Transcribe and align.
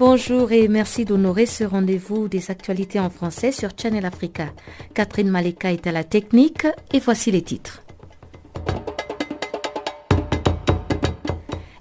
Bonjour 0.00 0.50
et 0.50 0.66
merci 0.66 1.04
d'honorer 1.04 1.44
ce 1.44 1.62
rendez-vous 1.62 2.26
des 2.26 2.50
actualités 2.50 2.98
en 2.98 3.10
français 3.10 3.52
sur 3.52 3.68
Channel 3.76 4.06
Africa. 4.06 4.46
Catherine 4.94 5.28
Maleka 5.28 5.72
est 5.72 5.86
à 5.86 5.92
la 5.92 6.04
technique 6.04 6.66
et 6.94 7.00
voici 7.00 7.30
les 7.30 7.42
titres. 7.42 7.82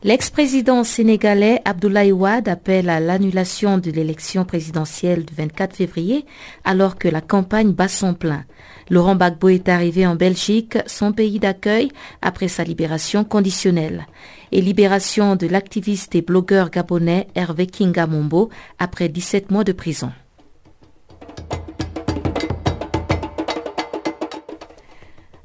L'ex-président 0.03 0.83
sénégalais 0.83 1.61
Abdoulaye 1.63 2.11
Wade 2.11 2.49
appelle 2.49 2.89
à 2.89 2.99
l'annulation 2.99 3.77
de 3.77 3.89
l'élection 3.89 4.43
présidentielle 4.43 5.23
du 5.23 5.33
24 5.33 5.75
février 5.75 6.25
alors 6.65 6.97
que 6.97 7.07
la 7.07 7.21
campagne 7.21 7.71
bat 7.71 7.87
son 7.87 8.13
plein. 8.13 8.43
Laurent 8.89 9.15
Gbagbo 9.15 9.49
est 9.49 9.69
arrivé 9.69 10.05
en 10.05 10.15
Belgique, 10.15 10.77
son 10.87 11.13
pays 11.13 11.39
d'accueil, 11.39 11.89
après 12.21 12.47
sa 12.47 12.63
libération 12.63 13.23
conditionnelle. 13.23 14.07
Et 14.51 14.61
libération 14.61 15.35
de 15.35 15.47
l'activiste 15.47 16.15
et 16.15 16.21
blogueur 16.21 16.69
gabonais 16.69 17.27
Hervé 17.35 17.67
Kinga 17.67 18.07
Mombo 18.07 18.49
après 18.79 19.09
17 19.09 19.51
mois 19.51 19.63
de 19.63 19.71
prison. 19.71 20.11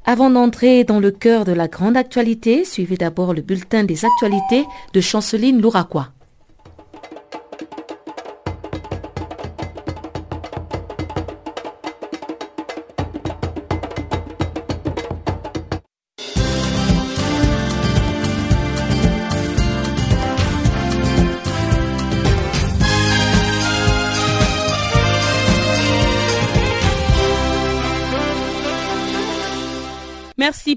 Avant 0.07 0.29
d'entrer 0.29 0.83
dans 0.83 0.99
le 0.99 1.09
cœur 1.11 1.45
de 1.45 1.51
la 1.51 1.67
grande 1.67 1.97
actualité, 1.97 2.63
suivez 2.63 2.95
d'abord 2.95 3.33
le 3.33 3.41
bulletin 3.41 3.83
des 3.83 4.05
actualités 4.05 4.63
de 4.93 5.01
Chanceline 5.01 5.59
Louraquois. 5.59 6.14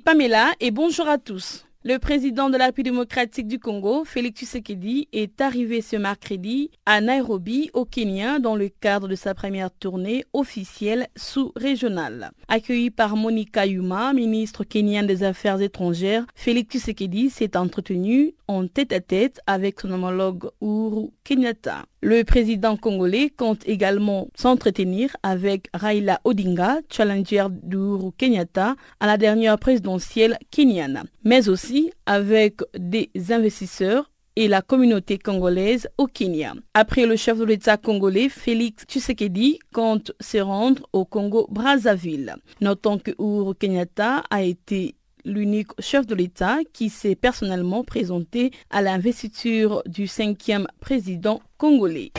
Pamela 0.08 0.54
et 0.58 0.70
bonjour 0.70 1.06
à 1.06 1.18
tous. 1.18 1.66
Le 1.84 1.98
président 1.98 2.48
de 2.48 2.56
la 2.56 2.64
République 2.64 2.92
démocratique 2.92 3.46
du 3.46 3.58
Congo, 3.58 4.06
Félix 4.06 4.40
Tshisekedi, 4.40 5.06
est 5.12 5.38
arrivé 5.42 5.82
ce 5.82 5.96
mercredi 5.96 6.70
à 6.86 7.02
Nairobi, 7.02 7.68
au 7.74 7.84
Kenya, 7.84 8.38
dans 8.38 8.56
le 8.56 8.70
cadre 8.70 9.06
de 9.06 9.14
sa 9.14 9.34
première 9.34 9.70
tournée 9.70 10.24
officielle 10.32 11.08
sous-régionale. 11.14 12.30
Accueilli 12.48 12.90
par 12.90 13.16
Monica 13.16 13.66
Yuma, 13.66 14.14
ministre 14.14 14.64
kenyan 14.64 15.02
des 15.02 15.24
Affaires 15.24 15.60
étrangères, 15.60 16.24
Félix 16.34 16.70
Tshisekedi 16.70 17.28
s'est 17.28 17.54
entretenu 17.54 18.32
en 18.46 18.66
tête-à-tête 18.66 19.42
avec 19.46 19.78
son 19.78 19.92
homologue 19.92 20.48
Uhuru 20.62 21.10
Kenyatta. 21.22 21.84
Le 22.00 22.22
président 22.22 22.76
congolais 22.76 23.28
compte 23.28 23.66
également 23.66 24.28
s'entretenir 24.36 25.16
avec 25.24 25.68
Raila 25.74 26.20
Odinga, 26.22 26.78
challenger 26.90 27.46
d'Uhuru 27.50 28.12
Kenyatta 28.16 28.76
à 29.00 29.06
la 29.08 29.16
dernière 29.16 29.58
présidentielle 29.58 30.38
kenyane, 30.52 31.02
mais 31.24 31.48
aussi 31.48 31.90
avec 32.06 32.60
des 32.78 33.10
investisseurs 33.30 34.12
et 34.36 34.46
la 34.46 34.62
communauté 34.62 35.18
congolaise 35.18 35.88
au 35.98 36.06
Kenya. 36.06 36.54
Après 36.72 37.06
le 37.06 37.16
chef 37.16 37.38
de 37.38 37.44
l'État 37.44 37.76
congolais, 37.76 38.28
Félix 38.28 38.84
Tshisekedi 38.84 39.58
compte 39.74 40.12
se 40.20 40.38
rendre 40.38 40.88
au 40.92 41.04
Congo-Brazzaville. 41.04 42.36
Notons 42.60 42.98
que 42.98 43.10
Uhuru 43.18 43.56
Kenyatta 43.56 44.22
a 44.30 44.42
été 44.42 44.94
l'unique 45.28 45.70
chef 45.78 46.06
de 46.06 46.14
l'État 46.14 46.58
qui 46.72 46.88
s'est 46.88 47.14
personnellement 47.14 47.84
présenté 47.84 48.50
à 48.70 48.82
l'investiture 48.82 49.82
du 49.86 50.06
cinquième 50.06 50.66
président 50.80 51.40
congolais. 51.58 52.12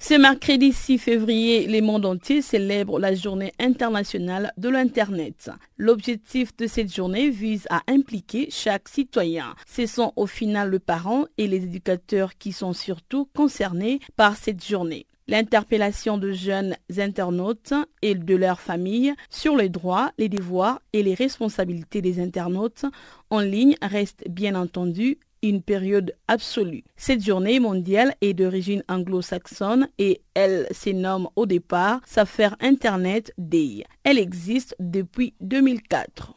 Ce 0.00 0.14
mercredi 0.14 0.72
6 0.72 0.98
février, 0.98 1.66
le 1.68 1.80
monde 1.80 2.04
entier 2.04 2.42
célèbre 2.42 2.98
la 2.98 3.14
journée 3.14 3.52
internationale 3.60 4.52
de 4.56 4.68
l'Internet. 4.68 5.50
L'objectif 5.78 6.56
de 6.56 6.66
cette 6.66 6.92
journée 6.92 7.30
vise 7.30 7.66
à 7.70 7.82
impliquer 7.88 8.48
chaque 8.50 8.88
citoyen. 8.88 9.54
Ce 9.66 9.86
sont 9.86 10.12
au 10.16 10.26
final 10.26 10.72
les 10.72 10.80
parents 10.80 11.24
et 11.38 11.46
les 11.46 11.64
éducateurs 11.64 12.36
qui 12.36 12.52
sont 12.52 12.72
surtout 12.72 13.28
concernés 13.32 14.00
par 14.16 14.36
cette 14.36 14.66
journée 14.66 15.06
l'interpellation 15.28 16.18
de 16.18 16.32
jeunes 16.32 16.76
internautes 16.98 17.74
et 18.02 18.14
de 18.14 18.36
leurs 18.36 18.60
familles 18.60 19.14
sur 19.30 19.56
les 19.56 19.68
droits, 19.68 20.12
les 20.18 20.28
devoirs 20.28 20.80
et 20.92 21.02
les 21.02 21.14
responsabilités 21.14 22.02
des 22.02 22.20
internautes 22.20 22.84
en 23.30 23.40
ligne 23.40 23.76
reste 23.82 24.24
bien 24.28 24.54
entendu 24.54 25.18
une 25.42 25.62
période 25.62 26.14
absolue. 26.28 26.84
Cette 26.96 27.24
journée 27.24 27.58
mondiale 27.58 28.14
est 28.20 28.34
d'origine 28.34 28.84
anglo-saxonne 28.88 29.88
et 29.98 30.20
elle 30.34 30.68
se 30.70 30.90
nomme 30.90 31.28
au 31.36 31.46
départ 31.46 32.00
S'affaire 32.06 32.56
Internet 32.60 33.32
Day. 33.38 33.84
Elle 34.04 34.18
existe 34.18 34.76
depuis 34.78 35.34
2004. 35.40 36.34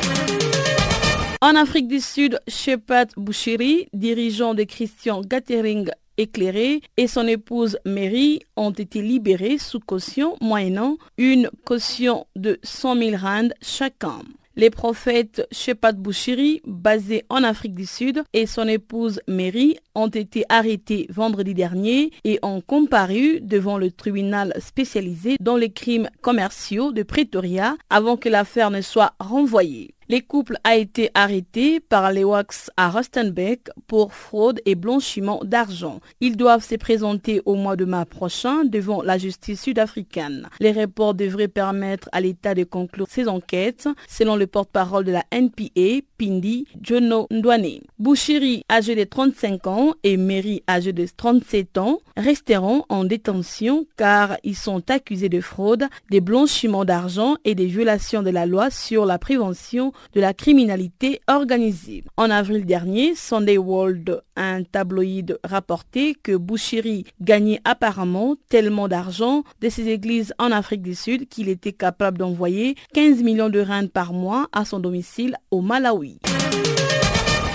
En 1.41 1.55
Afrique 1.55 1.87
du 1.87 1.99
Sud, 1.99 2.39
Shepat 2.47 3.07
Bouchiri, 3.17 3.87
dirigeant 3.93 4.55
de 4.55 4.63
Christian 4.63 5.21
Gathering 5.21 5.89
éclairé 6.17 6.81
et 6.97 7.07
son 7.07 7.27
épouse 7.27 7.77
Mary 7.85 8.41
ont 8.55 8.71
été 8.71 9.01
libérés 9.01 9.57
sous 9.57 9.79
caution 9.79 10.37
moyennant 10.41 10.97
une 11.17 11.49
caution 11.65 12.27
de 12.35 12.59
100 12.63 12.95
000 12.97 13.17
rand 13.17 13.49
chacun. 13.61 14.21
Les 14.57 14.69
prophètes 14.69 15.45
Shepat 15.51 15.93
Bouchiri, 15.93 16.61
basé 16.65 17.25
en 17.27 17.43
Afrique 17.43 17.75
du 17.75 17.85
Sud, 17.85 18.23
et 18.31 18.45
son 18.45 18.69
épouse 18.69 19.19
Mary 19.27 19.77
ont 19.95 20.07
été 20.07 20.43
arrêtés 20.49 21.07
vendredi 21.09 21.53
dernier 21.53 22.11
et 22.23 22.39
ont 22.43 22.61
comparu 22.61 23.39
devant 23.41 23.77
le 23.77 23.91
tribunal 23.91 24.53
spécialisé 24.59 25.37
dans 25.39 25.55
les 25.55 25.71
crimes 25.71 26.09
commerciaux 26.21 26.91
de 26.91 27.03
Pretoria 27.03 27.75
avant 27.89 28.17
que 28.17 28.29
l'affaire 28.29 28.71
ne 28.71 28.81
soit 28.81 29.13
renvoyée. 29.19 29.95
Les 30.07 30.21
couples 30.21 30.57
a 30.63 30.75
été 30.75 31.09
arrêtés 31.15 31.79
par 31.79 32.11
les 32.11 32.23
WAX 32.23 32.69
à 32.77 32.89
Rustenbeck 32.89 33.69
pour 33.87 34.13
fraude 34.13 34.61
et 34.67 34.75
blanchiment 34.75 35.39
d'argent. 35.43 35.99
Ils 36.21 36.37
doivent 36.37 36.63
se 36.63 36.75
présenter 36.75 37.41
au 37.45 37.55
mois 37.55 37.75
de 37.75 37.85
mars 37.85 38.07
prochain 38.07 38.65
devant 38.65 39.01
la 39.01 39.17
justice 39.17 39.63
sud-africaine. 39.63 40.47
Les 40.59 40.71
rapports 40.71 41.15
devraient 41.15 41.47
permettre 41.47 42.07
à 42.11 42.21
l'État 42.21 42.53
de 42.53 42.63
conclure 42.63 43.07
ses 43.09 43.27
enquêtes, 43.27 43.89
selon 44.07 44.35
le 44.35 44.45
porte-parole 44.45 45.05
de 45.05 45.11
la 45.11 45.23
NPA, 45.31 46.03
Pindi 46.19 46.67
Jono 46.83 47.25
Ndwane. 47.31 47.79
Bouchiri, 47.97 48.61
âgé 48.71 48.95
de 48.95 49.05
35 49.05 49.65
ans, 49.65 49.84
et 50.03 50.17
Mary, 50.17 50.63
âgée 50.67 50.93
de 50.93 51.05
37 51.15 51.77
ans, 51.77 51.99
resteront 52.17 52.83
en 52.89 53.03
détention 53.03 53.85
car 53.97 54.37
ils 54.43 54.55
sont 54.55 54.89
accusés 54.89 55.29
de 55.29 55.41
fraude, 55.41 55.85
de 56.11 56.19
blanchiment 56.19 56.85
d'argent 56.85 57.35
et 57.43 57.55
des 57.55 57.65
violations 57.65 58.23
de 58.23 58.29
la 58.29 58.45
loi 58.45 58.69
sur 58.69 59.05
la 59.05 59.19
prévention 59.19 59.91
de 60.13 60.21
la 60.21 60.33
criminalité 60.33 61.21
organisée. 61.27 62.03
En 62.17 62.29
avril 62.29 62.65
dernier, 62.65 63.15
Sunday 63.15 63.57
World, 63.57 64.21
un 64.35 64.63
tabloïd, 64.63 65.37
rapportait 65.43 66.13
que 66.21 66.35
Bouchiri 66.35 67.05
gagnait 67.21 67.61
apparemment 67.63 68.35
tellement 68.49 68.87
d'argent 68.87 69.43
de 69.61 69.69
ses 69.69 69.87
églises 69.89 70.33
en 70.39 70.51
Afrique 70.51 70.81
du 70.81 70.95
Sud 70.95 71.27
qu'il 71.27 71.49
était 71.49 71.73
capable 71.73 72.17
d'envoyer 72.17 72.75
15 72.93 73.23
millions 73.23 73.49
de 73.49 73.59
rand 73.59 73.89
par 73.89 74.13
mois 74.13 74.47
à 74.51 74.65
son 74.65 74.79
domicile 74.79 75.35
au 75.51 75.61
Malawi. 75.61 76.19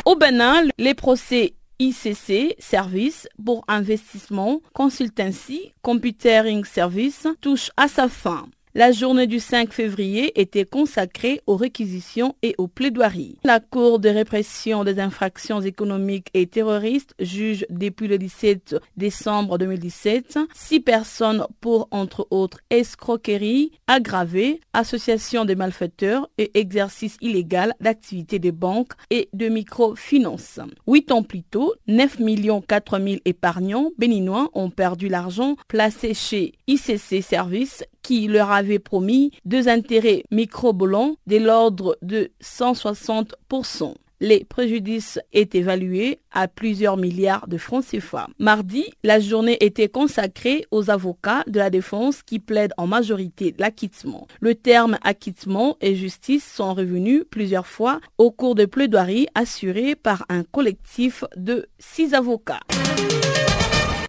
Au 0.07 0.17
Bénin, 0.17 0.63
les 0.79 0.95
procès 0.95 1.55
ICC 1.81 2.57
Service 2.59 3.27
pour 3.43 3.65
investissement, 3.67 4.61
consultancy, 4.75 5.73
computing 5.83 6.65
service 6.65 7.27
touchent 7.41 7.73
à 7.77 7.89
sa 7.89 8.09
fin. 8.09 8.47
La 8.77 8.93
journée 8.93 9.27
du 9.27 9.41
5 9.41 9.73
février 9.73 10.41
était 10.41 10.65
consacrée 10.65 11.41
aux 11.49 11.57
réquisitions 11.57 12.37
et 12.43 12.55
aux 12.57 12.69
plaidoiries. 12.69 13.37
La 13.43 13.59
Cour 13.59 13.99
de 13.99 14.09
répression 14.09 14.85
des 14.85 15.01
infractions 15.01 15.61
économiques 15.61 16.29
et 16.35 16.47
terroristes 16.47 17.17
juge 17.19 17.67
depuis 17.69 18.07
le 18.07 18.17
17 18.17 18.77
décembre 18.97 19.59
2017 19.59 20.39
six 20.55 20.79
personnes 20.79 21.47
pour, 21.61 21.89
entre 21.91 22.29
autres, 22.31 22.61
escroquerie 22.71 23.73
aggravée, 23.89 24.61
association 24.73 25.45
de 25.45 25.55
malfaiteurs 25.55 26.31
et 26.39 26.53
exercice 26.55 27.17
illégal 27.21 27.75
d'activités 27.81 28.39
de 28.39 28.53
banque 28.53 28.93
et 29.11 29.29
de 29.33 29.49
microfinance. 29.49 30.61
Huit 30.87 31.11
ans 31.11 31.25
plus 31.25 31.43
tôt, 31.43 31.75
9 31.89 32.21
millions 32.21 32.61
4 32.61 33.01
000 33.01 33.17
épargnants 33.25 33.91
béninois 33.99 34.49
ont 34.55 34.71
perdu 34.71 35.09
l'argent 35.09 35.57
placé 35.67 36.15
chez 36.15 36.53
ICC 36.69 37.21
Services 37.21 37.83
qui 38.11 38.27
leur 38.27 38.51
avait 38.51 38.81
promis 38.81 39.31
deux 39.45 39.69
intérêts 39.69 40.25
microbolants 40.33 41.15
de 41.29 41.37
l'ordre 41.37 41.97
de 42.03 42.33
160%. 42.43 43.95
Les 44.19 44.45
préjudices 44.45 45.21
est 45.33 45.55
évalués 45.55 46.19
à 46.33 46.49
plusieurs 46.49 46.97
milliards 46.97 47.47
de 47.47 47.57
francs 47.57 47.85
CFA. 47.89 48.27
Mardi, 48.41 48.85
la 49.05 49.21
journée 49.21 49.59
était 49.61 49.89
consacrée 49.89 50.67
aux 50.73 50.91
avocats 50.91 51.45
de 51.47 51.61
la 51.61 51.71
défense 51.71 52.25
qui 52.25 52.41
plaident 52.41 52.75
en 52.79 52.89
majorité 52.89 53.55
l'acquittement. 53.61 54.27
Le 54.41 54.57
terme 54.57 54.99
acquittement 55.05 55.77
et 55.81 55.95
justice 55.95 56.45
sont 56.45 56.75
revenus 56.75 57.23
plusieurs 57.31 57.69
fois 57.69 58.01
au 58.19 58.33
cours 58.33 58.57
de 58.57 58.65
plaidoiries 58.65 59.29
assurées 59.37 59.95
par 59.95 60.27
un 60.29 60.43
collectif 60.43 61.23
de 61.37 61.69
six 61.79 62.13
avocats. 62.13 62.59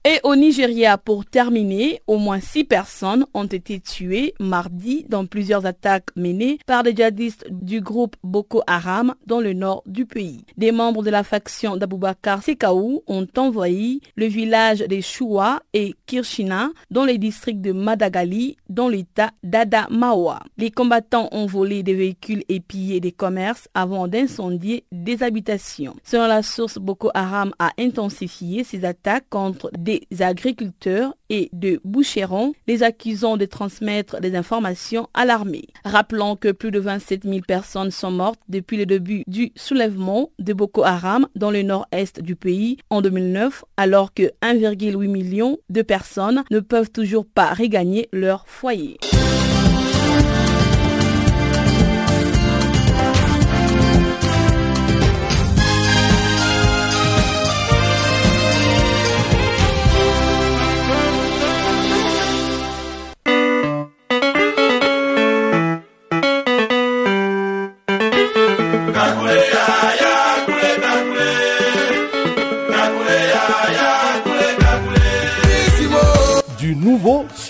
Et 0.03 0.19
au 0.23 0.35
Nigeria, 0.35 0.97
pour 0.97 1.25
terminer, 1.27 2.01
au 2.07 2.17
moins 2.17 2.39
six 2.39 2.63
personnes 2.63 3.27
ont 3.35 3.45
été 3.45 3.79
tuées 3.79 4.33
mardi 4.39 5.05
dans 5.07 5.27
plusieurs 5.27 5.67
attaques 5.67 6.09
menées 6.15 6.57
par 6.65 6.81
des 6.81 6.95
djihadistes 6.95 7.45
du 7.51 7.81
groupe 7.81 8.15
Boko 8.23 8.63
Haram 8.65 9.13
dans 9.27 9.39
le 9.39 9.53
nord 9.53 9.83
du 9.85 10.07
pays. 10.07 10.43
Des 10.57 10.71
membres 10.71 11.03
de 11.03 11.11
la 11.11 11.23
faction 11.23 11.77
d'Aboubakar 11.77 12.41
Sekaou 12.41 13.03
ont 13.05 13.27
envoyé 13.37 14.01
le 14.15 14.25
village 14.25 14.79
des 14.79 15.03
Choua 15.03 15.61
et 15.73 15.93
Kirchina 16.07 16.71
dans 16.89 17.05
les 17.05 17.19
districts 17.19 17.61
de 17.61 17.71
Madagali 17.71 18.57
dans 18.69 18.89
l'état 18.89 19.29
d'Adamawa. 19.43 20.39
Les 20.57 20.71
combattants 20.71 21.29
ont 21.31 21.45
volé 21.45 21.83
des 21.83 21.93
véhicules 21.93 22.43
et 22.49 22.59
pillé 22.59 23.01
des 23.01 23.11
commerces 23.11 23.69
avant 23.75 24.07
d'incendier 24.07 24.83
des 24.91 25.21
habitations. 25.21 25.95
Selon 26.03 26.25
la 26.25 26.41
source, 26.41 26.79
Boko 26.79 27.11
Haram 27.13 27.53
a 27.59 27.69
intensifié 27.77 28.63
ses 28.63 28.83
attaques 28.83 29.29
contre 29.29 29.69
des 29.77 29.90
des 29.91 30.21
agriculteurs 30.21 31.13
et 31.29 31.49
de 31.53 31.79
boucherons, 31.83 32.53
les 32.67 32.83
accusant 32.83 33.37
de 33.37 33.45
transmettre 33.45 34.19
des 34.19 34.35
informations 34.35 35.07
à 35.13 35.25
l'armée. 35.25 35.67
Rappelons 35.85 36.35
que 36.35 36.51
plus 36.51 36.71
de 36.71 36.79
27 36.79 37.23
000 37.23 37.39
personnes 37.47 37.91
sont 37.91 38.11
mortes 38.11 38.39
depuis 38.49 38.77
le 38.77 38.85
début 38.85 39.23
du 39.27 39.51
soulèvement 39.55 40.31
de 40.39 40.53
Boko 40.53 40.83
Haram 40.83 41.27
dans 41.35 41.51
le 41.51 41.63
nord-est 41.63 42.21
du 42.21 42.35
pays 42.35 42.77
en 42.89 43.01
2009, 43.01 43.63
alors 43.77 44.13
que 44.13 44.31
1,8 44.41 45.07
million 45.07 45.57
de 45.69 45.81
personnes 45.81 46.43
ne 46.51 46.59
peuvent 46.59 46.91
toujours 46.91 47.25
pas 47.25 47.53
regagner 47.53 48.09
leur 48.11 48.47
foyer. 48.47 48.97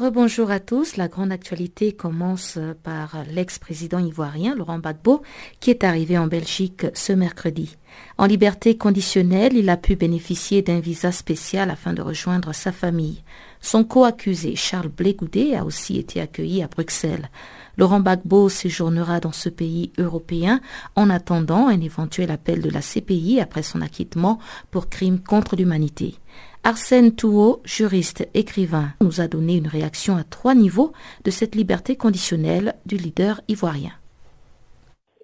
Rebonjour 0.00 0.50
à 0.50 0.58
tous. 0.58 0.96
La 0.96 1.06
grande 1.06 1.32
actualité 1.32 1.92
commence 1.92 2.58
par 2.82 3.24
l'ex-président 3.30 3.98
ivoirien 3.98 4.54
Laurent 4.54 4.78
Gbagbo 4.78 5.22
qui 5.60 5.68
est 5.68 5.84
arrivé 5.84 6.16
en 6.16 6.26
Belgique 6.26 6.86
ce 6.94 7.12
mercredi. 7.12 7.76
En 8.16 8.24
liberté 8.24 8.78
conditionnelle, 8.78 9.54
il 9.54 9.68
a 9.68 9.76
pu 9.76 9.94
bénéficier 9.94 10.62
d'un 10.62 10.80
visa 10.80 11.12
spécial 11.12 11.68
afin 11.68 11.92
de 11.92 12.00
rejoindre 12.00 12.54
sa 12.54 12.72
famille. 12.72 13.22
Son 13.60 13.84
co-accusé, 13.84 14.56
Charles 14.56 14.88
Blégoudet, 14.88 15.54
a 15.54 15.64
aussi 15.66 15.98
été 15.98 16.22
accueilli 16.22 16.62
à 16.62 16.68
Bruxelles. 16.68 17.28
Laurent 17.76 18.00
Gbagbo 18.00 18.48
séjournera 18.48 19.20
dans 19.20 19.32
ce 19.32 19.48
pays 19.48 19.92
européen 19.98 20.60
en 20.96 21.10
attendant 21.10 21.68
un 21.68 21.80
éventuel 21.80 22.30
appel 22.30 22.60
de 22.60 22.70
la 22.70 22.80
CPI 22.80 23.40
après 23.40 23.62
son 23.62 23.80
acquittement 23.80 24.38
pour 24.70 24.88
crimes 24.88 25.20
contre 25.20 25.56
l'humanité. 25.56 26.16
Arsène 26.64 27.14
Touot, 27.14 27.60
juriste, 27.64 28.28
écrivain, 28.34 28.92
nous 29.00 29.20
a 29.20 29.26
donné 29.28 29.56
une 29.56 29.66
réaction 29.66 30.16
à 30.16 30.24
trois 30.24 30.54
niveaux 30.54 30.92
de 31.24 31.30
cette 31.30 31.54
liberté 31.54 31.96
conditionnelle 31.96 32.74
du 32.86 32.96
leader 32.96 33.40
ivoirien 33.48 33.92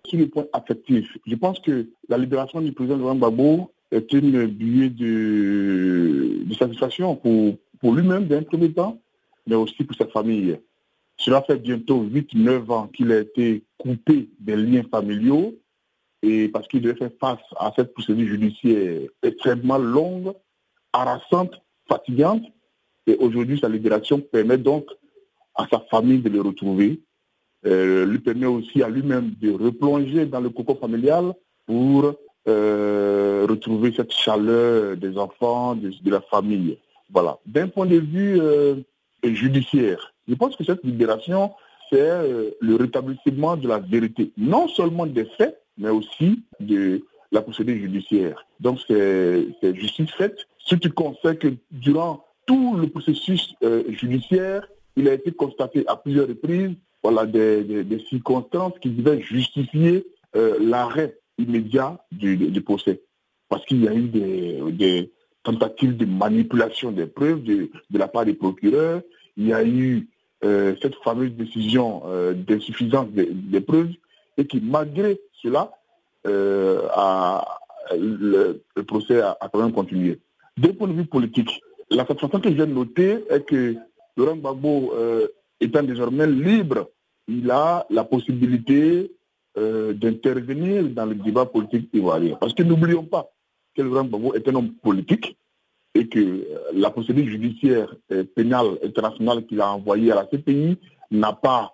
sur 0.09 0.19
le 0.19 0.27
point 0.27 0.47
affectif, 0.53 1.07
je 1.27 1.35
pense 1.35 1.61
que 1.61 1.89
la 2.09 2.19
libération 2.19 2.61
du 2.61 2.73
président 2.73 2.97
Laurent 2.97 3.15
Gbagbo 3.15 3.71
est 3.91 4.13
une 4.13 4.47
buée 4.47 4.91
de, 4.91 6.45
satisfaction 6.59 7.15
pour 7.17 7.95
lui-même 7.95 8.27
d'un 8.27 8.43
premier 8.43 8.73
temps, 8.73 9.01
mais 9.47 9.55
aussi 9.55 9.85
pour 9.85 9.97
sa 9.97 10.07
famille. 10.07 10.59
Cela 11.19 11.43
fait 11.43 11.59
bientôt 11.59 12.03
8-9 12.05 12.71
ans 12.71 12.87
qu'il 12.89 13.13
a 13.13 13.19
été 13.19 13.65
coupé 13.77 14.29
des 14.41 14.57
liens 14.57 14.85
familiaux 14.91 15.55
et 16.23 16.49
parce 16.49 16.67
qu'il 16.69 16.81
devait 16.81 16.97
faire 16.97 17.11
face 17.21 17.45
à 17.57 17.73
cette 17.77 17.93
procédure 17.93 18.29
judiciaire 18.29 19.03
extrêmement 19.23 19.79
longue, 19.79 20.33
harassante, 20.93 21.61
fatigante. 21.89 22.43
Et 23.07 23.17
aujourd'hui, 23.17 23.59
sa 23.59 23.69
libération 23.69 24.21
permet 24.21 24.59
donc 24.59 24.87
à 25.55 25.67
sa 25.71 25.81
famille 25.91 26.21
de 26.21 26.29
le 26.29 26.41
retrouver 26.41 27.01
euh, 27.67 28.07
lui 28.07 28.21
permet 28.21 28.47
aussi 28.47 28.83
à 28.83 28.89
lui-même 28.89 29.35
de 29.41 29.51
replonger 29.51 30.27
dans 30.27 30.41
le 30.41 30.49
cocon 30.49 30.77
familial 30.77 31.35
pour 31.67 32.15
euh, 32.47 33.47
retrouver 33.49 33.93
cette 33.97 34.13
chaleur 34.13 34.97
des 34.97 35.19
enfants, 35.19 35.75
de, 35.75 36.11
la 36.11 36.21
famille. 36.21 36.79
Voilà. 37.11 37.39
D'un 37.47 37.67
point 37.67 37.87
de 37.87 37.97
vue 37.97 38.41
euh, 38.41 38.77
judiciaire, 39.25 40.15
je 40.29 40.35
pense 40.35 40.57
que 40.57 40.65
cette 40.65 40.85
libération, 40.85 41.53
c'est 41.91 42.53
le 42.61 42.77
rétablissement 42.77 43.57
de 43.57 43.67
la 43.67 43.79
vérité, 43.79 44.33
non 44.37 44.69
seulement 44.69 45.07
des 45.07 45.25
faits, 45.25 45.59
mais 45.79 45.89
aussi 45.89 46.43
de 46.61 47.03
la 47.33 47.41
procédure 47.41 47.77
judiciaire. 47.77 48.45
Donc 48.61 48.79
c'est 48.87 49.75
justice 49.75 50.11
faite. 50.13 50.39
Ce 50.59 50.75
qui 50.75 50.91
concerne 50.91 51.39
que 51.39 51.49
durant 51.71 52.25
tout 52.47 52.77
le 52.77 52.89
processus 52.89 53.55
judiciaire, 53.89 54.69
il 54.97 55.09
a 55.09 55.15
été 55.15 55.33
constaté 55.33 55.85
à 55.87 55.97
plusieurs 55.97 56.29
reprises 56.29 56.75
voilà, 57.03 57.27
des, 57.27 58.05
circonstances 58.09 58.75
qui 58.81 58.91
devaient 58.91 59.23
justifier 59.23 60.07
euh, 60.37 60.59
l'arrêt 60.61 61.19
immédiat 61.39 62.05
du, 62.11 62.61
procès. 62.63 63.03
Parce 63.49 63.65
qu'il 63.65 63.83
y 63.83 63.89
a 63.89 63.95
eu 63.95 64.09
des, 64.09 65.13
tentatives 65.45 65.97
de 65.97 66.05
manipulation 66.05 66.91
des 66.91 67.07
preuves 67.07 67.43
de, 67.45 67.71
la 67.91 68.09
part 68.09 68.25
des 68.25 68.35
procureurs, 68.35 69.01
il 69.37 69.47
y 69.47 69.53
a 69.53 69.65
eu 69.65 69.97
euh, 69.97 70.01
cette 70.43 70.95
fameuse 71.03 71.33
décision 71.33 72.03
euh, 72.07 72.33
d'insuffisance 72.33 73.09
des, 73.11 73.61
preuves, 73.61 73.91
et 74.37 74.47
qui, 74.47 74.61
malgré 74.61 75.21
cela, 75.43 75.73
le, 76.25 76.83
procès 78.87 79.21
a, 79.21 79.37
quand 79.53 79.61
même 79.61 79.73
continué. 79.73 80.21
D'un 80.57 80.73
point 80.73 80.89
de 80.89 80.93
vue 80.93 81.07
politique, 81.07 81.61
la 81.91 82.07
satisfaction 82.07 82.41
que 82.41 82.51
je 82.51 82.55
viens 82.55 82.67
de 82.67 82.73
noter 82.73 83.25
est 83.31 83.45
que 83.45 83.75
Laurent 84.17 84.37
Gbagbo 84.37 84.93
étant 85.61 85.83
désormais 85.83 86.27
libre, 86.27 86.91
il 87.27 87.51
a 87.51 87.87
la 87.91 88.05
possibilité 88.05 89.13
euh, 89.57 89.93
d'intervenir 89.93 90.89
dans 90.91 91.07
le 91.07 91.15
débat 91.15 91.47
politique 91.47 91.91
ivoirien. 91.93 92.37
Parce 92.41 92.55
que 92.55 92.63
n'oublions 92.63 93.05
pas 93.05 93.31
que 93.75 93.83
Laurent 93.83 94.05
Gbagbo 94.05 94.35
est 94.35 94.49
un 94.49 94.55
homme 94.55 94.73
politique 94.75 95.37
et 95.99 96.09
que 96.09 96.19
euh, 96.19 96.45
la 96.75 96.91
procédure 96.91 97.27
judiciaire 97.27 97.95
euh, 98.13 98.25
pénale 98.25 98.79
internationale 98.85 99.45
qu'il 99.47 99.61
a 99.61 99.73
envoyée 99.73 100.13
à 100.13 100.17
la 100.17 100.25
CPI 100.25 100.77
n'a 101.11 101.33
pas 101.33 101.73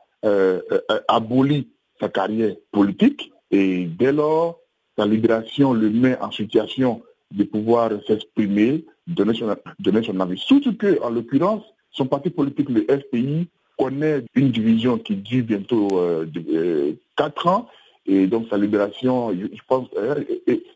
aboli 1.09 1.69
sa 2.01 2.09
carrière 2.09 2.55
politique 2.73 3.31
et 3.51 3.85
dès 3.85 4.11
lors, 4.11 4.59
sa 4.97 5.07
libération 5.07 5.73
le 5.73 5.91
met 5.91 6.19
en 6.21 6.31
situation 6.31 7.03
de 7.31 7.45
pouvoir 7.45 7.91
s'exprimer, 8.07 8.85
donner 9.07 9.35
son, 9.35 9.55
donner 9.79 10.03
son 10.03 10.19
avis. 10.21 10.39
Surtout 10.39 10.77
que, 10.77 11.01
en 11.03 11.11
l'occurrence, 11.11 11.63
son 11.91 12.07
parti 12.07 12.31
politique, 12.31 12.69
le 12.71 12.83
FPI, 12.83 13.49
connaît 13.79 14.25
une 14.35 14.51
division 14.51 14.99
qui 14.99 15.17
dure 15.17 15.45
bientôt 15.45 15.99
euh, 15.99 16.27
de, 16.27 16.97
4 17.17 17.47
ans. 17.49 17.69
Et 18.07 18.27
donc 18.27 18.47
sa 18.51 18.59
libération, 18.59 19.33
je, 19.33 19.61
pense, 19.67 19.89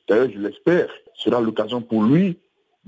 d'ailleurs 0.08 0.30
je 0.32 0.38
l'espère, 0.38 0.88
sera 1.14 1.40
l'occasion 1.40 1.80
pour 1.82 2.02
lui 2.02 2.38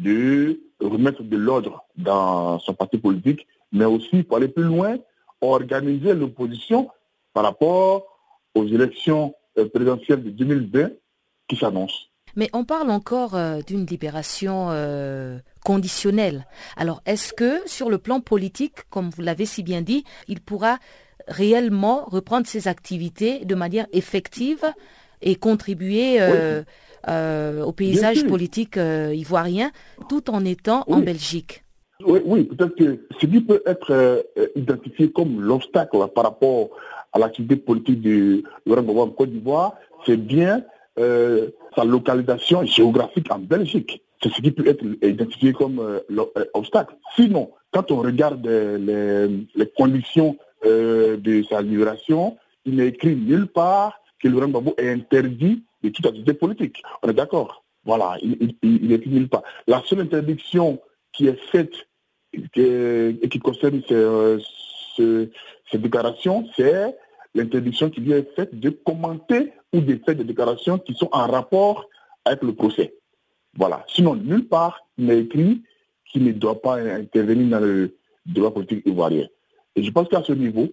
de 0.01 0.61
remettre 0.81 1.23
de 1.23 1.37
l'ordre 1.37 1.85
dans 1.97 2.59
son 2.59 2.75
parti 2.75 2.99
politique, 2.99 3.47
mais 3.73 3.85
aussi 3.85 4.23
pour 4.23 4.39
aller 4.39 4.49
plus 4.49 4.65
loin, 4.65 4.97
organiser 5.41 6.15
l'opposition 6.15 6.89
par 7.33 7.45
rapport 7.45 8.07
aux 8.55 8.67
élections 8.67 9.35
présidentielles 9.73 10.25
de 10.25 10.31
2020 10.31 10.91
qui 11.49 11.57
s'annoncent. 11.57 12.11
Mais 12.37 12.49
on 12.53 12.65
parle 12.65 12.91
encore 12.91 13.35
euh, 13.35 13.61
d'une 13.67 13.87
libération 13.87 14.69
euh, 14.71 15.39
conditionnelle. 15.65 16.47
Alors, 16.77 17.03
est-ce 17.07 17.33
que 17.33 17.61
sur 17.67 17.91
le 17.91 17.99
plan 17.99 18.21
politique, 18.21 18.89
comme 18.89 19.11
vous 19.11 19.23
l'avez 19.23 19.47
si 19.47 19.63
bien 19.63 19.83
dit, 19.83 20.05
il 20.29 20.41
pourra 20.41 20.79
réellement 21.27 22.05
reprendre 22.07 22.47
ses 22.47 22.69
activités 22.69 23.45
de 23.45 23.55
manière 23.55 23.87
effective 23.93 24.65
et 25.23 25.37
contribuer 25.37 26.21
euh, 26.21 26.63
au 27.09 27.73
paysage 27.73 28.27
politique 28.27 28.77
ivoirien 28.77 29.71
tout 30.09 30.31
en 30.31 30.45
étant 30.45 30.85
en 30.87 31.01
Belgique 31.01 31.65
Oui, 32.05 32.21
oui 32.25 32.45
peut-être 32.45 32.77
que 32.77 33.07
ce 33.21 33.27
qui 33.27 33.41
peut 33.41 33.63
être 33.67 34.25
identifié 34.57 35.11
comme 35.11 35.41
l'obstacle 35.41 35.99
par 36.15 36.25
rapport 36.25 36.71
à 37.13 37.19
l'activité 37.19 37.57
politique 37.57 38.01
de 38.01 38.43
Laurent 38.67 38.83
Gbagbo 38.83 39.01
en 39.01 39.11
Côte 39.11 39.31
d'Ivoire, 39.31 39.75
c'est 40.07 40.17
bien 40.17 40.63
euh, 40.99 41.51
sa 41.75 41.85
localisation 41.85 42.65
géographique 42.65 43.33
en 43.33 43.39
Belgique. 43.39 44.03
C'est 44.23 44.31
ce 44.31 44.43
qui 44.43 44.51
peut 44.51 44.67
être 44.67 44.85
identifié 45.03 45.53
comme 45.53 45.81
l'obstacle. 46.09 46.93
Euh, 46.93 46.97
euh, 46.97 47.25
Sinon, 47.25 47.51
quand 47.73 47.91
on 47.91 47.99
regarde 47.99 48.47
les, 48.47 49.67
conditions 49.77 50.37
de 50.65 51.43
sa 51.49 51.63
libération, 51.63 52.37
il 52.67 52.77
n'est 52.77 52.89
écrit 52.89 53.17
nulle 53.17 53.47
part 53.47 54.01
que 54.23 54.29
Laurent 54.29 54.49
Gbagbo 54.49 54.75
est 54.77 54.91
interdit 54.91 55.63
de 55.83 55.89
toute 55.89 56.07
activité 56.07 56.35
politique. 56.35 56.83
On 57.03 57.09
est 57.09 57.15
d'accord 57.15 57.65
Voilà, 57.85 58.17
il, 58.23 58.55
n'est 58.63 58.97
écrit 58.97 59.11
nulle 59.11 59.29
part. 59.29 59.43
La 59.67 59.83
seule 59.87 60.01
interdiction 60.01 60.81
qui 61.13 61.27
est 61.27 61.41
faite 61.51 61.75
et 62.33 63.29
qui 63.29 63.39
concerne 63.39 63.83
ces 64.97 65.79
déclarations, 65.79 66.47
c'est 66.57 66.95
l'interdiction 67.35 67.91
qui 67.91 68.01
lui 68.01 68.13
est 68.13 68.35
faite 68.35 68.59
de 68.59 68.71
commenter 68.71 69.53
ou 69.73 69.81
de 69.81 70.01
faire 70.05 70.17
des 70.17 70.25
déclarations 70.25 70.79
qui 70.79 70.95
sont 70.95 71.09
en 71.13 71.27
rapport 71.27 71.89
avec 72.25 72.43
le 72.43 72.55
procès. 72.55 72.95
Voilà. 73.57 73.85
Sinon, 73.89 74.15
nulle 74.15 74.47
part, 74.47 74.87
il 74.99 75.07
n'est 75.07 75.21
écrit 75.21 75.63
qu'il 76.05 76.25
ne 76.25 76.33
doit 76.33 76.61
pas 76.61 76.77
intervenir 76.77 77.49
dans 77.49 77.65
le 77.65 77.97
débat 78.27 78.51
politique 78.51 78.87
ivoirien. 78.87 79.27
Et 79.77 79.83
je 79.83 79.91
pense 79.91 80.09
qu'à 80.09 80.23
ce 80.23 80.33
niveau, 80.33 80.69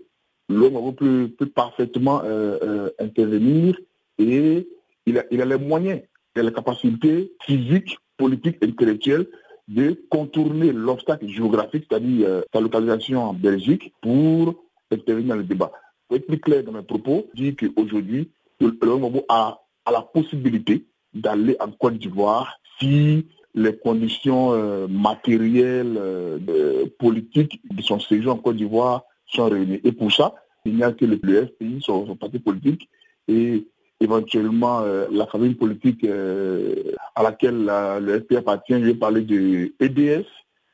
l'homme 0.49 0.95
peut, 0.95 1.29
peut, 1.37 1.45
parfaitement 1.47 2.21
euh, 2.23 2.57
euh, 2.61 2.89
intervenir 2.99 3.77
et 4.17 4.67
il 5.07 5.41
a, 5.41 5.45
les 5.45 5.57
moyens, 5.57 6.01
il 6.35 6.39
a 6.39 6.43
la 6.43 6.51
capacité 6.51 7.31
physique, 7.43 7.97
politique, 8.17 8.57
intellectuelle 8.63 9.27
de 9.67 9.99
contourner 10.09 10.71
l'obstacle 10.71 11.27
géographique, 11.27 11.85
c'est-à-dire 11.89 12.27
euh, 12.27 12.41
sa 12.53 12.61
localisation 12.61 13.23
en 13.23 13.33
Belgique, 13.33 13.93
pour 14.01 14.55
intervenir 14.91 15.29
dans 15.29 15.35
le 15.35 15.43
débat 15.43 15.71
pour 16.07 16.17
être 16.17 16.27
plus 16.27 16.39
clair 16.39 16.63
dans 16.63 16.71
mes 16.71 16.83
propos, 16.83 17.27
dire 17.33 17.53
qu'aujourd'hui, 17.57 18.31
le 18.59 18.97
Mobo 18.97 19.25
a, 19.29 19.61
la 19.91 20.01
possibilité 20.01 20.85
d'aller 21.13 21.55
en 21.59 21.71
Côte 21.71 21.97
d'Ivoire 21.97 22.59
si 22.79 23.27
les 23.55 23.75
conditions 23.77 24.51
euh, 24.53 24.87
matérielles, 24.87 25.95
euh, 25.97 26.85
politiques 26.99 27.61
de 27.71 27.81
son 27.81 27.99
séjour 27.99 28.33
en 28.33 28.37
Côte 28.37 28.57
d'Ivoire 28.57 29.03
sont 29.25 29.45
réunies. 29.45 29.79
Et 29.83 29.91
pour 29.91 30.11
ça, 30.11 30.35
il 30.65 30.75
n'y 30.75 30.83
a 30.83 30.91
que 30.91 31.05
le, 31.05 31.17
FPI, 31.17 31.79
son, 31.81 32.15
parti 32.15 32.39
politique, 32.39 32.89
et 33.27 33.67
éventuellement 33.99 34.81
euh, 34.81 35.07
la 35.11 35.25
famille 35.27 35.55
politique 35.55 36.05
à 36.05 37.23
laquelle 37.23 37.65
le 37.65 38.19
FPI 38.21 38.37
appartient, 38.37 38.73
je 38.73 38.85
vais 38.85 38.95
parler 38.95 39.21
de 39.21 39.73
EDS, 39.79 40.25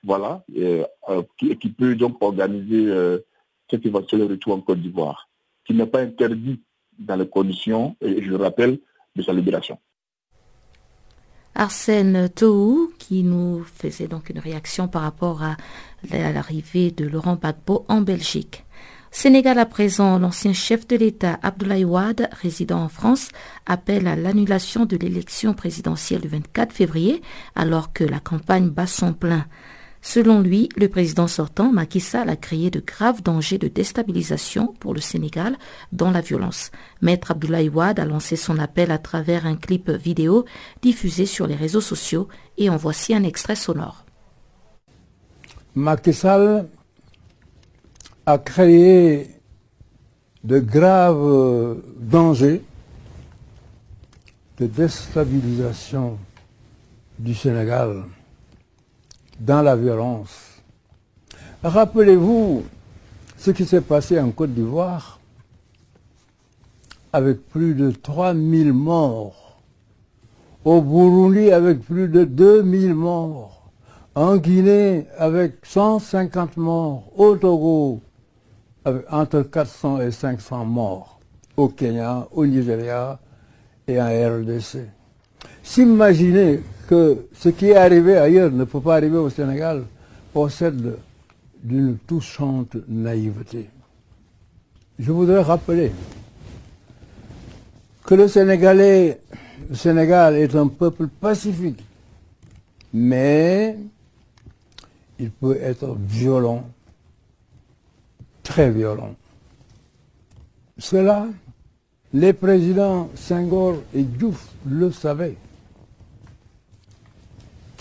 voilà, 0.04 0.44
qui, 1.38 1.70
peut 1.70 1.96
donc 1.96 2.22
organiser 2.22 2.92
cet 3.70 3.86
éventuel 3.86 4.24
retour 4.24 4.56
en 4.56 4.62
Côte 4.62 4.82
d'Ivoire, 4.82 5.30
qui 5.66 5.74
n'est 5.74 5.88
pas 5.88 6.02
interdit 6.02 6.62
dans 7.00 7.16
les 7.16 7.28
conditions, 7.28 7.96
et 8.02 8.22
je 8.22 8.30
le 8.30 8.36
rappelle, 8.36 8.80
de 9.16 9.22
sa 9.22 9.32
libération. 9.32 9.78
Arsène 11.56 12.30
Tohou, 12.30 12.92
qui 12.98 13.24
nous 13.24 13.64
faisait 13.64 14.08
donc 14.08 14.30
une 14.30 14.40
réaction 14.40 14.88
par 14.88 15.04
rapport 15.04 15.44
à 15.44 15.56
l'arrivée 16.12 16.90
de 16.90 17.06
Laurent 17.06 17.36
Gbagbo 17.36 17.86
en 17.88 18.02
Belgique. 18.02 18.66
Sénégal 19.16 19.60
à 19.60 19.68
présent, 19.68 20.18
l'ancien 20.18 20.54
chef 20.54 20.88
de 20.88 20.96
l'État 20.96 21.38
Abdoulaye 21.44 21.86
Wade, 21.86 22.30
résident 22.42 22.82
en 22.82 22.90
France, 22.90 23.30
appelle 23.68 24.08
à 24.08 24.16
l'annulation 24.16 24.86
de 24.86 24.98
l'élection 24.98 25.54
présidentielle 25.54 26.22
du 26.22 26.28
24 26.30 26.74
février, 26.74 27.22
alors 27.56 27.94
que 27.94 28.04
la 28.04 28.20
campagne 28.20 28.70
bat 28.70 28.88
son 28.88 29.14
plein. 29.14 29.46
Selon 30.02 30.42
lui, 30.42 30.68
le 30.76 30.90
président 30.90 31.28
sortant, 31.28 31.72
Macky 31.72 32.00
Sall, 32.00 32.28
a 32.28 32.36
créé 32.36 32.72
de 32.72 32.80
graves 32.86 33.22
dangers 33.22 33.60
de 33.60 33.68
déstabilisation 33.68 34.74
pour 34.80 34.96
le 34.96 35.00
Sénégal 35.00 35.58
dans 35.92 36.10
la 36.10 36.22
violence. 36.22 36.72
Maître 37.04 37.32
Abdoulaye 37.32 37.70
Wade 37.70 38.00
a 38.00 38.06
lancé 38.06 38.36
son 38.36 38.58
appel 38.58 38.90
à 38.90 38.98
travers 38.98 39.46
un 39.46 39.56
clip 39.56 39.92
vidéo 39.92 40.44
diffusé 40.82 41.28
sur 41.28 41.46
les 41.46 41.56
réseaux 41.56 41.82
sociaux 41.82 42.28
et 42.58 42.68
en 42.68 42.78
voici 42.78 43.14
un 43.14 43.24
extrait 43.24 43.56
sonore. 43.56 44.06
Macky 45.76 46.14
Sall 46.14 46.68
a 48.26 48.38
créé 48.38 49.30
de 50.44 50.60
graves 50.60 51.78
dangers 52.00 52.64
de 54.60 54.68
déstabilisation 54.68 56.18
du 57.20 57.34
Sénégal 57.34 58.04
dans 59.40 59.62
la 59.62 59.76
violence. 59.76 60.62
Rappelez-vous 61.64 62.64
ce 63.38 63.52
qui 63.52 63.66
s'est 63.66 63.82
passé 63.82 64.20
en 64.20 64.32
Côte 64.32 64.54
d'Ivoire 64.54 65.20
avec 67.12 67.48
plus 67.50 67.76
de 67.76 67.92
3000 67.92 68.74
morts, 68.74 69.60
au 70.64 70.82
Burundi 70.82 71.52
avec 71.52 71.82
plus 71.82 72.08
de 72.08 72.24
2000 72.24 72.94
morts, 72.96 73.70
en 74.16 74.38
Guinée 74.38 75.08
avec 75.18 75.58
150 75.64 76.58
morts, 76.58 77.12
au 77.18 77.36
Togo 77.36 78.02
entre 79.10 79.44
400 79.44 80.02
et 80.02 80.12
500 80.12 80.66
morts, 80.66 81.20
au 81.56 81.70
Kenya, 81.70 82.28
au 82.32 82.46
Nigeria 82.46 83.20
et 83.88 84.02
en 84.02 84.08
RDC. 84.08 84.80
S'imaginer 85.62 86.62
que 86.88 87.28
ce 87.34 87.50
qui 87.50 87.68
est 87.68 87.76
arrivé 87.76 88.18
ailleurs 88.18 88.52
ne 88.52 88.64
peut 88.66 88.82
pas 88.82 88.96
arriver 88.96 89.18
au 89.18 89.30
Sénégal 89.30 89.84
possède 90.34 90.98
d'une 91.64 91.98
touchante 91.98 92.76
naïveté. 92.88 93.70
Je 95.00 95.12
voudrais 95.12 95.42
rappeler 95.42 95.92
que 98.04 98.16
le 98.16 98.28
Sénégalais, 98.28 99.22
le 99.70 99.76
Sénégal 99.76 100.36
est 100.36 100.54
un 100.56 100.68
peuple 100.68 101.08
pacifique, 101.08 101.84
mais 102.94 103.78
il 105.20 105.32
peut 105.32 105.58
être 105.62 105.96
violent, 105.98 106.64
très 108.44 108.70
violent. 108.70 109.16
Cela, 110.78 111.28
les 112.14 112.34
présidents 112.34 113.10
Senghor 113.16 113.78
et 113.96 114.04
Diouf 114.04 114.50
le 114.68 114.92
savaient 114.92 115.38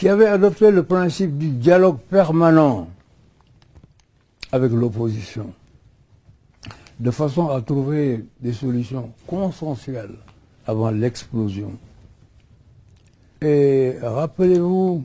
qui 0.02 0.08
avait 0.08 0.26
adopté 0.26 0.72
le 0.72 0.82
principe 0.82 1.38
du 1.38 1.50
dialogue 1.50 1.98
permanent 2.10 2.88
avec 4.50 4.72
l'opposition, 4.72 5.54
de 6.98 7.10
façon 7.12 7.48
à 7.50 7.60
trouver 7.60 8.24
des 8.40 8.52
solutions 8.52 9.12
consensuelles 9.28 10.16
avant 10.66 10.90
l'explosion. 10.90 11.78
Et 13.40 13.96
rappelez-vous 14.02 15.04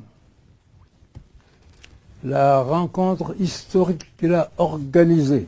la 2.24 2.62
rencontre 2.62 3.36
historique 3.40 4.06
qu'il 4.18 4.34
a 4.34 4.50
organisée 4.58 5.48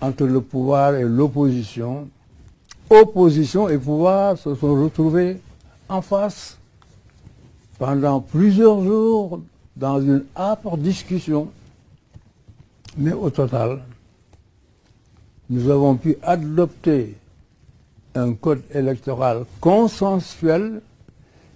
entre 0.00 0.24
le 0.24 0.40
pouvoir 0.40 0.94
et 0.94 1.04
l'opposition. 1.04 2.08
Opposition 2.88 3.68
et 3.68 3.78
pouvoir 3.78 4.36
se 4.36 4.54
sont 4.54 4.82
retrouvés 4.82 5.40
en 5.88 6.02
face 6.02 6.58
pendant 7.78 8.20
plusieurs 8.20 8.82
jours 8.82 9.40
dans 9.76 10.00
une 10.00 10.24
âpre 10.36 10.76
discussion. 10.76 11.48
Mais 12.96 13.12
au 13.12 13.30
total, 13.30 13.82
nous 15.48 15.70
avons 15.70 15.94
pu 15.94 16.16
adopter 16.22 17.16
un 18.14 18.32
code 18.34 18.62
électoral 18.74 19.44
consensuel 19.60 20.82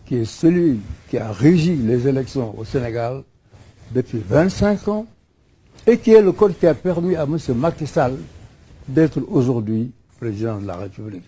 qui 0.07 0.17
est 0.17 0.25
celui 0.25 0.79
qui 1.11 1.19
a 1.19 1.33
régi 1.33 1.75
les 1.77 2.07
élections 2.07 2.57
au 2.59 2.65
Sénégal 2.65 3.25
depuis 3.95 4.19
25 4.19 4.89
ans 4.89 5.07
et 5.87 5.99
qui 5.99 6.11
est 6.13 6.21
le 6.21 6.33
code 6.33 6.59
qui 6.59 6.67
a 6.67 6.75
permis 6.75 7.15
à 7.15 7.23
M. 7.23 7.39
Macky 7.57 7.87
Sall 7.87 8.17
d'être 8.89 9.21
aujourd'hui 9.29 9.93
président 10.19 10.59
de 10.61 10.67
la 10.67 10.77
République. 10.77 11.25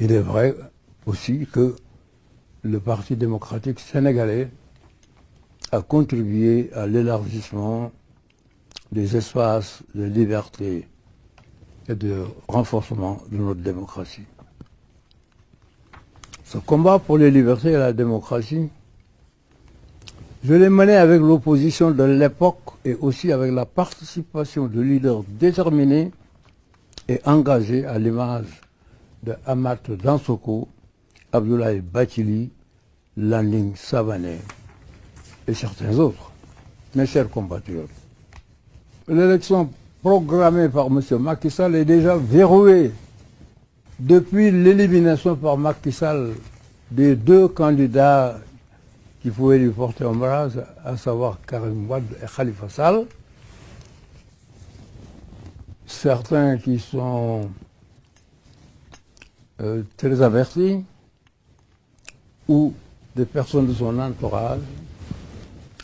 Il 0.00 0.12
est 0.12 0.20
vrai 0.20 0.54
aussi 1.06 1.46
que 1.50 1.74
le 2.62 2.80
Parti 2.80 3.16
démocratique 3.16 3.80
sénégalais 3.80 4.48
a 5.72 5.82
contribué 5.82 6.70
à 6.72 6.86
l'élargissement 6.86 7.90
des 8.92 9.16
espaces 9.16 9.82
de 9.94 10.04
liberté 10.04 10.86
et 11.88 11.94
de 11.94 12.22
renforcement 12.48 13.20
de 13.30 13.36
notre 13.38 13.60
démocratie. 13.60 14.22
Ce 16.44 16.58
combat 16.58 16.98
pour 16.98 17.18
les 17.18 17.30
libertés 17.30 17.70
et 17.72 17.76
la 17.76 17.92
démocratie, 17.92 18.68
je 20.44 20.52
l'ai 20.52 20.68
mené 20.68 20.94
avec 20.94 21.22
l'opposition 21.22 21.90
de 21.90 22.04
l'époque 22.04 22.74
et 22.84 22.94
aussi 23.00 23.32
avec 23.32 23.50
la 23.50 23.64
participation 23.64 24.66
de 24.66 24.78
leaders 24.82 25.22
déterminés 25.26 26.10
et 27.08 27.18
engagés 27.24 27.86
à 27.86 27.98
l'image 27.98 28.60
de 29.22 29.32
Amat 29.46 29.78
Dansoko, 29.88 30.68
Abdoulaye 31.32 31.80
Batili, 31.80 32.50
Landing 33.16 33.74
Savané 33.74 34.36
et 35.48 35.54
certains 35.54 35.98
autres. 35.98 36.30
Mes 36.94 37.06
chers 37.06 37.30
compatriotes, 37.30 37.88
l'élection 39.08 39.70
programmée 40.02 40.68
par 40.68 40.88
M. 40.88 41.00
Macky 41.20 41.50
Sall 41.50 41.74
est 41.76 41.86
déjà 41.86 42.16
verrouillée 42.16 42.92
depuis 43.98 44.50
l'élimination 44.50 45.36
par 45.36 45.56
Macky 45.56 45.90
Sall 45.90 46.32
des 46.90 47.16
deux 47.16 47.48
candidats 47.48 48.38
qui 49.24 49.30
pouvaient 49.30 49.58
lui 49.58 49.70
porter 49.70 50.04
ombrage, 50.04 50.60
à 50.84 50.98
savoir 50.98 51.38
Karim 51.46 51.88
Wad 51.88 52.04
et 52.22 52.26
Khalifa 52.26 52.68
Sall. 52.68 53.06
Certains 55.86 56.58
qui 56.58 56.78
sont 56.78 57.48
euh, 59.62 59.82
très 59.96 60.20
avertis 60.20 60.84
ou 62.46 62.74
des 63.16 63.24
personnes 63.24 63.66
de 63.66 63.72
son 63.72 63.98
entourage 63.98 64.60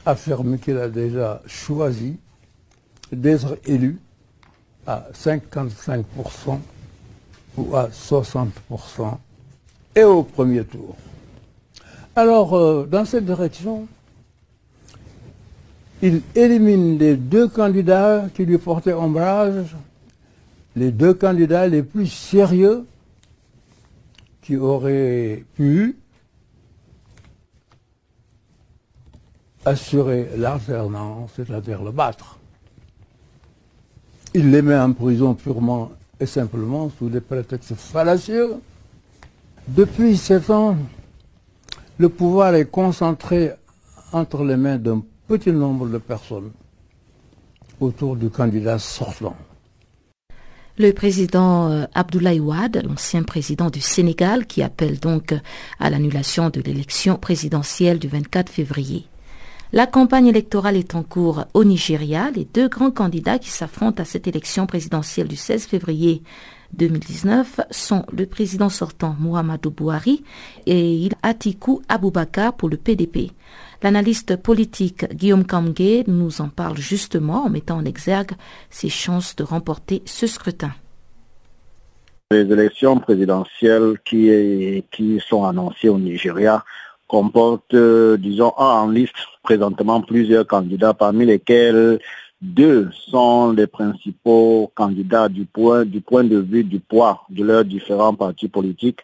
affirment 0.04 0.58
qu'il 0.58 0.76
a 0.76 0.90
déjà 0.90 1.40
choisi 1.46 2.18
d'être 3.10 3.56
élu 3.64 3.98
à 4.86 5.06
55% 5.14 6.04
ou 7.56 7.74
à 7.74 7.88
60% 7.88 9.16
et 9.96 10.04
au 10.04 10.24
premier 10.24 10.62
tour. 10.62 10.94
Alors, 12.16 12.54
euh, 12.54 12.86
dans 12.90 13.04
cette 13.04 13.24
direction, 13.24 13.86
il 16.02 16.22
élimine 16.34 16.98
les 16.98 17.16
deux 17.16 17.46
candidats 17.46 18.24
qui 18.34 18.44
lui 18.44 18.58
portaient 18.58 18.92
ombrage, 18.92 19.76
les 20.74 20.90
deux 20.90 21.14
candidats 21.14 21.68
les 21.68 21.82
plus 21.82 22.06
sérieux 22.06 22.84
qui 24.42 24.56
auraient 24.56 25.44
pu 25.54 25.96
assurer 29.64 30.30
l'alternance, 30.36 31.30
c'est-à-dire 31.36 31.82
le 31.82 31.90
battre. 31.90 32.38
Il 34.32 34.50
les 34.50 34.62
met 34.62 34.78
en 34.78 34.92
prison 34.92 35.34
purement 35.34 35.90
et 36.18 36.26
simplement 36.26 36.90
sous 36.98 37.08
des 37.08 37.20
prétextes 37.20 37.74
fallacieux. 37.74 38.54
Depuis 39.68 40.16
sept 40.16 40.50
ans, 40.50 40.76
le 42.00 42.08
pouvoir 42.08 42.54
est 42.54 42.64
concentré 42.70 43.50
entre 44.12 44.42
les 44.42 44.56
mains 44.56 44.78
d'un 44.78 45.02
petit 45.28 45.52
nombre 45.52 45.86
de 45.86 45.98
personnes 45.98 46.50
autour 47.78 48.16
du 48.16 48.30
candidat 48.30 48.78
sortant. 48.78 49.36
Le 50.78 50.92
président 50.92 51.70
euh, 51.70 51.84
Abdoulaye 51.94 52.40
Wade, 52.40 52.82
l'ancien 52.88 53.22
président 53.22 53.68
du 53.68 53.82
Sénégal, 53.82 54.46
qui 54.46 54.62
appelle 54.62 54.98
donc 54.98 55.34
à 55.78 55.90
l'annulation 55.90 56.48
de 56.48 56.62
l'élection 56.62 57.16
présidentielle 57.18 57.98
du 57.98 58.08
24 58.08 58.48
février. 58.50 59.04
La 59.74 59.86
campagne 59.86 60.28
électorale 60.28 60.76
est 60.76 60.94
en 60.94 61.02
cours 61.02 61.44
au 61.52 61.64
Nigeria. 61.64 62.30
Les 62.34 62.46
deux 62.46 62.68
grands 62.70 62.90
candidats 62.90 63.38
qui 63.38 63.50
s'affrontent 63.50 64.02
à 64.02 64.06
cette 64.06 64.26
élection 64.26 64.66
présidentielle 64.66 65.28
du 65.28 65.36
16 65.36 65.66
février 65.66 66.22
2019 66.74 67.60
sont 67.70 68.04
le 68.16 68.26
président 68.26 68.68
sortant 68.68 69.16
Muhammadu 69.18 69.70
Buhari 69.70 70.22
et 70.66 71.08
Atiku 71.22 71.80
Abubakar 71.88 72.54
pour 72.54 72.68
le 72.68 72.76
PDP. 72.76 73.32
L'analyste 73.82 74.36
politique 74.36 75.06
Guillaume 75.14 75.44
Kamge 75.44 76.04
nous 76.06 76.40
en 76.40 76.48
parle 76.48 76.76
justement 76.76 77.44
en 77.44 77.50
mettant 77.50 77.78
en 77.78 77.84
exergue 77.84 78.32
ses 78.68 78.88
chances 78.88 79.34
de 79.36 79.42
remporter 79.44 80.02
ce 80.04 80.26
scrutin. 80.26 80.72
Les 82.30 82.42
élections 82.42 82.98
présidentielles 82.98 83.94
qui, 84.04 84.84
qui 84.92 85.20
sont 85.26 85.44
annoncées 85.44 85.88
au 85.88 85.98
Nigeria 85.98 86.64
comportent, 87.08 87.74
euh, 87.74 88.16
disons, 88.16 88.52
en 88.56 88.88
liste 88.88 89.16
présentement 89.42 90.00
plusieurs 90.00 90.46
candidats, 90.46 90.94
parmi 90.94 91.26
lesquels 91.26 91.98
deux 92.40 92.88
sont 92.92 93.52
les 93.52 93.66
principaux 93.66 94.70
candidats 94.74 95.28
du 95.28 95.44
point, 95.44 95.84
de 95.84 96.38
vue 96.38 96.64
du 96.64 96.80
poids 96.80 97.24
de 97.28 97.44
leurs 97.44 97.64
différents 97.64 98.14
partis 98.14 98.48
politiques. 98.48 99.00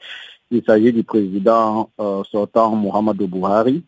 Il 0.50 0.62
s'agit 0.64 0.92
du 0.92 1.02
président 1.02 1.90
euh, 2.00 2.22
sortant 2.30 2.74
Mohamed 2.74 3.16
Buhari 3.16 3.82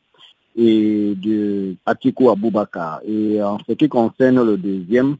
et 0.57 1.15
de 1.17 1.77
Atiku 1.87 2.31
Abubakar. 2.31 3.01
Et 3.07 3.43
en 3.43 3.59
ce 3.67 3.73
qui 3.73 3.89
concerne 3.89 4.43
le 4.45 4.57
deuxième, 4.57 5.17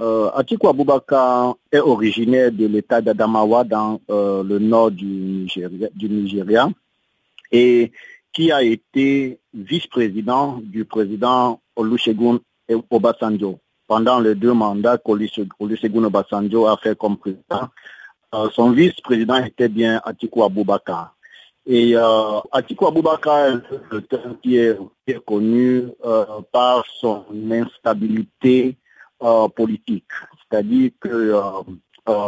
euh, 0.00 0.30
Atiku 0.34 0.68
Abubakar 0.68 1.54
est 1.70 1.78
originaire 1.80 2.50
de 2.50 2.66
l'état 2.66 3.00
d'Adamawa 3.00 3.62
dans 3.64 4.00
euh, 4.10 4.42
le 4.42 4.58
nord 4.58 4.90
du 4.90 5.04
Nigeria, 5.06 5.88
du 5.94 6.08
Nigeria 6.08 6.68
et 7.52 7.92
qui 8.32 8.50
a 8.50 8.62
été 8.62 9.38
vice-président 9.52 10.60
du 10.62 10.84
président 10.84 11.60
Olusegun 11.76 12.40
Obasanjo. 12.90 13.58
Pendant 13.86 14.20
les 14.20 14.34
deux 14.34 14.52
mandats 14.52 14.98
qu'Olusegun 14.98 16.04
Obasanjo 16.04 16.66
a 16.66 16.76
fait 16.76 16.96
comme 16.96 17.16
président, 17.16 17.68
euh, 18.34 18.48
son 18.52 18.70
vice-président 18.70 19.44
était 19.44 19.68
bien 19.68 20.00
Atiku 20.04 20.44
Abubakar. 20.44 21.14
Et 21.66 21.94
euh, 21.94 22.40
Atiku 22.52 22.86
Abubakar 22.86 23.46
est 23.46 23.60
quelqu'un 23.90 24.36
qui 24.42 24.56
est, 24.56 24.76
connu 25.26 25.88
euh, 26.04 26.24
par 26.52 26.84
son 27.00 27.24
instabilité 27.50 28.76
euh, 29.22 29.48
politique. 29.48 30.10
C'est-à-dire 30.50 30.90
que 31.00 31.32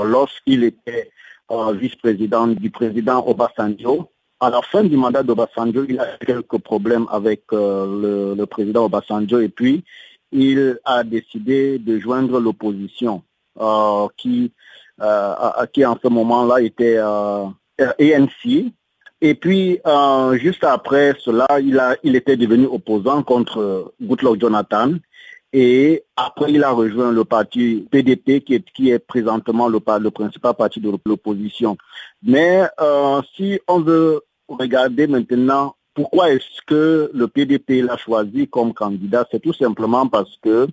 lorsqu'il 0.05 0.65
était 0.65 1.11
vice-président 1.51 2.49
du 2.49 2.71
président 2.71 3.25
Obasanjo, 3.27 4.11
à 4.41 4.51
la 4.51 4.61
fin 4.63 4.85
du 4.85 4.97
mandat 4.97 5.23
d'Obasanjo, 5.23 5.85
il 5.89 5.99
a 5.99 6.17
quelques 6.19 6.59
problèmes 6.59 7.07
avec 7.11 7.43
le, 7.53 8.35
le, 8.37 8.47
président 8.47 8.85
Obasanjo 8.85 9.41
et 9.41 9.49
puis 9.49 9.85
il 10.33 10.79
a 10.85 11.05
décidé 11.05 11.79
de 11.79 11.99
joindre 11.99 12.41
l'opposition 12.41 13.23
euh, 13.61 14.09
qui, 14.17 14.53
euh, 15.01 15.67
qui 15.73 15.85
en 15.85 15.99
ce 16.03 16.09
moment-là 16.09 16.63
était 16.63 16.97
euh, 16.97 17.47
ANC. 17.79 18.73
Et 19.21 19.35
puis, 19.35 19.79
juste 20.41 20.65
après 20.65 21.15
cela, 21.21 21.47
il, 21.61 21.79
a, 21.79 21.97
il 22.03 22.17
était 22.17 22.37
devenu 22.37 22.67
opposant 22.67 23.23
contre 23.23 23.93
Goodluck 24.03 24.41
Jonathan. 24.41 24.95
Et 25.53 26.03
après, 26.17 26.51
il 26.51 26.65
a 26.65 26.71
rejoint 26.71 27.13
le 27.13 27.25
parti 27.25 27.87
PDP, 27.91 28.41
qui 28.41 28.55
est, 28.55 28.65
qui 28.73 28.91
est 28.91 28.99
présentement 28.99 29.69
le, 29.69 29.79
le 30.01 30.11
principal 30.11 30.55
parti 30.55 30.81
de 30.81 30.91
l'opposition. 31.07 31.77
Mais 32.25 32.63
si 33.37 33.61
on 33.69 33.81
veut 33.81 34.23
regarder 34.49 35.07
maintenant 35.07 35.77
pourquoi 35.95 36.33
est-ce 36.33 36.63
que 36.67 37.11
le 37.13 37.29
PDP 37.29 37.83
l'a 37.83 37.97
choisi 37.97 38.49
comme 38.49 38.73
candidat? 38.73 39.27
C'est 39.31 39.41
tout 39.41 39.53
simplement 39.53 40.07
parce 40.07 40.37
que, 40.43 40.69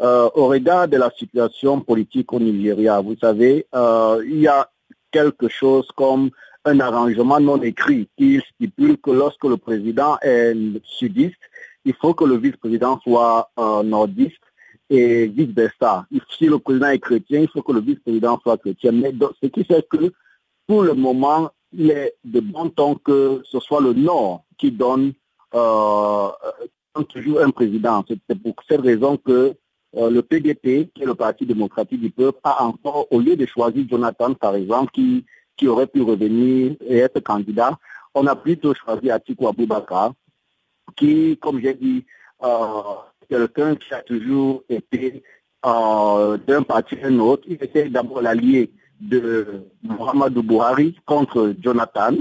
euh, 0.00 0.30
au 0.34 0.46
regard 0.48 0.88
de 0.88 0.96
la 0.96 1.10
situation 1.10 1.80
politique 1.80 2.32
au 2.32 2.40
Nigeria, 2.40 3.00
vous 3.00 3.16
savez, 3.20 3.66
euh, 3.74 4.22
il 4.26 4.40
y 4.40 4.48
a 4.48 4.68
quelque 5.10 5.48
chose 5.48 5.88
comme 5.96 6.30
un 6.64 6.80
arrangement 6.80 7.40
non 7.40 7.60
écrit 7.62 8.08
qui 8.18 8.40
stipule 8.54 8.98
que 8.98 9.10
lorsque 9.10 9.44
le 9.44 9.56
président 9.56 10.18
est 10.22 10.54
sudiste, 10.84 11.40
il 11.84 11.94
faut 11.94 12.12
que 12.12 12.24
le 12.24 12.36
vice-président 12.36 13.00
soit 13.02 13.50
euh, 13.58 13.82
nordiste 13.82 14.36
et 14.90 15.26
vice-versa. 15.28 16.06
Si 16.36 16.46
le 16.46 16.58
président 16.58 16.88
est 16.88 16.98
chrétien, 16.98 17.40
il 17.40 17.48
faut 17.48 17.62
que 17.62 17.72
le 17.72 17.80
vice-président 17.80 18.38
soit 18.42 18.58
chrétien. 18.58 18.92
Mais 18.92 19.12
ce 19.42 19.46
qui 19.46 19.64
fait 19.64 19.86
que, 19.88 20.12
pour 20.66 20.82
le 20.82 20.92
moment, 20.94 21.50
il 21.72 21.90
est 21.90 22.14
de 22.24 22.40
bon 22.40 22.68
temps 22.70 22.94
que 22.94 23.42
ce 23.44 23.60
soit 23.60 23.80
le 23.80 23.92
Nord 23.92 24.44
qui 24.58 24.70
donne 24.70 25.12
euh, 25.54 26.28
toujours 27.08 27.40
un 27.40 27.50
président. 27.50 28.04
C'est 28.08 28.42
pour 28.42 28.54
cette 28.68 28.80
raison 28.80 29.16
que 29.16 29.54
euh, 29.96 30.10
le 30.10 30.22
PDP, 30.22 30.90
qui 30.94 31.02
est 31.02 31.06
le 31.06 31.14
Parti 31.14 31.46
démocratique 31.46 32.00
du 32.00 32.10
peuple, 32.10 32.38
a 32.44 32.64
encore, 32.64 33.06
au 33.10 33.18
lieu 33.20 33.36
de 33.36 33.46
choisir 33.46 33.84
Jonathan, 33.88 34.34
par 34.34 34.54
exemple, 34.54 34.92
qui, 34.92 35.24
qui 35.56 35.66
aurait 35.66 35.86
pu 35.86 36.02
revenir 36.02 36.76
et 36.80 36.98
être 36.98 37.20
candidat, 37.20 37.78
on 38.14 38.26
a 38.26 38.36
plutôt 38.36 38.74
choisi 38.74 39.10
Atiku 39.10 39.48
Abubakar, 39.48 40.12
qui, 40.96 41.36
comme 41.38 41.60
j'ai 41.60 41.74
dit, 41.74 42.04
euh, 42.42 42.82
quelqu'un 43.28 43.76
qui 43.76 43.92
a 43.94 44.02
toujours 44.02 44.62
été 44.68 45.22
euh, 45.66 46.36
d'un 46.38 46.62
parti 46.62 46.96
à 47.02 47.06
un 47.06 47.18
autre. 47.18 47.44
Il 47.46 47.54
était 47.54 47.88
d'abord 47.88 48.22
l'allié 48.22 48.70
de 49.00 49.66
Muhammadu 49.82 50.42
Buhari 50.42 50.96
contre 51.06 51.54
Jonathan. 51.60 52.14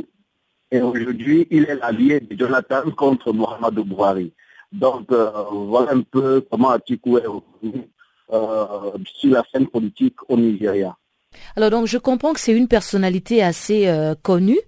Et 0.72 0.82
aujourd'hui, 0.82 1.48
il 1.50 1.64
est 1.64 1.76
l'allié 1.76 2.20
de 2.20 2.38
Jonathan 2.38 2.90
contre 2.92 3.34
Muhammadu 3.34 3.84
Buhari. 3.84 4.32
Donc, 4.72 5.12
euh, 5.12 5.30
voilà 5.52 5.94
un 5.94 6.02
peu 6.02 6.46
comment 6.50 6.70
Atiku 6.70 7.18
est 7.18 7.24
euh, 7.26 8.92
sur 9.16 9.32
la 9.34 9.44
scène 9.52 9.68
politique 9.68 10.18
au 10.28 10.38
Nigeria. 10.38 10.96
Alors, 11.56 11.72
donc, 11.72 11.88
je 11.88 11.98
comprends 11.98 12.34
que 12.34 12.40
c'est 12.40 12.56
une 12.56 12.68
personnalité 12.68 13.42
assez 13.42 13.88
euh, 13.88 14.14
connue. 14.22 14.60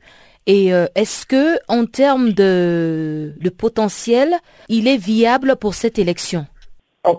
Et 0.47 0.69
est-ce 0.95 1.27
que, 1.27 1.59
en 1.67 1.85
termes 1.85 2.31
de, 2.33 3.35
de 3.39 3.49
potentiel, 3.51 4.33
il 4.69 4.87
est 4.87 4.97
viable 4.97 5.55
pour 5.55 5.75
cette 5.75 5.99
élection? 5.99 6.47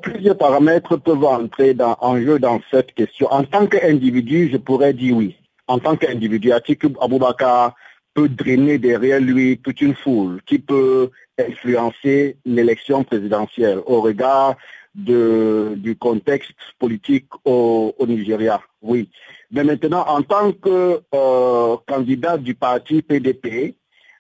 Plusieurs 0.03 0.39
paramètres 0.39 0.97
peuvent 0.97 1.25
entrer 1.25 1.77
en 1.81 2.19
jeu 2.21 2.39
dans 2.39 2.61
cette 2.71 2.95
question. 2.95 3.27
En 3.33 3.45
tant 3.45 3.67
qu'individu, 3.67 4.49
je 4.53 4.57
pourrais 4.57 4.93
dire 4.93 5.17
oui. 5.17 5.37
En 5.67 5.79
tant 5.79 5.97
qu'individu, 5.97 6.53
Atiku 6.53 6.89
Abubakar 7.01 7.75
peut 8.15 8.29
drainer 8.29 8.79
derrière 8.79 9.21
lui 9.21 9.59
toute 9.59 9.81
une 9.81 9.95
foule 9.95 10.41
qui 10.47 10.59
peut 10.59 11.11
influencer 11.39 12.37
l'élection 12.45 13.05
présidentielle 13.05 13.81
au 13.87 14.01
regard 14.03 14.57
du 14.95 15.97
contexte 15.99 16.53
politique 16.79 17.27
au, 17.45 17.95
Nigeria. 18.07 18.61
Oui. 18.83 19.09
Mais 19.51 19.65
maintenant, 19.65 20.05
en 20.07 20.23
tant 20.23 20.53
que 20.53 21.01
euh, 21.15 21.77
candidat 21.87 22.37
du 22.37 22.55
parti 22.55 23.01
PDP, 23.03 23.75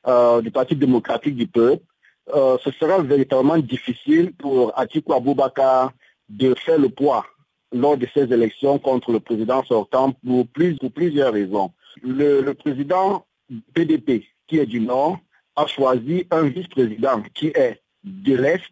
euh, 0.06 0.40
du 0.40 0.50
Parti 0.50 0.74
démocratique 0.74 1.36
du 1.36 1.46
peuple, 1.46 1.84
euh, 2.34 2.56
ce 2.62 2.70
sera 2.72 3.02
véritablement 3.02 3.58
difficile 3.58 4.32
pour 4.34 4.78
Atiku 4.78 5.12
Abubakar 5.14 5.92
de 6.28 6.54
faire 6.54 6.78
le 6.78 6.88
poids 6.88 7.26
lors 7.72 7.96
de 7.96 8.06
ces 8.14 8.32
élections 8.32 8.78
contre 8.78 9.12
le 9.12 9.20
président 9.20 9.64
sortant 9.64 10.12
pour, 10.24 10.46
plus, 10.48 10.76
plusieurs 10.94 11.32
raisons. 11.32 11.72
Le, 12.02 12.40
le 12.40 12.54
président 12.54 13.26
PDP, 13.74 14.24
qui 14.46 14.58
est 14.58 14.66
du 14.66 14.80
Nord, 14.80 15.18
a 15.56 15.66
choisi 15.66 16.26
un 16.30 16.44
vice-président 16.44 17.22
qui 17.34 17.48
est 17.48 17.82
de 18.04 18.36
l'Est, 18.36 18.70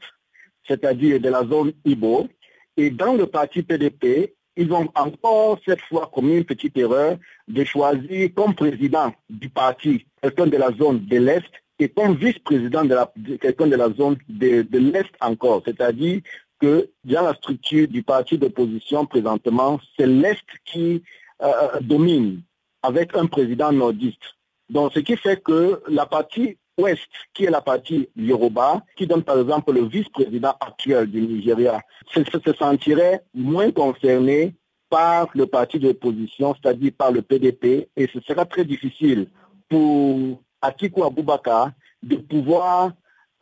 c'est-à-dire 0.67 1.21
de 1.21 1.29
la 1.29 1.45
zone 1.45 1.73
Ibo. 1.85 2.29
Et 2.77 2.91
dans 2.91 3.15
le 3.15 3.27
parti 3.27 3.63
PDP, 3.63 4.35
ils 4.57 4.73
ont 4.73 4.89
encore 4.95 5.59
cette 5.65 5.81
fois 5.83 6.11
commis 6.13 6.37
une 6.39 6.45
petite 6.45 6.77
erreur 6.77 7.17
de 7.49 7.65
choisir 7.65 8.31
comme 8.35 8.55
président 8.55 9.13
du 9.29 9.49
parti 9.49 10.07
quelqu'un 10.23 10.47
de 10.47 10.57
la 10.57 10.71
zone 10.73 11.05
de 11.07 11.19
l'Est 11.19 11.51
et 11.81 11.89
comme 11.89 12.15
vice-président 12.15 12.85
de, 12.85 13.37
quelqu'un 13.37 13.67
de 13.67 13.77
la 13.77 13.91
zone 13.91 14.19
de, 14.29 14.67
l'Est 14.79 15.11
encore. 15.21 15.63
C'est-à-dire 15.65 16.21
que 16.61 16.91
dans 17.05 17.23
la 17.23 17.35
structure 17.35 17.89
du 17.89 18.03
parti 18.03 18.37
d'opposition 18.37 19.07
présentement, 19.07 19.81
c'est 19.99 20.07
l'Est 20.07 20.45
qui 20.67 21.03
euh, 21.43 21.81
domine 21.81 22.43
avec 22.83 23.17
un 23.17 23.27
président 23.27 23.73
nordiste. 23.73 24.37
Donc, 24.69 24.93
ce 24.93 25.01
qui 25.01 25.17
fait 25.17 25.43
que 25.43 25.83
la 25.89 26.05
partie 26.05 26.59
ouest, 26.79 27.09
qui 27.33 27.47
est 27.47 27.51
la 27.51 27.63
partie 27.63 28.09
Yoruba, 28.15 28.83
qui 28.97 29.07
donne 29.07 29.23
par 29.23 29.39
exemple 29.41 29.73
le 29.73 29.87
vice-président 29.87 30.55
actuel 30.61 31.07
du 31.11 31.23
Nigeria, 31.23 31.81
se, 32.13 32.21
se 32.25 32.53
sentirait 32.53 33.23
moins 33.35 33.71
concerné 33.73 34.55
par 34.91 35.29
le 35.35 35.47
parti 35.47 35.79
d'opposition, 35.79 36.55
c'est-à-dire 36.55 36.93
par 36.97 37.11
le 37.11 37.23
PDP, 37.23 37.89
et 37.97 38.07
ce 38.13 38.21
sera 38.21 38.45
très 38.45 38.65
difficile 38.67 39.29
pour 39.69 40.41
Atiku 40.63 41.05
Abubakar 41.05 41.73
de 42.03 42.17
pouvoir 42.17 42.93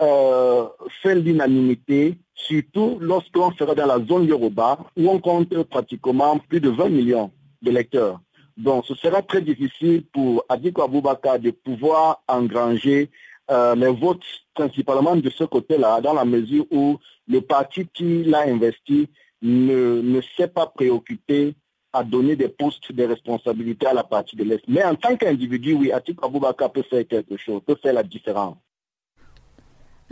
euh, 0.00 0.66
faire 1.02 1.16
l'unanimité, 1.16 2.18
surtout 2.34 2.98
lorsqu'on 3.00 3.52
sera 3.52 3.74
dans 3.74 3.86
la 3.86 3.98
zone 4.04 4.26
Yoruba, 4.26 4.78
où 4.96 5.08
on 5.08 5.18
compte 5.20 5.62
pratiquement 5.64 6.38
plus 6.38 6.60
de 6.60 6.70
20 6.70 6.88
millions 6.88 7.30
d'électeurs. 7.62 8.20
Donc, 8.56 8.86
ce 8.86 8.94
sera 8.94 9.22
très 9.22 9.40
difficile 9.40 10.04
pour 10.12 10.44
Adiko 10.48 10.82
Aboubaka 10.82 11.38
de 11.38 11.50
pouvoir 11.50 12.22
engranger 12.26 13.10
euh, 13.50 13.74
les 13.74 13.92
votes 13.92 14.24
principalement 14.54 15.16
de 15.16 15.30
ce 15.30 15.44
côté-là, 15.44 16.00
dans 16.00 16.12
la 16.12 16.24
mesure 16.24 16.66
où 16.70 16.98
le 17.28 17.40
parti 17.40 17.86
qui 17.86 18.24
l'a 18.24 18.40
investi 18.42 19.08
ne, 19.42 20.00
ne 20.02 20.20
s'est 20.36 20.48
pas 20.48 20.66
préoccupé 20.66 21.54
à 21.98 22.04
donner 22.04 22.36
des 22.36 22.48
postes 22.48 22.92
de 22.92 23.04
responsabilité 23.04 23.86
à 23.86 23.94
la 23.94 24.04
partie 24.04 24.36
de 24.36 24.44
l'Est. 24.44 24.62
Mais 24.68 24.84
en 24.84 24.94
tant 24.94 25.16
qu'individu, 25.16 25.74
oui, 25.74 25.92
Atiko 25.92 26.26
Aboubaka 26.26 26.68
peut 26.68 26.82
faire 26.82 27.06
quelque 27.06 27.36
chose, 27.36 27.60
peut 27.66 27.76
faire 27.82 27.94
la 27.94 28.02
différence. 28.02 28.56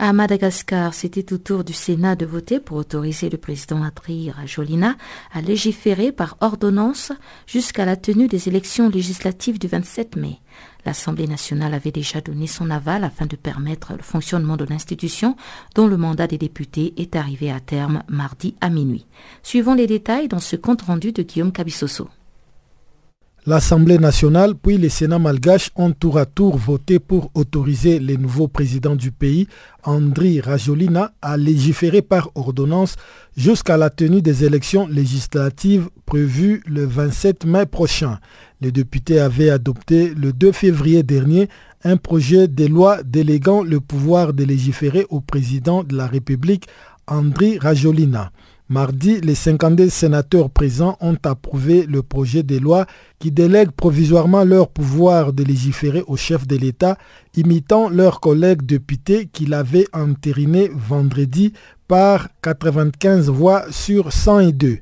À 0.07 0.13
Madagascar, 0.13 0.93
c'était 0.93 1.33
au 1.33 1.37
tour 1.37 1.65
du 1.65 1.73
Sénat 1.73 2.15
de 2.15 2.25
voter 2.25 2.61
pour 2.61 2.77
autoriser 2.77 3.29
le 3.29 3.37
président 3.37 3.83
Adri 3.83 4.31
Rajolina 4.31 4.95
à 5.33 5.41
légiférer 5.41 6.13
par 6.13 6.37
ordonnance 6.39 7.11
jusqu'à 7.45 7.83
la 7.83 7.97
tenue 7.97 8.29
des 8.29 8.47
élections 8.47 8.87
législatives 8.87 9.59
du 9.59 9.67
27 9.67 10.15
mai. 10.15 10.39
L'Assemblée 10.85 11.27
nationale 11.27 11.73
avait 11.73 11.91
déjà 11.91 12.21
donné 12.21 12.47
son 12.47 12.69
aval 12.69 13.03
afin 13.03 13.25
de 13.25 13.35
permettre 13.35 13.95
le 13.97 14.01
fonctionnement 14.01 14.55
de 14.55 14.63
l'institution 14.63 15.35
dont 15.75 15.87
le 15.87 15.97
mandat 15.97 16.27
des 16.27 16.37
députés 16.37 16.93
est 16.95 17.17
arrivé 17.17 17.51
à 17.51 17.59
terme 17.59 18.01
mardi 18.07 18.55
à 18.61 18.69
minuit. 18.69 19.07
Suivons 19.43 19.73
les 19.73 19.87
détails 19.87 20.29
dans 20.29 20.39
ce 20.39 20.55
compte 20.55 20.83
rendu 20.83 21.11
de 21.11 21.21
Guillaume 21.21 21.51
Cabissoso. 21.51 22.07
L'Assemblée 23.47 23.97
nationale 23.97 24.55
puis 24.55 24.77
le 24.77 24.89
Sénat 24.89 25.19
malgache 25.19 25.71
ont 25.77 25.93
tour 25.93 26.17
à 26.17 26.25
tour 26.25 26.57
voté 26.57 26.99
pour 26.99 27.31
autoriser 27.33 27.97
le 27.97 28.17
nouveau 28.17 28.49
président 28.49 28.93
du 28.93 29.13
pays, 29.13 29.47
Andri 29.85 30.41
Rajolina, 30.41 31.13
à 31.21 31.37
légiférer 31.37 32.01
par 32.01 32.29
ordonnance 32.35 32.97
jusqu'à 33.37 33.77
la 33.77 33.89
tenue 33.89 34.21
des 34.21 34.43
élections 34.43 34.85
législatives 34.85 35.87
prévues 36.05 36.61
le 36.65 36.83
27 36.83 37.45
mai 37.45 37.65
prochain. 37.65 38.19
Les 38.59 38.73
députés 38.73 39.21
avaient 39.21 39.49
adopté 39.49 40.13
le 40.13 40.33
2 40.33 40.51
février 40.51 41.03
dernier 41.03 41.47
un 41.85 41.95
projet 41.95 42.49
de 42.49 42.65
loi 42.65 43.01
déléguant 43.01 43.63
le 43.63 43.79
pouvoir 43.79 44.33
de 44.33 44.43
légiférer 44.43 45.05
au 45.09 45.21
président 45.21 45.85
de 45.85 45.95
la 45.95 46.07
République, 46.07 46.67
Andri 47.07 47.59
Rajolina. 47.59 48.33
Mardi, 48.69 49.21
les 49.21 49.33
52 49.33 49.87
sénateurs 49.87 50.49
présents 50.49 50.97
ont 50.99 51.15
approuvé 51.23 51.85
le 51.85 52.03
projet 52.03 52.43
de 52.43 52.57
loi 52.57 52.85
qui 53.17 53.31
délègue 53.31 53.71
provisoirement 53.71 54.43
leur 54.43 54.67
pouvoir 54.67 55.31
de 55.31 55.41
légiférer 55.41 56.03
au 56.05 56.17
chef 56.17 56.45
de 56.45 56.57
l'État, 56.57 56.97
imitant 57.37 57.87
leurs 57.87 58.19
collègues 58.19 58.63
députés 58.63 59.29
qui 59.31 59.45
l'avaient 59.45 59.87
entériné 59.93 60.69
vendredi 60.73 61.53
par 61.87 62.27
95 62.41 63.29
voix 63.29 63.63
sur 63.71 64.11
102. 64.11 64.79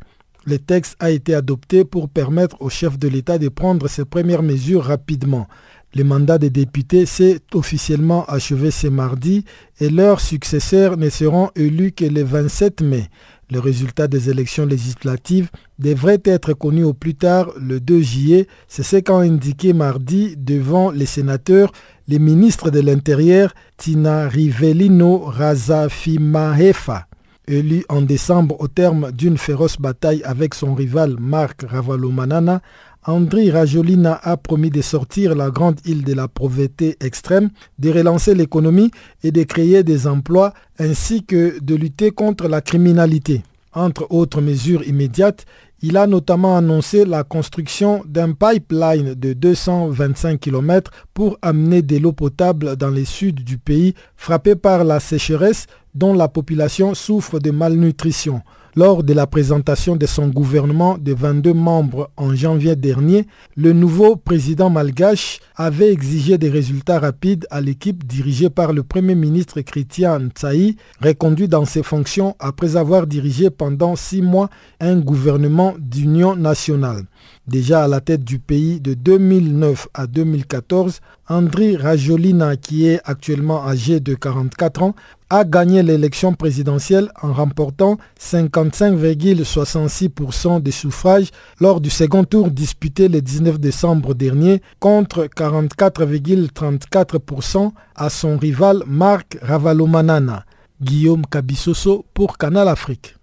Le 0.48 0.58
texte 0.58 0.96
a 1.00 1.12
été 1.12 1.36
adopté 1.36 1.86
pour 1.86 2.10
permettre 2.10 2.60
au 2.64 2.70
chef 2.70 2.98
de 2.98 3.08
l'État 3.08 3.38
de 3.38 3.50
prendre 3.50 3.88
ses 3.88 4.06
premières 4.06 4.44
mesures 4.44 4.84
rapidement. 4.84 5.48
Le 5.96 6.04
mandat 6.04 6.38
des 6.38 6.50
députés 6.50 7.06
s'est 7.06 7.40
officiellement 7.54 8.26
achevé 8.26 8.70
ce 8.70 8.88
mardi 8.88 9.46
et 9.80 9.90
leurs 9.90 10.20
successeurs 10.20 10.98
ne 10.98 11.10
seront 11.10 11.52
élus 11.56 11.94
que 11.94 12.04
le 12.04 12.22
27 12.22 12.82
mai. 12.82 13.10
Le 13.52 13.60
résultat 13.60 14.08
des 14.08 14.30
élections 14.32 14.66
législatives 14.66 15.50
devrait 15.78 16.22
être 16.26 16.54
connu 16.54 16.84
au 16.84 16.94
plus 16.94 17.14
tard 17.14 17.52
le 17.60 17.80
2 17.80 18.02
juillet. 18.02 18.48
C'est 18.68 18.82
ce 18.84 18.98
qu'a 18.98 19.18
indiqué 19.18 19.74
mardi 19.74 20.36
devant 20.36 20.90
les 20.90 21.06
sénateurs 21.06 21.72
les 22.08 22.20
ministres 22.20 22.70
de 22.72 22.80
l'Intérieur 22.80 23.54
Tina 23.78 24.28
Rivellino 24.28 25.20
Razafimahefa. 25.26 27.08
Élu 27.48 27.86
en 27.90 28.02
décembre 28.02 28.60
au 28.60 28.68
terme 28.68 29.12
d'une 29.12 29.38
féroce 29.38 29.78
bataille 29.80 30.24
avec 30.24 30.56
son 30.56 30.74
rival 30.74 31.16
Marc 31.20 31.62
Ravalomanana, 31.62 32.62
André 33.08 33.52
Rajolina 33.52 34.20
a 34.24 34.36
promis 34.36 34.72
de 34.72 34.82
sortir 34.82 35.36
la 35.36 35.52
grande 35.52 35.80
île 35.86 36.04
de 36.04 36.14
la 36.14 36.28
pauvreté 36.28 36.98
extrême, 37.00 37.52
de 37.78 37.92
relancer 37.92 38.34
l'économie 38.34 38.90
et 39.24 39.32
de 39.32 39.44
créer 39.44 39.84
des 39.84 40.08
emplois 40.08 40.54
ainsi 40.80 41.24
que 41.24 41.60
de 41.62 41.76
lutter 41.76 42.10
contre 42.10 42.48
la 42.48 42.62
criminalité. 42.62 43.44
Entre 43.74 44.08
autres 44.10 44.42
mesures 44.42 44.88
immédiates, 44.88 45.46
il 45.84 45.98
a 45.98 46.08
notamment 46.08 46.58
annoncé 46.58 47.06
la 47.06 47.24
construction 47.24 48.02
d'un 48.08 48.32
pipeline 48.32 49.14
de 49.14 49.34
225 49.34 50.40
km 50.40 50.90
pour 51.14 51.38
amener 51.44 51.84
de 51.84 51.98
l'eau 51.98 52.12
potable 52.14 52.76
dans 52.76 52.90
les 52.90 53.06
sud 53.06 53.44
du 53.44 53.60
pays 53.60 53.94
frappé 54.16 54.56
par 54.56 54.84
la 54.84 55.00
sécheresse 55.00 55.68
dont 55.94 56.14
la 56.14 56.28
population 56.28 56.96
souffre 56.96 57.38
de 57.38 57.52
malnutrition. 57.52 58.42
Lors 58.78 59.06
de 59.06 59.14
la 59.14 59.26
présentation 59.26 59.96
de 59.96 60.06
son 60.06 60.28
gouvernement 60.28 60.98
de 60.98 61.14
22 61.14 61.54
membres 61.54 62.12
en 62.18 62.36
janvier 62.36 62.76
dernier, 62.76 63.26
le 63.56 63.72
nouveau 63.72 64.18
président 64.18 64.70
malgache 64.70 65.40
avait 65.56 65.94
exigé 65.94 66.38
des 66.38 66.50
résultats 66.50 67.00
rapides 67.00 67.48
à 67.52 67.62
l'équipe 67.62 68.06
dirigée 68.06 68.50
par 68.50 68.74
le 68.74 68.84
Premier 68.84 69.16
ministre 69.16 69.62
Chrétien 69.62 70.20
Tsaï, 70.36 70.76
reconduit 71.02 71.48
dans 71.48 71.64
ses 71.64 71.84
fonctions 71.84 72.36
après 72.38 72.76
avoir 72.76 73.08
dirigé 73.08 73.50
pendant 73.50 73.96
six 73.96 74.22
mois 74.22 74.50
un 74.82 75.00
gouvernement 75.00 75.74
d'union 75.80 76.36
nationale. 76.36 77.06
Déjà 77.48 77.84
à 77.84 77.88
la 77.88 78.02
tête 78.02 78.24
du 78.24 78.40
pays 78.40 78.80
de 78.80 78.96
2009 78.96 79.88
à 79.94 80.08
2014, 80.08 81.00
Andri 81.30 81.78
Rajolina, 81.78 82.58
qui 82.58 82.88
est 82.88 83.00
actuellement 83.06 83.64
âgé 83.66 84.00
de 84.00 84.16
44 84.16 84.82
ans, 84.84 84.96
a 85.30 85.44
gagné 85.44 85.84
l'élection 85.84 86.34
présidentielle 86.34 87.10
en 87.22 87.34
remportant 87.34 87.98
55,66% 88.22 90.62
des 90.62 90.72
suffrages 90.72 91.32
lors 91.60 91.82
du 91.82 91.90
second 91.90 92.24
tour 92.24 92.52
disputé 92.52 93.08
le 93.08 93.22
19 93.22 93.60
décembre 93.60 94.14
dernier 94.14 94.62
contre 94.80 95.26
44,34% 95.26 97.72
à 97.96 98.10
son 98.10 98.38
rival 98.38 98.84
Marc 98.88 99.40
Ravalomanana. 99.42 100.46
Guillaume 100.82 101.26
Kabissoso 101.26 102.06
pour 102.14 102.38
Canal 102.38 102.68
Afrique. 102.68 103.15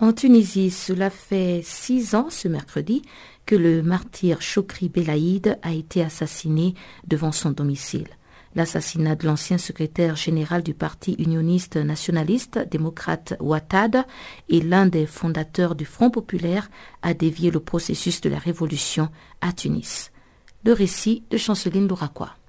En 0.00 0.14
Tunisie, 0.14 0.70
cela 0.70 1.10
fait 1.10 1.60
six 1.62 2.14
ans 2.14 2.30
ce 2.30 2.48
mercredi 2.48 3.02
que 3.44 3.54
le 3.54 3.82
martyr 3.82 4.40
Chokri 4.40 4.88
Belaïd 4.88 5.58
a 5.60 5.74
été 5.74 6.02
assassiné 6.02 6.74
devant 7.06 7.32
son 7.32 7.50
domicile. 7.50 8.08
L'assassinat 8.54 9.14
de 9.14 9.26
l'ancien 9.26 9.58
secrétaire 9.58 10.16
général 10.16 10.62
du 10.62 10.72
Parti 10.72 11.12
unioniste 11.18 11.76
nationaliste 11.76 12.58
démocrate 12.70 13.34
Ouattad 13.40 14.06
et 14.48 14.62
l'un 14.62 14.86
des 14.86 15.04
fondateurs 15.04 15.74
du 15.74 15.84
Front 15.84 16.10
populaire 16.10 16.70
a 17.02 17.12
dévié 17.12 17.50
le 17.50 17.60
processus 17.60 18.22
de 18.22 18.30
la 18.30 18.38
révolution 18.38 19.10
à 19.42 19.52
Tunis. 19.52 20.12
Le 20.64 20.72
récit 20.72 21.24
de 21.28 21.36
Chanceline 21.36 21.86
Louraquois. 21.86 22.39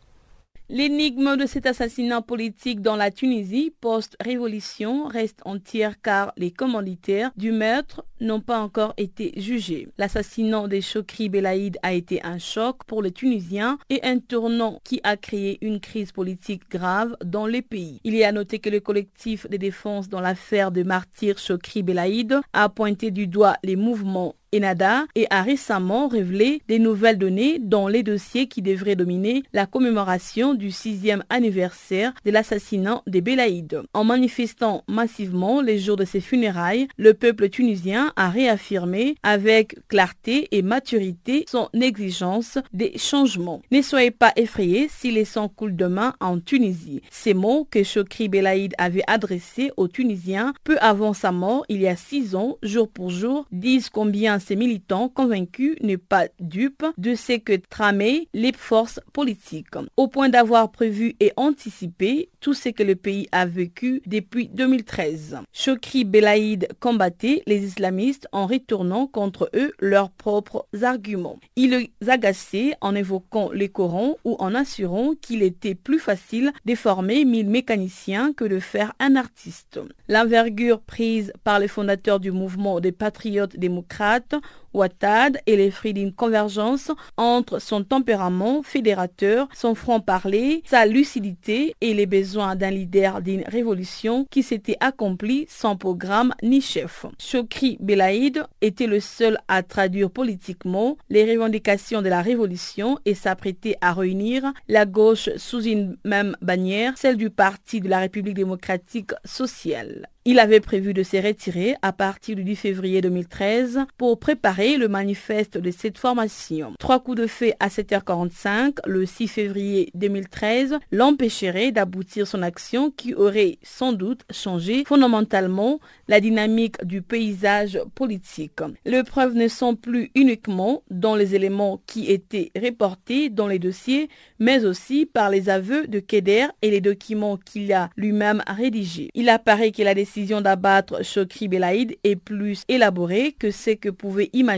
L'énigme 0.73 1.35
de 1.35 1.45
cet 1.47 1.65
assassinat 1.65 2.21
politique 2.21 2.81
dans 2.81 2.95
la 2.95 3.11
Tunisie 3.11 3.73
post-révolution 3.81 5.05
reste 5.05 5.41
entière 5.43 6.01
car 6.01 6.31
les 6.37 6.51
commanditaires 6.51 7.31
du 7.35 7.51
meurtre 7.51 8.05
n'ont 8.21 8.39
pas 8.39 8.61
encore 8.61 8.93
été 8.95 9.33
jugés. 9.35 9.89
L'assassinat 9.97 10.69
des 10.69 10.79
Chokri 10.79 11.27
Belaïd 11.27 11.77
a 11.83 11.91
été 11.91 12.23
un 12.23 12.37
choc 12.37 12.85
pour 12.87 13.01
les 13.01 13.11
Tunisiens 13.11 13.79
et 13.89 13.99
un 14.03 14.19
tournant 14.19 14.79
qui 14.85 15.01
a 15.03 15.17
créé 15.17 15.57
une 15.59 15.81
crise 15.81 16.13
politique 16.13 16.71
grave 16.71 17.17
dans 17.21 17.47
les 17.47 17.61
pays. 17.61 17.99
Il 18.05 18.15
y 18.15 18.23
a 18.23 18.31
noté 18.31 18.59
que 18.59 18.69
le 18.69 18.79
collectif 18.79 19.49
de 19.49 19.57
défense 19.57 20.07
dans 20.07 20.21
l'affaire 20.21 20.71
de 20.71 20.83
martyr 20.83 21.37
Chokri 21.37 21.83
Belaïd 21.83 22.39
a 22.53 22.69
pointé 22.69 23.11
du 23.11 23.27
doigt 23.27 23.57
les 23.61 23.75
mouvements 23.75 24.35
Enada 24.55 25.05
et 25.15 25.27
a 25.29 25.41
récemment 25.43 26.07
révélé 26.07 26.61
des 26.67 26.79
nouvelles 26.79 27.17
données 27.17 27.59
dans 27.59 27.87
les 27.87 28.03
dossiers 28.03 28.47
qui 28.47 28.61
devraient 28.61 28.95
dominer 28.95 29.43
la 29.53 29.65
commémoration 29.65 30.53
du 30.53 30.71
sixième 30.71 31.23
anniversaire 31.29 32.13
de 32.25 32.31
l'assassinat 32.31 33.01
des 33.07 33.21
Belaïdes. 33.21 33.81
En 33.93 34.03
manifestant 34.03 34.83
massivement 34.87 35.61
les 35.61 35.79
jours 35.79 35.95
de 35.95 36.05
ses 36.05 36.21
funérailles, 36.21 36.87
le 36.97 37.13
peuple 37.13 37.49
tunisien 37.49 38.11
a 38.15 38.29
réaffirmé 38.29 39.15
avec 39.23 39.75
clarté 39.87 40.47
et 40.51 40.61
maturité 40.61 41.45
son 41.49 41.69
exigence 41.73 42.57
des 42.73 42.97
changements. 42.97 43.61
Ne 43.71 43.81
soyez 43.81 44.11
pas 44.11 44.33
effrayés 44.35 44.89
si 44.89 45.11
les 45.11 45.25
sangs 45.25 45.49
coulent 45.49 45.75
demain 45.75 46.13
en 46.19 46.39
Tunisie. 46.39 47.01
Ces 47.09 47.33
mots 47.33 47.67
que 47.69 47.83
Chokri 47.83 48.27
Belaïd 48.27 48.73
avait 48.77 49.03
adressés 49.07 49.71
aux 49.77 49.87
Tunisiens 49.87 50.53
peu 50.63 50.77
avant 50.81 51.13
sa 51.13 51.31
mort 51.31 51.65
il 51.69 51.81
y 51.81 51.87
a 51.87 51.95
six 51.95 52.35
ans, 52.35 52.57
jour 52.63 52.89
pour 52.89 53.09
jour, 53.09 53.45
disent 53.51 53.89
combien 53.89 54.39
ces 54.41 54.55
militants 54.55 55.07
convaincus 55.07 55.77
n'est 55.81 55.97
pas 55.97 56.27
dupes 56.39 56.85
de 56.97 57.15
ce 57.15 57.37
que 57.37 57.55
tramaient 57.55 58.27
les 58.33 58.51
forces 58.51 58.99
politiques, 59.13 59.75
au 59.95 60.07
point 60.07 60.29
d'avoir 60.29 60.71
prévu 60.71 61.15
et 61.19 61.31
anticipé 61.37 62.29
tout 62.41 62.53
ce 62.53 62.69
que 62.69 62.83
le 62.83 62.95
pays 62.95 63.27
a 63.31 63.45
vécu 63.45 64.01
depuis 64.05 64.49
2013. 64.49 65.37
Chokri 65.53 66.03
Belaïd 66.03 66.67
combattait 66.79 67.43
les 67.45 67.63
islamistes 67.63 68.27
en 68.31 68.47
retournant 68.47 69.07
contre 69.07 69.49
eux 69.55 69.71
leurs 69.79 70.09
propres 70.09 70.65
arguments. 70.81 71.39
Il 71.55 71.71
les 71.71 72.09
agaçait 72.09 72.73
en 72.81 72.95
évoquant 72.95 73.51
les 73.51 73.69
Corans 73.69 74.17
ou 74.25 74.35
en 74.39 74.55
assurant 74.55 75.13
qu'il 75.21 75.43
était 75.43 75.75
plus 75.75 75.99
facile 75.99 76.51
de 76.65 76.75
former 76.75 77.25
mille 77.25 77.49
mécaniciens 77.49 78.33
que 78.33 78.45
de 78.45 78.59
faire 78.59 78.93
un 78.99 79.15
artiste. 79.15 79.79
L'envergure 80.09 80.81
prise 80.81 81.31
par 81.43 81.59
les 81.59 81.67
fondateurs 81.67 82.19
du 82.19 82.31
mouvement 82.31 82.79
des 82.79 82.91
patriotes 82.91 83.57
démocrates 83.57 84.30
fatto 84.31 84.41
Ouattad 84.73 85.39
et 85.47 85.57
les 85.57 85.71
fruits 85.71 85.93
d'une 85.93 86.13
convergence 86.13 86.91
entre 87.17 87.59
son 87.59 87.83
tempérament 87.83 88.63
fédérateur, 88.63 89.47
son 89.53 89.75
franc-parler, 89.75 90.63
sa 90.65 90.85
lucidité 90.85 91.75
et 91.81 91.93
les 91.93 92.05
besoins 92.05 92.55
d'un 92.55 92.71
leader 92.71 93.21
d'une 93.21 93.43
révolution 93.47 94.25
qui 94.29 94.43
s'était 94.43 94.77
accomplie 94.79 95.45
sans 95.49 95.75
programme 95.75 96.33
ni 96.43 96.61
chef. 96.61 97.05
Chokri 97.19 97.77
Belaïd 97.79 98.43
était 98.61 98.87
le 98.87 98.99
seul 98.99 99.37
à 99.47 99.63
traduire 99.63 100.09
politiquement 100.09 100.97
les 101.09 101.29
revendications 101.31 102.01
de 102.01 102.09
la 102.09 102.21
révolution 102.21 102.97
et 103.05 103.15
s'apprêter 103.15 103.75
à 103.81 103.93
réunir 103.93 104.53
la 104.67 104.85
gauche 104.85 105.29
sous 105.37 105.63
une 105.63 105.97
même 106.05 106.35
bannière, 106.41 106.93
celle 106.97 107.17
du 107.17 107.29
Parti 107.29 107.81
de 107.81 107.89
la 107.89 107.99
République 107.99 108.35
démocratique 108.35 109.11
sociale. 109.25 110.07
Il 110.23 110.37
avait 110.37 110.59
prévu 110.59 110.93
de 110.93 111.01
se 111.01 111.17
retirer 111.17 111.75
à 111.81 111.91
partir 111.93 112.35
du 112.35 112.43
10 112.43 112.55
février 112.55 113.01
2013 113.01 113.79
pour 113.97 114.19
préparer 114.19 114.60
le 114.61 114.87
manifeste 114.87 115.57
de 115.57 115.71
cette 115.71 115.97
formation. 115.97 116.73
Trois 116.77 116.99
coups 116.99 117.17
de 117.17 117.27
feu 117.27 117.51
à 117.59 117.67
7h45 117.69 118.77
le 118.85 119.05
6 119.05 119.27
février 119.27 119.89
2013 119.95 120.77
l'empêcheraient 120.91 121.71
d'aboutir 121.71 122.27
son 122.27 122.43
action 122.43 122.91
qui 122.91 123.15
aurait 123.15 123.57
sans 123.63 123.91
doute 123.91 124.21
changé 124.31 124.83
fondamentalement 124.85 125.79
la 126.07 126.19
dynamique 126.19 126.83
du 126.85 127.01
paysage 127.01 127.79
politique. 127.95 128.59
Les 128.85 129.03
preuves 129.03 129.33
ne 129.33 129.47
sont 129.47 129.75
plus 129.75 130.11
uniquement 130.13 130.83
dans 130.91 131.15
les 131.15 131.33
éléments 131.33 131.81
qui 131.87 132.11
étaient 132.11 132.51
reportés 132.55 133.29
dans 133.29 133.47
les 133.47 133.59
dossiers, 133.59 134.09
mais 134.39 134.65
aussi 134.65 135.07
par 135.07 135.29
les 135.31 135.49
aveux 135.49 135.87
de 135.87 135.99
Keder 135.99 136.47
et 136.61 136.69
les 136.69 136.81
documents 136.81 137.37
qu'il 137.37 137.73
a 137.73 137.89
lui-même 137.97 138.43
rédigés. 138.47 139.09
Il 139.15 139.29
apparaît 139.29 139.71
que 139.71 139.81
la 139.81 139.95
décision 139.95 140.41
d'abattre 140.41 141.03
Chokri 141.03 141.47
Belaïd 141.47 141.97
est 142.03 142.15
plus 142.15 142.63
élaborée 142.67 143.31
que 143.31 143.49
ce 143.49 143.71
que 143.71 143.89
pouvait 143.89 144.29
imaginer 144.33 144.50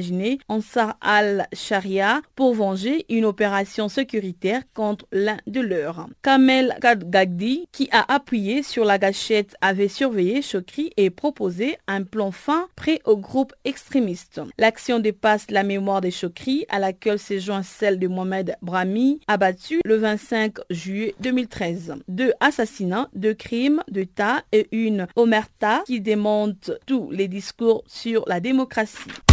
Ansar 0.47 0.97
al-Sharia 1.01 2.21
pour 2.35 2.55
venger 2.55 3.05
une 3.09 3.25
opération 3.25 3.89
sécuritaire 3.89 4.61
contre 4.73 5.05
l'un 5.11 5.37
de 5.45 5.61
leurs. 5.61 6.07
Kamel 6.21 6.75
Kadgagdi, 6.81 7.67
qui 7.71 7.89
a 7.91 8.13
appuyé 8.13 8.63
sur 8.63 8.85
la 8.85 8.97
gâchette, 8.97 9.55
avait 9.61 9.87
surveillé 9.87 10.41
Chokri 10.41 10.91
et 10.97 11.09
proposé 11.09 11.77
un 11.87 12.03
plan 12.03 12.31
fin 12.31 12.67
prêt 12.75 13.01
au 13.05 13.17
groupe 13.17 13.53
extrémiste. 13.65 14.41
L'action 14.57 14.99
dépasse 14.99 15.51
la 15.51 15.63
mémoire 15.63 16.01
des 16.01 16.11
Chokri 16.11 16.65
à 16.69 16.79
laquelle 16.79 17.19
se 17.19 17.39
joint 17.39 17.63
celle 17.63 17.99
de 17.99 18.07
Mohamed 18.07 18.55
Brahmi, 18.61 19.19
abattu 19.27 19.79
le 19.85 19.97
25 19.97 20.55
juillet 20.69 21.15
2013. 21.19 21.95
Deux 22.07 22.33
assassinats, 22.39 23.09
deux 23.13 23.33
crimes 23.33 23.83
d'État 23.89 24.41
et 24.51 24.67
une 24.71 25.07
omerta 25.15 25.83
qui 25.85 26.01
démonte 26.01 26.71
tous 26.85 27.11
les 27.11 27.27
discours 27.27 27.83
sur 27.87 28.23
la 28.27 28.39
démocratie. 28.39 29.09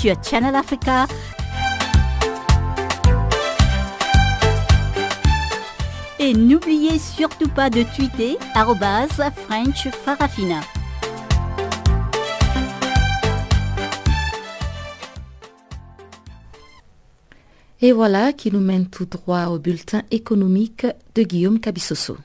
Sur 0.00 0.14
Channel 0.22 0.54
Africa. 0.54 1.08
Et 6.20 6.32
n'oubliez 6.34 7.00
surtout 7.00 7.48
pas 7.48 7.68
de 7.68 7.82
tweeter 7.82 8.38
French 8.54 9.88
Farafina. 10.04 10.60
Et 17.80 17.90
voilà 17.90 18.32
qui 18.32 18.52
nous 18.52 18.60
mène 18.60 18.86
tout 18.86 19.06
droit 19.06 19.46
au 19.46 19.58
bulletin 19.58 20.02
économique 20.12 20.86
de 21.16 21.22
Guillaume 21.24 21.58
Cabissoso. 21.58 22.16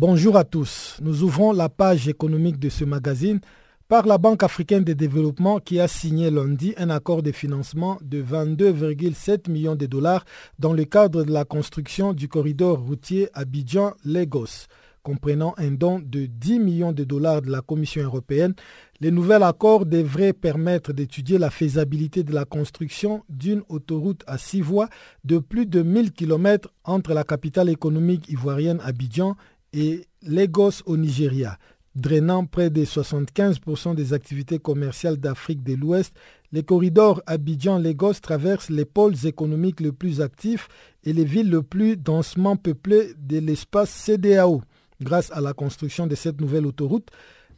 Bonjour 0.00 0.36
à 0.36 0.44
tous. 0.44 0.96
Nous 1.02 1.24
ouvrons 1.24 1.50
la 1.50 1.68
page 1.68 2.06
économique 2.06 2.60
de 2.60 2.68
ce 2.68 2.84
magazine 2.84 3.40
par 3.88 4.06
la 4.06 4.16
Banque 4.16 4.44
africaine 4.44 4.84
de 4.84 4.92
développement 4.92 5.58
qui 5.58 5.80
a 5.80 5.88
signé 5.88 6.30
lundi 6.30 6.72
un 6.76 6.88
accord 6.88 7.20
de 7.20 7.32
financement 7.32 7.98
de 8.00 8.22
22,7 8.22 9.50
millions 9.50 9.74
de 9.74 9.86
dollars 9.86 10.24
dans 10.60 10.72
le 10.72 10.84
cadre 10.84 11.24
de 11.24 11.32
la 11.32 11.44
construction 11.44 12.12
du 12.12 12.28
corridor 12.28 12.78
routier 12.78 13.28
Abidjan-Lagos 13.34 14.68
comprenant 15.02 15.54
un 15.56 15.70
don 15.70 16.00
de 16.00 16.26
10 16.26 16.58
millions 16.58 16.92
de 16.92 17.02
dollars 17.02 17.40
de 17.40 17.50
la 17.50 17.62
Commission 17.62 18.02
européenne, 18.02 18.54
le 19.00 19.08
nouvel 19.08 19.42
accord 19.42 19.86
devrait 19.86 20.34
permettre 20.34 20.92
d'étudier 20.92 21.38
la 21.38 21.48
faisabilité 21.48 22.22
de 22.24 22.34
la 22.34 22.44
construction 22.44 23.22
d'une 23.30 23.62
autoroute 23.70 24.22
à 24.26 24.36
six 24.36 24.60
voies 24.60 24.88
de 25.24 25.38
plus 25.38 25.64
de 25.64 25.80
1000 25.82 26.12
km 26.12 26.68
entre 26.84 27.14
la 27.14 27.24
capitale 27.24 27.70
économique 27.70 28.28
ivoirienne 28.28 28.80
Abidjan 28.84 29.34
et 29.72 30.06
Lagos 30.22 30.82
au 30.86 30.96
Nigeria. 30.96 31.58
Drainant 31.94 32.44
près 32.44 32.70
de 32.70 32.84
75% 32.84 33.94
des 33.94 34.12
activités 34.12 34.58
commerciales 34.58 35.16
d'Afrique 35.16 35.64
de 35.64 35.74
l'Ouest, 35.74 36.14
les 36.52 36.62
corridors 36.62 37.22
Abidjan-Lagos 37.26 38.20
traversent 38.22 38.70
les 38.70 38.84
pôles 38.84 39.26
économiques 39.26 39.80
les 39.80 39.92
plus 39.92 40.20
actifs 40.20 40.68
et 41.04 41.12
les 41.12 41.24
villes 41.24 41.50
les 41.50 41.62
plus 41.62 41.96
densément 41.96 42.56
peuplées 42.56 43.12
de 43.18 43.38
l'espace 43.38 43.90
CDAO. 43.90 44.62
Grâce 45.00 45.30
à 45.32 45.40
la 45.40 45.52
construction 45.52 46.06
de 46.06 46.14
cette 46.14 46.40
nouvelle 46.40 46.66
autoroute, 46.66 47.08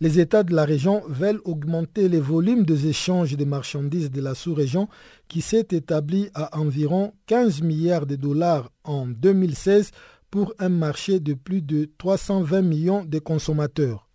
les 0.01 0.19
États 0.19 0.43
de 0.43 0.55
la 0.55 0.65
région 0.65 1.03
veulent 1.09 1.43
augmenter 1.45 2.09
les 2.09 2.21
volumes 2.21 2.65
des 2.65 2.87
échanges 2.87 3.37
de 3.37 3.45
marchandises 3.45 4.11
de 4.11 4.23
la 4.23 4.35
sous-région 4.35 4.89
qui 5.29 5.43
s'est 5.43 5.69
établi 5.73 6.31
à 6.35 6.59
environ 6.59 7.13
15 7.27 7.61
milliards 7.61 8.07
de 8.07 8.17
dollars 8.17 8.71
en 8.85 9.07
2016 9.07 9.91
pour 10.31 10.55
un 10.59 10.69
marché 10.69 11.21
de 11.21 11.35
plus 11.35 11.63
de 11.63 11.91
320 11.99 12.63
millions 12.63 13.05
de 13.05 13.19
consommateurs. 13.19 14.07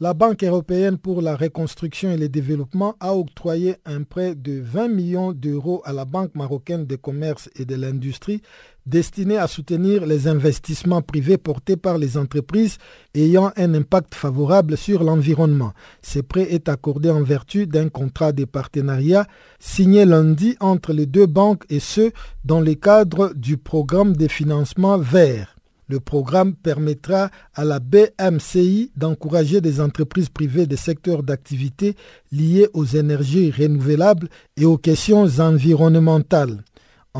La 0.00 0.14
Banque 0.14 0.44
européenne 0.44 0.96
pour 0.96 1.22
la 1.22 1.34
reconstruction 1.34 2.12
et 2.12 2.16
le 2.16 2.28
développement 2.28 2.94
a 3.00 3.16
octroyé 3.16 3.74
un 3.84 4.04
prêt 4.04 4.36
de 4.36 4.60
20 4.60 4.86
millions 4.86 5.32
d'euros 5.32 5.82
à 5.84 5.92
la 5.92 6.04
Banque 6.04 6.36
marocaine 6.36 6.86
de 6.86 6.94
commerce 6.94 7.50
et 7.56 7.64
de 7.64 7.74
l'industrie 7.74 8.40
destiné 8.88 9.36
à 9.36 9.46
soutenir 9.46 10.06
les 10.06 10.26
investissements 10.26 11.02
privés 11.02 11.36
portés 11.36 11.76
par 11.76 11.98
les 11.98 12.16
entreprises 12.16 12.78
ayant 13.14 13.52
un 13.56 13.74
impact 13.74 14.14
favorable 14.14 14.76
sur 14.76 15.04
l'environnement. 15.04 15.72
Ce 16.02 16.20
prêt 16.20 16.48
est 16.50 16.68
accordé 16.68 17.10
en 17.10 17.22
vertu 17.22 17.66
d'un 17.66 17.88
contrat 17.88 18.32
de 18.32 18.44
partenariat 18.44 19.26
signé 19.60 20.04
lundi 20.04 20.56
entre 20.60 20.92
les 20.92 21.06
deux 21.06 21.26
banques 21.26 21.64
et 21.68 21.80
ce 21.80 22.10
dans 22.44 22.60
le 22.60 22.74
cadre 22.74 23.32
du 23.34 23.56
programme 23.58 24.16
de 24.16 24.28
financement 24.28 24.98
vert. 24.98 25.54
Le 25.88 26.00
programme 26.00 26.54
permettra 26.54 27.30
à 27.54 27.64
la 27.64 27.80
BMCI 27.80 28.92
d'encourager 28.96 29.62
des 29.62 29.80
entreprises 29.80 30.28
privées 30.28 30.66
des 30.66 30.76
secteurs 30.76 31.22
d'activité 31.22 31.96
liés 32.30 32.68
aux 32.74 32.84
énergies 32.84 33.50
renouvelables 33.50 34.28
et 34.58 34.66
aux 34.66 34.76
questions 34.76 35.26
environnementales. 35.38 36.62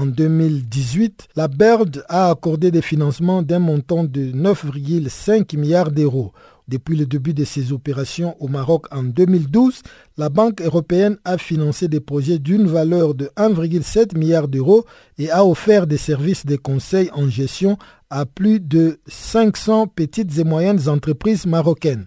En 0.01 0.07
2018, 0.07 1.27
la 1.35 1.49
BERD 1.49 2.05
a 2.09 2.31
accordé 2.31 2.71
des 2.71 2.83
financements 2.83 3.43
d'un 3.43 3.59
montant 3.59 4.05
de 4.05 4.31
9,5 4.31 5.59
milliards 5.59 5.91
d'euros. 5.91 6.33
Depuis 6.69 6.95
le 6.95 7.05
début 7.05 7.35
de 7.35 7.43
ses 7.43 7.73
opérations 7.73 8.37
au 8.39 8.47
Maroc 8.47 8.87
en 8.93 9.03
2012, 9.03 9.83
la 10.17 10.29
Banque 10.29 10.61
européenne 10.61 11.19
a 11.25 11.37
financé 11.37 11.89
des 11.89 11.99
projets 11.99 12.39
d'une 12.39 12.69
valeur 12.69 13.17
de 13.17 13.29
1,7 13.37 14.17
milliard 14.17 14.47
d'euros 14.47 14.85
et 15.19 15.33
a 15.33 15.45
offert 15.45 15.89
des 15.89 15.97
services 15.97 16.47
de 16.47 16.55
conseil 16.55 17.11
en 17.13 17.29
gestion 17.29 17.77
à 18.09 18.25
plus 18.25 18.61
de 18.61 19.01
500 19.09 19.89
petites 19.89 20.39
et 20.39 20.45
moyennes 20.45 20.89
entreprises 20.89 21.45
marocaines. 21.45 22.07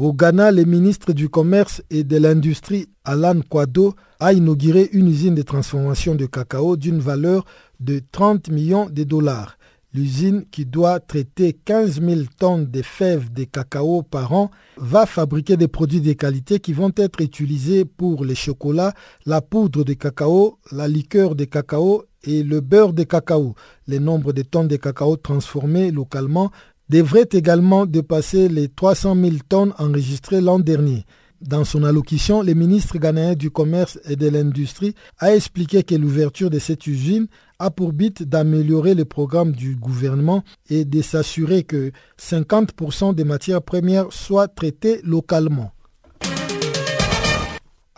Au 0.00 0.12
Ghana, 0.12 0.52
le 0.52 0.62
ministre 0.62 1.12
du 1.12 1.28
Commerce 1.28 1.82
et 1.90 2.04
de 2.04 2.18
l'Industrie, 2.18 2.86
Alan 3.04 3.40
Kwado, 3.40 3.96
a 4.20 4.32
inauguré 4.32 4.88
une 4.92 5.08
usine 5.08 5.34
de 5.34 5.42
transformation 5.42 6.14
de 6.14 6.24
cacao 6.26 6.76
d'une 6.76 7.00
valeur 7.00 7.44
de 7.80 8.00
30 8.12 8.48
millions 8.50 8.88
de 8.88 9.02
dollars. 9.02 9.58
L'usine, 9.92 10.44
qui 10.52 10.66
doit 10.66 11.00
traiter 11.00 11.52
15 11.52 12.00
000 12.00 12.20
tonnes 12.38 12.66
de 12.66 12.80
fèves 12.80 13.32
de 13.32 13.42
cacao 13.42 14.02
par 14.04 14.32
an, 14.32 14.52
va 14.76 15.04
fabriquer 15.04 15.56
des 15.56 15.66
produits 15.66 16.00
de 16.00 16.12
qualité 16.12 16.60
qui 16.60 16.72
vont 16.72 16.92
être 16.96 17.20
utilisés 17.20 17.84
pour 17.84 18.24
les 18.24 18.36
chocolats, 18.36 18.94
la 19.26 19.40
poudre 19.40 19.82
de 19.82 19.94
cacao, 19.94 20.60
la 20.70 20.86
liqueur 20.86 21.34
de 21.34 21.44
cacao 21.44 22.04
et 22.22 22.44
le 22.44 22.60
beurre 22.60 22.92
de 22.92 23.02
cacao. 23.02 23.56
Le 23.88 23.98
nombre 23.98 24.32
de 24.32 24.42
tonnes 24.42 24.68
de 24.68 24.76
cacao 24.76 25.16
transformées 25.16 25.90
localement 25.90 26.52
devrait 26.88 27.28
également 27.32 27.86
dépasser 27.86 28.48
les 28.48 28.68
300 28.68 29.14
000 29.14 29.36
tonnes 29.48 29.74
enregistrées 29.78 30.40
l'an 30.40 30.58
dernier. 30.58 31.04
Dans 31.40 31.64
son 31.64 31.84
allocution, 31.84 32.42
le 32.42 32.52
ministre 32.54 32.98
ghanéen 32.98 33.34
du 33.34 33.50
Commerce 33.50 34.00
et 34.08 34.16
de 34.16 34.28
l'Industrie 34.28 34.94
a 35.18 35.34
expliqué 35.36 35.84
que 35.84 35.94
l'ouverture 35.94 36.50
de 36.50 36.58
cette 36.58 36.86
usine 36.88 37.28
a 37.60 37.70
pour 37.70 37.92
but 37.92 38.24
d'améliorer 38.24 38.94
le 38.94 39.04
programme 39.04 39.52
du 39.52 39.76
gouvernement 39.76 40.42
et 40.68 40.84
de 40.84 41.00
s'assurer 41.00 41.62
que 41.62 41.92
50% 42.20 43.14
des 43.14 43.22
matières 43.22 43.62
premières 43.62 44.12
soient 44.12 44.48
traitées 44.48 45.00
localement. 45.04 45.70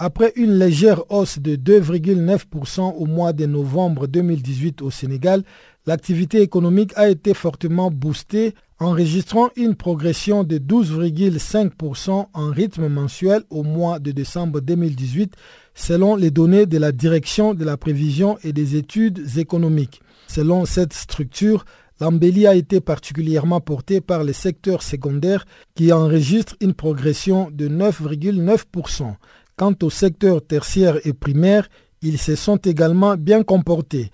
Après 0.03 0.33
une 0.37 0.59
légère 0.59 1.03
hausse 1.11 1.39
de 1.39 1.57
2,9% 1.57 2.95
au 2.97 3.05
mois 3.07 3.35
de 3.35 3.45
novembre 3.45 4.07
2018 4.07 4.81
au 4.81 4.91
Sénégal, 4.91 5.45
l'activité 5.87 6.41
économique 6.41 6.93
a 6.97 7.11
été 7.11 7.35
fortement 7.35 7.91
boostée, 7.91 8.55
enregistrant 8.81 9.51
une 9.57 9.75
progression 9.75 10.43
de 10.43 10.57
12,5% 10.57 12.27
en 12.33 12.51
rythme 12.51 12.89
mensuel 12.89 13.43
au 13.51 13.63
mois 13.63 13.99
de 13.99 14.11
décembre 14.11 14.61
2018, 14.61 15.35
selon 15.75 16.17
les 16.17 16.31
données 16.31 16.65
de 16.65 16.79
la 16.79 16.91
Direction 16.91 17.53
de 17.53 17.65
la 17.65 17.77
prévision 17.77 18.39
et 18.43 18.55
des 18.55 18.77
études 18.77 19.37
économiques. 19.37 20.01
Selon 20.29 20.65
cette 20.65 20.95
structure, 20.95 21.67
l'embellie 22.01 22.47
a 22.47 22.55
été 22.55 22.81
particulièrement 22.81 23.61
portée 23.61 24.01
par 24.01 24.25
les 24.25 24.33
secteurs 24.33 24.83
secondaires 24.83 25.45
qui 25.75 25.93
enregistrent 25.93 26.57
une 26.61 26.75
progression 26.75 27.51
de 27.53 27.69
9,9%. 27.69 29.15
Quant 29.57 29.75
au 29.83 29.91
secteur 29.91 30.41
tertiaire 30.43 30.99
et 31.07 31.13
primaire, 31.13 31.69
ils 32.03 32.19
se 32.19 32.35
sont 32.35 32.57
également 32.57 33.17
bien 33.17 33.43
comportés. 33.43 34.11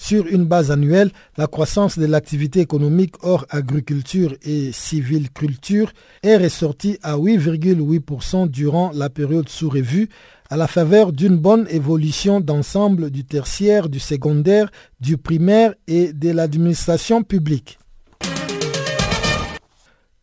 Sur 0.00 0.28
une 0.28 0.44
base 0.44 0.70
annuelle, 0.70 1.10
la 1.36 1.48
croissance 1.48 1.98
de 1.98 2.06
l'activité 2.06 2.60
économique 2.60 3.16
hors 3.22 3.44
agriculture 3.50 4.32
et 4.42 4.70
culture 5.34 5.92
est 6.22 6.36
ressortie 6.36 6.98
à 7.02 7.16
8,8% 7.16 8.48
durant 8.48 8.92
la 8.94 9.10
période 9.10 9.48
sous-revue, 9.48 10.08
à 10.50 10.56
la 10.56 10.68
faveur 10.68 11.12
d'une 11.12 11.36
bonne 11.36 11.66
évolution 11.68 12.40
d'ensemble 12.40 13.10
du 13.10 13.24
tertiaire, 13.24 13.88
du 13.88 13.98
secondaire, 13.98 14.70
du 15.00 15.18
primaire 15.18 15.74
et 15.88 16.12
de 16.12 16.30
l'administration 16.30 17.24
publique. 17.24 17.78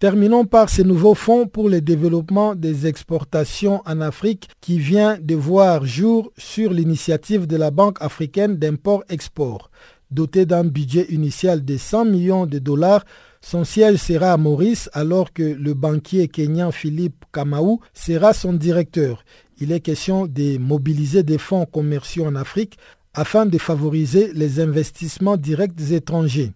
Terminons 0.06 0.46
par 0.46 0.70
ce 0.70 0.84
nouveau 0.84 1.16
fonds 1.16 1.48
pour 1.48 1.68
le 1.68 1.82
développement 1.82 2.54
des 2.54 2.86
exportations 2.86 3.82
en 3.88 4.02
Afrique 4.02 4.50
qui 4.62 4.78
vient 4.78 5.18
de 5.20 5.34
voir 5.34 5.84
jour 5.84 6.32
sur 6.38 6.72
l'initiative 6.72 7.48
de 7.48 7.58
la 7.58 7.72
Banque 7.72 7.98
africaine 8.02 8.58
d'import-export. 8.58 9.72
Doté 10.12 10.46
d'un 10.46 10.64
budget 10.64 11.08
initial 11.10 11.66
de 11.66 11.76
100 11.76 12.06
millions 12.06 12.46
de 12.46 12.60
dollars, 12.60 13.04
son 13.42 13.64
siège 13.64 13.98
sera 13.98 14.34
à 14.34 14.38
Maurice 14.38 14.92
alors 14.94 15.34
que 15.34 15.42
le 15.42 15.74
banquier 15.74 16.28
kenyan 16.28 16.70
Philippe 16.72 17.26
Kamau 17.34 17.82
sera 17.96 18.34
son 18.34 18.54
directeur. 18.54 19.26
Il 19.60 19.72
est 19.72 19.80
question 19.80 20.28
de 20.28 20.60
mobiliser 20.60 21.24
des 21.24 21.40
fonds 21.40 21.66
commerciaux 21.66 22.28
en 22.28 22.36
Afrique 22.36 22.78
afin 23.16 23.48
de 23.48 23.58
favoriser 23.58 24.32
les 24.36 24.60
investissements 24.60 25.36
directs 25.36 25.90
étrangers. 25.90 26.52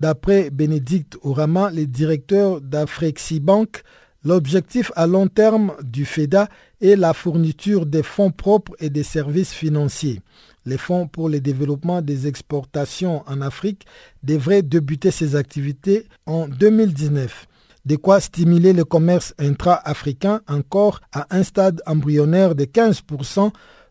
D'après 0.00 0.50
Bénédicte 0.50 1.18
Orama, 1.22 1.70
le 1.70 1.86
directeur 1.86 2.60
d'Afrexibank, 2.62 3.82
l'objectif 4.24 4.90
à 4.96 5.06
long 5.06 5.28
terme 5.28 5.74
du 5.82 6.06
FEDA 6.06 6.48
est 6.80 6.96
la 6.96 7.12
fourniture 7.12 7.84
des 7.84 8.02
fonds 8.02 8.30
propres 8.30 8.72
et 8.80 8.88
des 8.88 9.02
services 9.02 9.52
financiers. 9.52 10.20
Les 10.64 10.78
fonds 10.78 11.06
pour 11.06 11.28
le 11.28 11.40
développement 11.40 12.00
des 12.00 12.26
exportations 12.26 13.22
en 13.26 13.40
Afrique 13.42 13.86
devraient 14.22 14.62
débuter 14.62 15.10
ces 15.10 15.36
activités 15.36 16.06
en 16.26 16.48
2019 16.48 17.46
de 17.86 17.96
quoi 17.96 18.20
stimuler 18.20 18.72
le 18.72 18.84
commerce 18.84 19.34
intra-africain 19.38 20.42
encore 20.48 21.00
à 21.12 21.26
un 21.30 21.42
stade 21.42 21.80
embryonnaire 21.86 22.54
de 22.54 22.64
15%, 22.64 23.50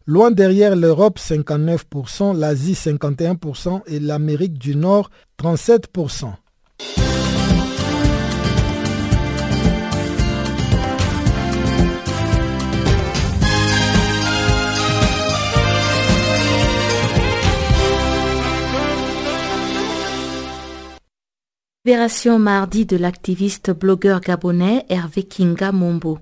loin 0.10 0.32
derrière 0.32 0.76
l'Europe 0.76 1.20
59%, 1.20 2.36
l'Asie 2.36 2.74
51% 2.74 3.84
et 3.86 4.00
l'Amérique 4.00 4.58
du 4.58 4.76
Nord 4.76 5.12
37%. 5.40 6.34
Libération 21.86 22.40
mardi 22.40 22.86
de 22.86 22.98
l'activiste 22.98 23.72
blogueur 23.72 24.22
gabonais 24.22 24.86
Hervé 24.90 25.24
Kinga 25.24 25.72
Mombo. 25.72 26.20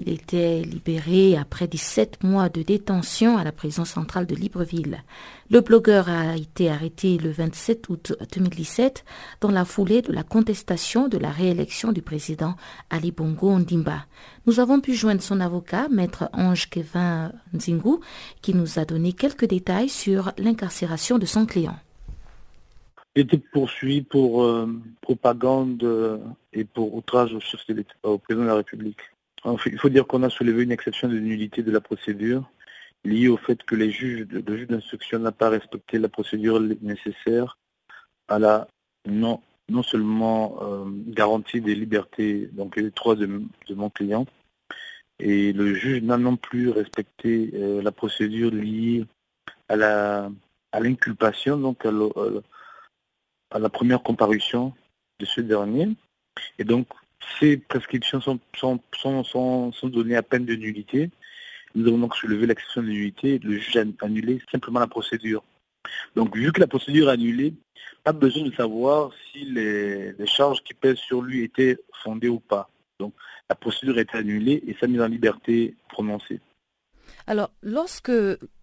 Il 0.00 0.10
était 0.10 0.62
libéré 0.62 1.36
après 1.36 1.66
17 1.66 2.22
mois 2.22 2.48
de 2.48 2.62
détention 2.62 3.36
à 3.36 3.42
la 3.42 3.50
prison 3.50 3.84
centrale 3.84 4.26
de 4.26 4.34
Libreville. 4.36 5.02
Le 5.50 5.60
blogueur 5.60 6.08
a 6.08 6.36
été 6.36 6.70
arrêté 6.70 7.18
le 7.18 7.30
27 7.30 7.88
août 7.88 8.12
2017 8.32 9.04
dans 9.40 9.50
la 9.50 9.64
foulée 9.64 10.02
de 10.02 10.12
la 10.12 10.22
contestation 10.22 11.08
de 11.08 11.18
la 11.18 11.30
réélection 11.30 11.90
du 11.90 12.02
président 12.02 12.54
Ali 12.90 13.10
Bongo 13.10 13.48
Ondimba. 13.48 14.04
Nous 14.46 14.60
avons 14.60 14.80
pu 14.80 14.94
joindre 14.94 15.22
son 15.22 15.40
avocat, 15.40 15.88
maître 15.88 16.28
Ange 16.32 16.70
Kevin 16.70 17.32
Nzingu, 17.52 17.98
qui 18.40 18.54
nous 18.54 18.78
a 18.78 18.84
donné 18.84 19.12
quelques 19.14 19.46
détails 19.46 19.88
sur 19.88 20.32
l'incarcération 20.38 21.18
de 21.18 21.26
son 21.26 21.44
client. 21.44 21.76
Il 23.16 23.22
était 23.22 23.38
poursuivi 23.38 24.02
pour 24.02 24.44
euh, 24.44 24.68
propagande 25.00 25.82
euh, 25.82 26.18
et 26.52 26.62
pour 26.62 26.94
outrage 26.94 27.34
au 28.04 28.18
président 28.18 28.44
de 28.44 28.48
la 28.48 28.54
République 28.54 29.00
il 29.66 29.78
faut 29.78 29.88
dire 29.88 30.06
qu'on 30.06 30.22
a 30.22 30.30
soulevé 30.30 30.64
une 30.64 30.72
exception 30.72 31.08
de 31.08 31.18
nullité 31.18 31.62
de 31.62 31.70
la 31.70 31.80
procédure 31.80 32.50
liée 33.04 33.28
au 33.28 33.36
fait 33.36 33.62
que 33.62 33.74
les 33.74 33.90
juges, 33.90 34.26
le 34.30 34.56
juge 34.56 34.68
d'instruction 34.68 35.18
n'a 35.18 35.32
pas 35.32 35.48
respecté 35.48 35.98
la 35.98 36.08
procédure 36.08 36.60
nécessaire 36.60 37.56
à 38.28 38.38
la 38.38 38.68
non, 39.06 39.40
non 39.68 39.82
seulement 39.82 40.58
euh, 40.62 40.84
garantie 41.06 41.60
des 41.60 41.74
libertés, 41.74 42.48
donc 42.52 42.76
les 42.76 42.90
droits 42.90 43.14
de, 43.14 43.42
mon 43.70 43.90
client, 43.90 44.26
et 45.18 45.52
le 45.52 45.74
juge 45.74 46.02
n'a 46.02 46.18
non 46.18 46.36
plus 46.36 46.70
respecté 46.70 47.50
euh, 47.54 47.82
la 47.82 47.92
procédure 47.92 48.50
liée 48.50 49.06
à 49.68 49.76
la 49.76 50.30
à 50.72 50.80
l'inculpation, 50.80 51.56
donc 51.56 51.86
à, 51.86 51.90
à, 53.50 53.58
la 53.58 53.68
première 53.70 54.02
comparution 54.02 54.74
de 55.18 55.24
ce 55.24 55.40
dernier. 55.40 55.88
Et 56.58 56.64
donc, 56.64 56.86
ces 57.38 57.56
prescriptions 57.56 58.20
sont, 58.20 58.38
sont, 58.56 58.80
sont, 58.92 59.72
sont, 59.72 59.88
données 59.88 60.16
à 60.16 60.22
peine 60.22 60.44
de 60.44 60.54
nullité. 60.54 61.10
Nous 61.74 61.86
avons 61.86 61.98
donc 61.98 62.16
soulevé 62.16 62.46
l'exception 62.46 62.82
de 62.82 62.88
nullité. 62.88 63.38
Le 63.38 63.58
juge 63.58 63.76
a 63.76 64.04
annulé 64.04 64.40
simplement 64.50 64.80
la 64.80 64.86
procédure. 64.86 65.42
Donc, 66.16 66.36
vu 66.36 66.52
que 66.52 66.60
la 66.60 66.66
procédure 66.66 67.08
est 67.08 67.12
annulée, 67.12 67.54
pas 68.04 68.12
besoin 68.12 68.44
de 68.44 68.54
savoir 68.54 69.10
si 69.32 69.44
les, 69.44 70.14
charges 70.26 70.62
qui 70.62 70.74
pèsent 70.74 70.98
sur 70.98 71.22
lui 71.22 71.42
étaient 71.42 71.78
fondées 72.02 72.28
ou 72.28 72.40
pas. 72.40 72.70
Donc, 72.98 73.14
la 73.48 73.54
procédure 73.54 73.98
est 73.98 74.14
annulée 74.14 74.62
et 74.66 74.76
sa 74.80 74.86
mise 74.86 75.00
en 75.00 75.08
liberté 75.08 75.74
prononcée. 75.88 76.40
Alors, 77.26 77.50
lorsque 77.62 78.12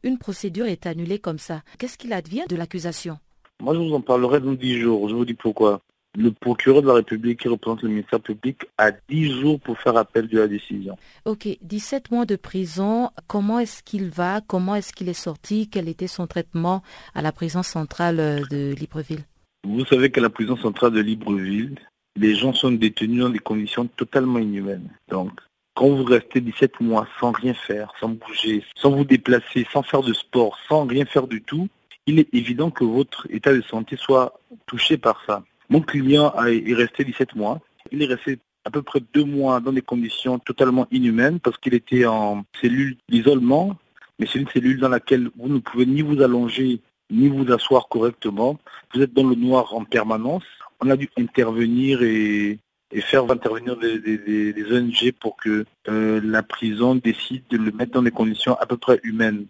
une 0.03 0.17
procédure 0.17 0.65
est 0.65 0.85
annulée 0.85 1.19
comme 1.19 1.39
ça, 1.39 1.61
qu'est-ce 1.77 1.97
qu'il 1.97 2.13
advient 2.13 2.45
de 2.49 2.55
l'accusation? 2.55 3.19
Moi, 3.61 3.73
je 3.73 3.79
vous 3.79 3.93
en 3.93 4.01
parlerai 4.01 4.39
dans 4.39 4.53
dix 4.53 4.79
jours. 4.79 5.07
Je 5.09 5.15
vous 5.15 5.25
dis 5.25 5.33
pourquoi 5.33 5.81
le 6.15 6.31
procureur 6.31 6.81
de 6.81 6.87
la 6.87 6.93
République 6.95 7.41
qui 7.41 7.47
représente 7.47 7.83
le 7.83 7.89
ministère 7.89 8.19
public 8.19 8.65
a 8.77 8.91
10 8.91 9.41
jours 9.41 9.59
pour 9.59 9.79
faire 9.79 9.97
appel 9.97 10.27
de 10.27 10.39
la 10.39 10.47
décision. 10.47 10.97
Ok, 11.25 11.47
17 11.61 12.11
mois 12.11 12.25
de 12.25 12.35
prison, 12.35 13.09
comment 13.27 13.59
est-ce 13.59 13.83
qu'il 13.83 14.09
va? 14.09 14.41
Comment 14.41 14.75
est-ce 14.75 14.93
qu'il 14.93 15.09
est 15.09 15.13
sorti? 15.13 15.69
Quel 15.69 15.89
était 15.89 16.07
son 16.07 16.27
traitement 16.27 16.83
à 17.13 17.21
la 17.21 17.31
prison 17.31 17.63
centrale 17.63 18.17
de 18.49 18.73
Libreville? 18.73 19.23
Vous 19.67 19.85
savez 19.85 20.11
qu'à 20.11 20.21
la 20.21 20.29
prison 20.29 20.55
centrale 20.57 20.91
de 20.91 21.01
Libreville, 21.01 21.79
les 22.15 22.35
gens 22.35 22.53
sont 22.53 22.71
détenus 22.71 23.21
dans 23.21 23.29
des 23.29 23.39
conditions 23.39 23.87
totalement 23.87 24.39
inhumaines. 24.39 24.89
Donc, 25.09 25.31
quand 25.73 25.89
vous 25.89 26.05
restez 26.05 26.39
17 26.39 26.79
mois 26.79 27.07
sans 27.19 27.31
rien 27.31 27.53
faire, 27.53 27.91
sans 27.99 28.09
bouger, 28.09 28.63
sans 28.75 28.91
vous 28.91 29.03
déplacer, 29.03 29.67
sans 29.73 29.83
faire 29.83 30.01
de 30.01 30.13
sport, 30.13 30.57
sans 30.69 30.85
rien 30.85 31.05
faire 31.05 31.27
du 31.27 31.41
tout, 31.41 31.67
il 32.07 32.19
est 32.19 32.33
évident 32.33 32.69
que 32.71 32.83
votre 32.83 33.27
état 33.29 33.53
de 33.53 33.61
santé 33.61 33.97
soit 33.97 34.39
touché 34.67 34.97
par 34.97 35.21
ça. 35.25 35.43
Mon 35.69 35.81
client 35.81 36.33
est 36.45 36.73
resté 36.73 37.03
17 37.03 37.35
mois. 37.35 37.59
Il 37.91 38.01
est 38.01 38.07
resté 38.07 38.39
à 38.65 38.71
peu 38.71 38.81
près 38.81 38.99
deux 39.13 39.23
mois 39.23 39.59
dans 39.59 39.71
des 39.71 39.81
conditions 39.81 40.39
totalement 40.39 40.87
inhumaines 40.91 41.39
parce 41.39 41.57
qu'il 41.57 41.73
était 41.73 42.05
en 42.05 42.43
cellule 42.59 42.97
d'isolement, 43.09 43.77
mais 44.19 44.25
c'est 44.25 44.39
une 44.39 44.49
cellule 44.49 44.79
dans 44.79 44.89
laquelle 44.89 45.29
vous 45.37 45.49
ne 45.49 45.59
pouvez 45.59 45.85
ni 45.85 46.01
vous 46.01 46.21
allonger 46.21 46.81
ni 47.11 47.29
vous 47.29 47.51
asseoir 47.51 47.87
correctement. 47.87 48.59
Vous 48.93 49.01
êtes 49.01 49.13
dans 49.13 49.27
le 49.27 49.35
noir 49.35 49.73
en 49.75 49.85
permanence. 49.85 50.43
On 50.81 50.89
a 50.89 50.97
dû 50.97 51.09
intervenir 51.17 52.01
et, 52.01 52.59
faire 53.01 53.29
intervenir 53.29 53.77
des, 53.77 54.65
ONG 54.71 55.11
pour 55.19 55.35
que 55.37 55.65
euh, 55.87 56.21
la 56.23 56.43
prison 56.43 56.95
décide 56.95 57.43
de 57.49 57.57
le 57.57 57.71
mettre 57.71 57.91
dans 57.91 58.01
des 58.01 58.11
conditions 58.11 58.55
à 58.55 58.65
peu 58.65 58.77
près 58.77 58.99
humaines. 59.03 59.45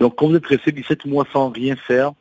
Donc 0.00 0.16
quand 0.16 0.28
vous 0.28 0.36
êtes 0.36 0.46
resté 0.46 0.72
17 0.72 1.04
mois 1.04 1.26
sans 1.32 1.50
rien 1.50 1.76
faire, 1.76 2.12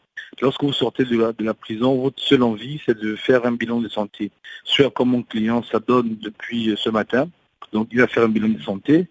Lorsque 0.42 0.64
vous 0.64 0.74
sortez 0.74 1.04
de 1.04 1.44
la, 1.44 1.54
prison, 1.54 2.02
votre 2.02 2.22
seule 2.22 2.44
envie, 2.44 2.82
c'est 2.86 2.98
de 2.98 3.16
faire 3.16 3.46
un 3.46 3.52
bilan 3.52 3.82
de 3.82 3.90
santé. 3.90 4.32
Ce 4.64 4.84
à 4.84 4.90
quoi 4.90 5.06
mon 5.06 5.22
client, 5.22 5.64
ça 5.64 5.80
donne 5.80 6.18
depuis 6.22 6.74
ce 6.78 6.90
matin. 6.90 7.30
Donc, 7.74 7.90
il 7.92 8.00
va 8.00 8.08
faire 8.08 8.24
un 8.24 8.30
bilan 8.30 8.50
de 8.50 8.62
santé. 8.62 9.08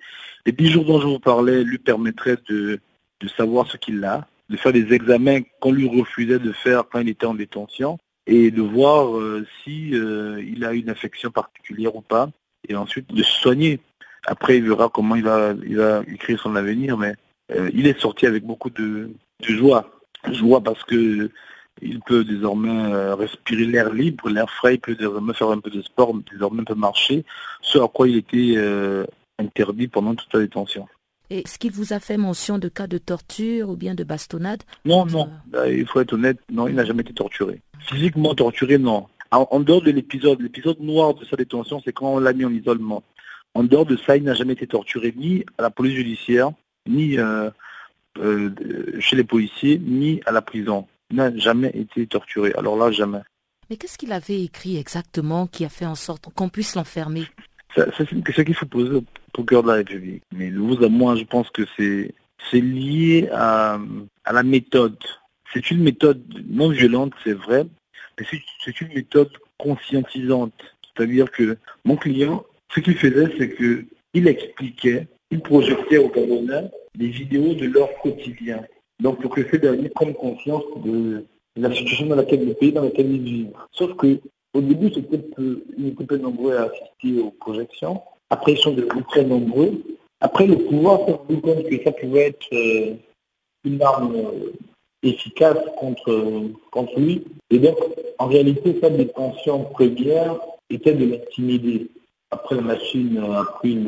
Les 0.46 0.52
10 0.52 0.70
jours 0.70 0.84
dont 0.86 1.00
je 1.00 1.06
vous 1.06 1.18
parlais 1.18 1.64
lui 1.64 1.78
permettraient 1.78 2.38
de, 2.48 2.80
savoir 3.36 3.70
ce 3.70 3.76
qu'il 3.76 4.02
a, 4.04 4.26
de 4.48 4.56
faire 4.56 4.72
des 4.72 4.94
examens 4.94 5.40
qu'on 5.60 5.72
lui 5.72 5.88
refusait 5.88 6.38
de 6.38 6.52
faire 6.52 6.84
quand 6.90 7.00
il 7.00 7.10
était 7.10 7.26
en 7.26 7.34
détention 7.34 7.98
et 8.26 8.50
de 8.50 8.62
voir 8.62 9.16
euh, 9.16 9.46
si 9.62 9.94
euh, 9.94 10.42
il 10.42 10.64
a 10.64 10.72
une 10.72 10.90
infection 10.90 11.30
particulière 11.30 11.94
ou 11.96 12.02
pas, 12.02 12.30
et 12.68 12.74
ensuite 12.74 13.12
de 13.12 13.22
se 13.22 13.40
soigner. 13.40 13.80
Après, 14.26 14.58
il 14.58 14.68
verra 14.68 14.88
comment 14.88 15.16
il 15.16 15.24
va, 15.24 15.54
écrire 16.06 16.40
son 16.40 16.56
avenir, 16.56 16.96
mais 16.96 17.14
euh, 17.52 17.70
il 17.72 17.86
est 17.86 17.98
sorti 17.98 18.26
avec 18.26 18.44
beaucoup 18.44 18.70
de 18.70 19.10
joie 19.40 19.97
joie 20.32 20.60
parce 20.60 20.82
que 20.84 21.30
il 21.82 22.00
peut 22.00 22.24
désormais 22.24 22.92
euh, 22.92 23.14
respirer 23.14 23.64
l'air 23.64 23.92
libre, 23.92 24.28
l'air 24.28 24.50
frais, 24.50 24.74
il 24.74 24.80
peut 24.80 24.94
désormais 24.94 25.34
faire 25.34 25.50
un 25.50 25.60
peu 25.60 25.70
de 25.70 25.82
sport, 25.82 26.14
désormais 26.32 26.64
peut 26.64 26.74
marcher, 26.74 27.24
ce 27.62 27.78
à 27.78 27.88
quoi 27.88 28.08
il 28.08 28.16
était 28.16 28.54
euh, 28.56 29.04
interdit 29.38 29.88
pendant 29.88 30.14
toute 30.14 30.32
la 30.34 30.40
détention. 30.40 30.86
Et 31.30 31.40
est-ce 31.40 31.58
qu'il 31.58 31.72
vous 31.72 31.92
a 31.92 32.00
fait 32.00 32.16
mention 32.16 32.58
de 32.58 32.68
cas 32.68 32.86
de 32.86 32.98
torture 32.98 33.68
ou 33.68 33.76
bien 33.76 33.94
de 33.94 34.02
bastonnade 34.02 34.62
Non, 34.84 35.04
non, 35.06 35.28
bah, 35.46 35.68
il 35.68 35.86
faut 35.86 36.00
être 36.00 36.14
honnête, 36.14 36.38
non, 36.50 36.68
il 36.68 36.74
n'a 36.74 36.84
jamais 36.84 37.02
été 37.02 37.12
torturé. 37.12 37.60
Physiquement 37.80 38.34
torturé, 38.34 38.78
non. 38.78 39.06
En, 39.30 39.60
dehors 39.60 39.82
de 39.82 39.90
l'épisode, 39.90 40.40
l'épisode 40.40 40.80
noir 40.80 41.14
de 41.14 41.24
sa 41.26 41.36
détention, 41.36 41.82
c'est 41.84 41.92
quand 41.92 42.14
on 42.14 42.18
l'a 42.18 42.32
mis 42.32 42.46
en 42.46 42.52
isolement. 42.52 43.02
En 43.52 43.62
dehors 43.62 43.84
de 43.84 43.96
ça, 43.96 44.16
il 44.16 44.22
n'a 44.22 44.32
jamais 44.32 44.54
été 44.54 44.66
torturé 44.66 45.12
ni 45.14 45.44
à 45.58 45.62
la 45.62 45.70
police 45.70 45.96
judiciaire, 45.96 46.50
ni 46.86 47.18
euh, 47.18 47.50
euh, 48.18 48.50
chez 49.00 49.16
les 49.16 49.24
policiers 49.24 49.78
ni 49.78 50.20
à 50.26 50.32
la 50.32 50.42
prison. 50.42 50.86
Il 51.10 51.16
n'a 51.16 51.34
jamais 51.36 51.70
été 51.74 52.06
torturé. 52.06 52.52
Alors 52.56 52.76
là, 52.76 52.90
jamais. 52.90 53.20
Mais 53.70 53.76
qu'est-ce 53.76 53.98
qu'il 53.98 54.12
avait 54.12 54.42
écrit 54.42 54.76
exactement 54.76 55.46
qui 55.46 55.64
a 55.64 55.68
fait 55.68 55.86
en 55.86 55.94
sorte 55.94 56.26
qu'on 56.34 56.48
puisse 56.48 56.74
l'enfermer? 56.74 57.24
C'est 57.74 58.10
une 58.12 58.22
question 58.22 58.44
qu'il 58.44 58.54
faut 58.54 58.66
poser 58.66 58.94
au 58.96 59.04
procureur 59.32 59.62
de 59.62 59.68
la 59.68 59.74
République. 59.74 60.22
Mais 60.34 60.50
vous 60.50 60.82
à 60.82 60.88
moi, 60.88 61.16
je 61.16 61.24
pense 61.24 61.50
que 61.50 61.62
c'est 61.76 62.60
lié 62.60 63.28
à, 63.32 63.78
à 64.24 64.32
la 64.32 64.42
méthode. 64.42 64.96
C'est 65.52 65.70
une 65.70 65.82
méthode 65.82 66.22
non 66.48 66.70
violente, 66.70 67.12
c'est 67.24 67.32
vrai, 67.32 67.66
mais 68.18 68.26
c'est 68.64 68.80
une 68.80 68.92
méthode 68.94 69.30
conscientisante. 69.58 70.54
C'est-à-dire 70.82 71.30
que 71.30 71.56
mon 71.84 71.96
client, 71.96 72.44
ce 72.74 72.80
qu'il 72.80 72.96
faisait, 72.96 73.32
c'est 73.38 73.54
qu'il 73.54 74.28
expliquait, 74.28 75.06
il 75.30 75.40
projetait 75.40 75.98
au 75.98 76.08
Gabonais 76.08 76.70
des 76.98 77.08
vidéos 77.08 77.54
de 77.54 77.66
leur 77.66 77.88
quotidien. 78.00 78.64
Donc 79.00 79.22
pour 79.22 79.30
que 79.34 79.48
ces 79.48 79.58
derniers 79.58 79.88
prennent 79.88 80.14
conscience 80.14 80.64
de 80.84 81.24
la 81.56 81.72
situation 81.74 82.06
dans 82.06 82.16
laquelle 82.16 82.46
le 82.46 82.54
pays 82.54 82.72
dans 82.72 82.82
lequel 82.82 83.10
ils 83.10 83.22
vivent. 83.22 83.52
Sauf 83.72 83.94
que 83.96 84.18
au 84.54 84.60
début, 84.60 84.90
c'était 84.92 85.18
peu, 85.18 85.62
ils 85.76 85.88
étaient 85.88 86.04
peu 86.04 86.16
nombreux 86.16 86.56
à 86.56 86.64
assister 86.64 87.20
aux 87.20 87.30
projections. 87.30 88.02
Après, 88.30 88.52
ils 88.52 88.58
sont 88.58 88.72
devenus 88.72 89.04
très 89.08 89.24
nombreux. 89.24 89.82
Après, 90.20 90.46
le 90.46 90.56
pouvoir 90.56 91.04
s'est 91.06 91.12
rendu 91.12 91.40
compte 91.40 91.64
que 91.68 91.84
ça 91.84 91.92
pouvait 91.92 92.28
être 92.28 92.46
euh, 92.52 92.94
une 93.64 93.82
arme 93.82 94.16
euh, 94.16 94.52
efficace 95.02 95.58
contre, 95.78 96.50
contre 96.70 96.98
lui. 96.98 97.24
Et 97.50 97.58
donc, 97.58 97.76
en 98.18 98.26
réalité, 98.26 98.78
sa 98.80 98.90
détention 98.90 99.64
première 99.64 100.36
était 100.70 100.94
de 100.94 101.04
l'intimider. 101.04 101.88
Après, 102.30 102.56
la 102.56 102.62
machine 102.62 103.18
a 103.18 103.44
pris 103.44 103.78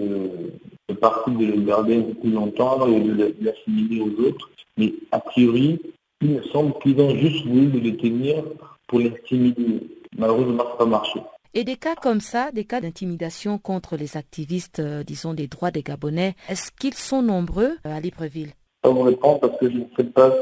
le, 0.90 0.94
parti 0.94 1.30
de 1.30 1.46
le 1.46 1.60
garder 1.62 1.98
un 1.98 2.02
peu 2.02 2.14
plus 2.14 2.30
longtemps 2.30 2.86
et 2.86 3.00
de 3.00 3.34
l'assimiler 3.40 4.00
aux 4.02 4.26
autres. 4.26 4.50
Mais 4.76 4.92
a 5.12 5.20
priori, 5.20 5.80
il 6.20 6.30
me 6.30 6.42
semble 6.44 6.74
qu'ils 6.82 7.00
ont 7.00 7.14
juste 7.16 7.46
voulu 7.46 7.66
le 7.66 7.80
détenir 7.80 8.44
pour 8.86 9.00
l'intimider. 9.00 9.80
Malheureusement, 10.16 10.64
ça 10.64 10.70
n'a 10.70 10.76
pas 10.76 10.86
marché. 10.86 11.20
Et 11.52 11.64
des 11.64 11.76
cas 11.76 11.96
comme 11.96 12.20
ça, 12.20 12.52
des 12.52 12.64
cas 12.64 12.80
d'intimidation 12.80 13.58
contre 13.58 13.96
les 13.96 14.16
activistes, 14.16 14.78
euh, 14.78 15.02
disons, 15.02 15.34
des 15.34 15.48
droits 15.48 15.72
des 15.72 15.82
Gabonais, 15.82 16.34
est-ce 16.48 16.70
qu'ils 16.70 16.94
sont 16.94 17.22
nombreux 17.22 17.76
euh, 17.86 17.96
à 17.96 17.98
Libreville? 17.98 18.52
Je 18.84 18.90
vous 18.90 19.02
répondre 19.02 19.40
parce 19.40 19.58
que 19.58 19.68
je 19.68 19.78
ne 19.78 19.84
sais 19.96 20.04
pas 20.04 20.32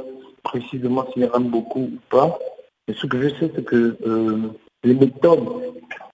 précisément 0.43 1.07
s'il 1.13 1.23
y 1.23 1.27
en 1.27 1.33
a 1.33 1.39
beaucoup 1.39 1.81
ou 1.81 1.99
pas. 2.11 2.39
Mais 2.87 2.95
ce 2.95 3.07
que 3.07 3.23
je 3.23 3.29
sais, 3.37 3.51
c'est 3.55 3.65
que 3.65 3.97
euh, 4.07 4.51
les 4.85 4.95
méthodes 4.95 5.49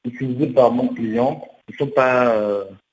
utilisées 0.05 0.49
par 0.49 0.71
mon 0.71 0.89
client 0.89 1.45
ne 1.69 1.77
sont 1.77 1.91
pas 1.91 2.33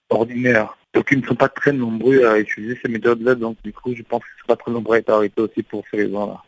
ordinaires. 0.09 0.75
Donc 0.93 1.07
ils 1.11 1.19
ne 1.19 1.25
sont 1.25 1.35
pas 1.35 1.49
très 1.49 1.71
nombreux 1.71 2.25
à 2.25 2.39
utiliser 2.39 2.77
ces 2.83 2.91
méthodes-là, 2.91 3.35
donc 3.35 3.57
du 3.63 3.71
coup 3.71 3.95
je 3.95 4.03
pense 4.03 4.21
que 4.21 4.29
ce 4.41 4.45
pas 4.45 4.55
très 4.55 4.71
nombreux 4.71 4.95
à 4.95 4.99
être 4.99 5.09
arrêtés 5.09 5.41
aussi 5.41 5.63
pour 5.63 5.83
ces 5.89 5.97
raisons-là. 5.97 6.43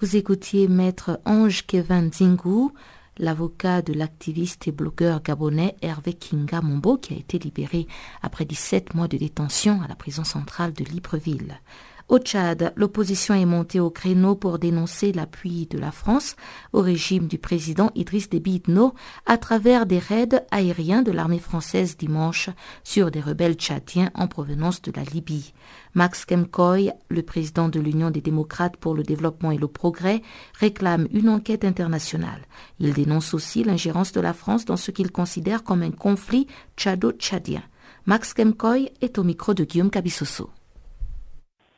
Vous 0.00 0.16
écoutiez 0.16 0.68
maître 0.68 1.20
Ange 1.24 1.66
Kevin 1.66 2.12
Zingu, 2.12 2.70
l'avocat 3.18 3.82
de 3.82 3.92
l'activiste 3.92 4.66
et 4.68 4.72
blogueur 4.72 5.22
gabonais 5.22 5.76
Hervé 5.82 6.14
Kinga 6.14 6.60
Mombo 6.60 6.96
qui 6.96 7.14
a 7.14 7.16
été 7.16 7.38
libéré 7.38 7.86
après 8.22 8.44
17 8.44 8.94
mois 8.94 9.08
de 9.08 9.16
détention 9.16 9.80
à 9.82 9.88
la 9.88 9.94
prison 9.94 10.24
centrale 10.24 10.72
de 10.72 10.84
Libreville. 10.84 11.60
Au 12.08 12.18
Tchad, 12.18 12.72
l'opposition 12.76 13.34
est 13.34 13.46
montée 13.46 13.80
au 13.80 13.90
créneau 13.90 14.34
pour 14.34 14.58
dénoncer 14.58 15.12
l'appui 15.12 15.66
de 15.66 15.78
la 15.78 15.92
France 15.92 16.36
au 16.72 16.80
régime 16.80 17.26
du 17.26 17.38
président 17.38 17.90
Idriss 17.94 18.28
Déby 18.28 18.56
Itno 18.56 18.94
à 19.24 19.38
travers 19.38 19.86
des 19.86 19.98
raids 19.98 20.44
aériens 20.50 21.02
de 21.02 21.12
l'armée 21.12 21.38
française 21.38 21.96
dimanche 21.96 22.50
sur 22.84 23.10
des 23.10 23.20
rebelles 23.20 23.54
tchadiens 23.54 24.10
en 24.14 24.26
provenance 24.26 24.82
de 24.82 24.92
la 24.94 25.04
Libye. 25.04 25.54
Max 25.94 26.24
Kemkoy, 26.24 26.90
le 27.08 27.22
président 27.22 27.68
de 27.68 27.80
l'Union 27.80 28.10
des 28.10 28.20
démocrates 28.20 28.76
pour 28.76 28.94
le 28.94 29.04
développement 29.04 29.52
et 29.52 29.58
le 29.58 29.68
progrès, 29.68 30.22
réclame 30.58 31.06
une 31.12 31.28
enquête 31.28 31.64
internationale. 31.64 32.42
Il 32.78 32.92
dénonce 32.92 33.32
aussi 33.32 33.64
l'ingérence 33.64 34.12
de 34.12 34.20
la 34.20 34.34
France 34.34 34.64
dans 34.64 34.76
ce 34.76 34.90
qu'il 34.90 35.12
considère 35.12 35.62
comme 35.62 35.82
un 35.82 35.90
conflit 35.90 36.46
tchado-tchadien. 36.76 37.62
Max 38.06 38.34
Kemkoy 38.34 38.90
est 39.00 39.18
au 39.18 39.24
micro 39.24 39.54
de 39.54 39.64
Guillaume 39.64 39.90
Cabissoso 39.90 40.50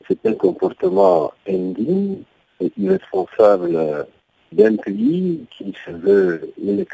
c'est 0.08 0.26
un 0.26 0.34
comportement 0.34 1.32
indigne 1.48 2.18
et 2.60 2.70
irresponsable 2.78 4.06
d'un 4.52 4.76
pays 4.76 5.44
qui 5.56 5.74
se 5.84 5.90
veut 5.90 6.52
une 6.62 6.84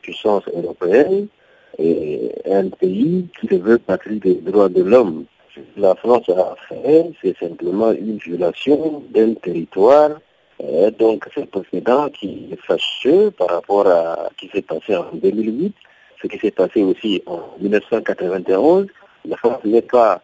puissance 0.00 0.44
européenne 0.54 1.28
et 1.78 2.32
un 2.46 2.68
pays 2.68 3.26
qui 3.40 3.48
se 3.48 3.54
veut 3.54 3.78
patrie 3.78 4.18
des 4.18 4.34
droits 4.34 4.68
de 4.68 4.82
l'homme. 4.82 5.24
La 5.76 5.94
France 5.94 6.28
a 6.28 6.54
fait, 6.68 7.10
c'est 7.22 7.36
simplement 7.38 7.92
une 7.92 8.18
violation 8.18 9.02
d'un 9.10 9.34
territoire. 9.34 10.10
Et 10.58 10.90
donc 10.90 11.26
c'est 11.34 11.50
précédent 11.50 12.08
qui 12.10 12.48
est 12.50 12.60
fâcheux 12.66 13.30
par 13.30 13.48
rapport 13.48 13.86
à 13.86 14.28
ce 14.30 14.36
qui 14.36 14.48
s'est 14.52 14.62
passé 14.62 14.96
en 14.96 15.06
2008, 15.14 15.74
ce 16.22 16.26
qui 16.28 16.38
s'est 16.38 16.50
passé 16.50 16.82
aussi 16.82 17.22
en 17.26 17.40
1991. 17.60 18.86
La 19.26 19.36
France 19.36 19.64
n'est 19.64 19.82
pas 19.82 20.22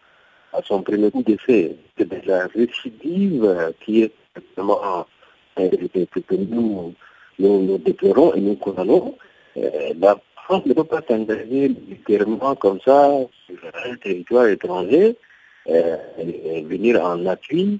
à 0.53 0.61
son 0.63 0.81
premier 0.81 1.11
coup 1.11 1.23
d'effet. 1.23 1.75
C'est 1.97 2.07
de 2.07 2.27
la 2.27 2.47
récidive 2.47 3.73
qui 3.83 4.03
est 4.03 4.11
vraiment 4.55 5.05
euh, 5.59 5.69
que 5.69 6.35
nous, 6.35 6.93
nous, 7.39 7.77
déplorons 7.77 8.33
et 8.33 8.41
nous 8.41 8.55
condamnons. 8.55 9.15
Euh, 9.57 9.93
la 9.99 10.17
France 10.45 10.65
ne 10.65 10.73
peut 10.73 10.83
pas 10.83 11.01
s'engager 11.07 11.67
littéralement 11.67 12.55
comme 12.55 12.79
ça 12.83 13.09
sur 13.45 13.57
un 13.85 13.95
territoire 13.97 14.47
étranger 14.47 15.15
euh, 15.69 15.97
et 16.19 16.61
venir 16.61 17.03
en 17.03 17.25
appui 17.25 17.79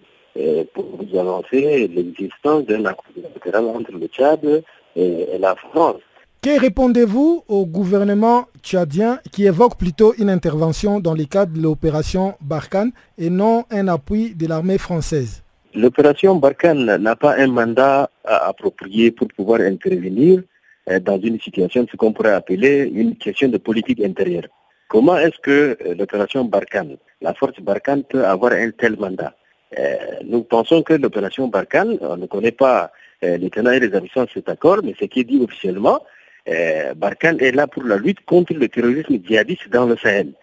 pour 0.73 0.85
vous 0.85 1.19
annoncer 1.19 1.87
l'existence 1.89 2.65
d'un 2.65 2.85
accord 2.85 3.05
bilatéral 3.15 3.65
entre 3.65 3.91
le 3.91 4.07
Tchad 4.07 4.63
et 4.95 5.37
la 5.37 5.55
France. 5.55 6.01
Que 6.43 6.59
répondez-vous 6.59 7.45
au 7.47 7.65
gouvernement 7.65 8.47
tchadien 8.61 9.21
qui 9.31 9.45
évoque 9.45 9.77
plutôt 9.77 10.13
une 10.17 10.29
intervention 10.29 10.99
dans 10.99 11.13
le 11.13 11.23
cadre 11.23 11.53
de 11.53 11.61
l'opération 11.61 12.33
Barkhane 12.41 12.91
et 13.17 13.29
non 13.29 13.63
un 13.71 13.87
appui 13.87 14.35
de 14.35 14.45
l'armée 14.45 14.77
française? 14.77 15.41
L'opération 15.73 16.35
Barkhane 16.35 16.97
n'a 16.97 17.15
pas 17.15 17.37
un 17.37 17.47
mandat 17.47 18.09
approprié 18.25 19.11
pour 19.11 19.29
pouvoir 19.29 19.61
intervenir 19.61 20.41
euh, 20.89 20.99
dans 20.99 21.17
une 21.17 21.39
situation, 21.39 21.87
ce 21.89 21.95
qu'on 21.95 22.11
pourrait 22.11 22.33
appeler 22.33 22.91
une 22.93 23.15
question 23.15 23.47
de 23.47 23.57
politique 23.57 24.01
intérieure. 24.01 24.47
Comment 24.89 25.17
est-ce 25.17 25.39
que 25.41 25.77
euh, 25.85 25.95
l'opération 25.97 26.43
Barkhane, 26.43 26.97
la 27.21 27.33
force 27.35 27.57
Barkhane 27.61 28.03
peut 28.03 28.25
avoir 28.25 28.51
un 28.51 28.71
tel 28.71 28.97
mandat? 28.99 29.33
Euh, 29.79 29.95
Nous 30.25 30.43
pensons 30.43 30.83
que 30.83 30.91
l'opération 30.95 31.47
Barkhane, 31.47 31.97
on 32.01 32.17
ne 32.17 32.25
connaît 32.25 32.51
pas 32.51 32.91
les 33.21 33.49
tenants 33.49 33.71
et 33.71 33.79
les 33.79 33.95
absents 33.95 34.25
de 34.25 34.29
cet 34.33 34.49
accord, 34.49 34.79
mais 34.83 34.93
ce 34.99 35.05
qui 35.05 35.21
est 35.21 35.23
dit 35.23 35.39
officiellement, 35.41 36.01
euh, 36.49 36.93
Barkhane 36.93 37.39
est 37.39 37.51
là 37.51 37.67
pour 37.67 37.83
la 37.83 37.97
lutte 37.97 38.23
contre 38.25 38.53
le 38.53 38.67
terrorisme 38.67 39.17
djihadiste 39.23 39.69
dans 39.69 39.85
le 39.85 39.95
Sahel. 39.97 40.33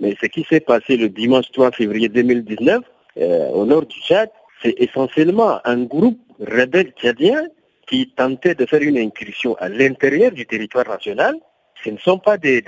Mais 0.00 0.14
ce 0.20 0.26
qui 0.26 0.44
s'est 0.44 0.60
passé 0.60 0.96
le 0.96 1.08
dimanche 1.08 1.50
3 1.52 1.72
février 1.72 2.08
2019 2.08 2.82
euh, 3.18 3.48
au 3.48 3.64
nord 3.64 3.86
du 3.86 3.98
Tchad, 4.00 4.30
c'est 4.62 4.74
essentiellement 4.78 5.60
un 5.64 5.84
groupe 5.84 6.18
rebelle 6.40 6.92
tchadien 6.98 7.46
qui 7.88 8.10
tentait 8.10 8.54
de 8.54 8.66
faire 8.66 8.82
une 8.82 8.98
incursion 8.98 9.54
à 9.58 9.68
l'intérieur 9.68 10.32
du 10.32 10.44
territoire 10.44 10.86
national. 10.88 11.36
Ce 11.82 11.90
ne 11.90 11.98
sont 11.98 12.18
pas 12.18 12.36
des, 12.36 12.62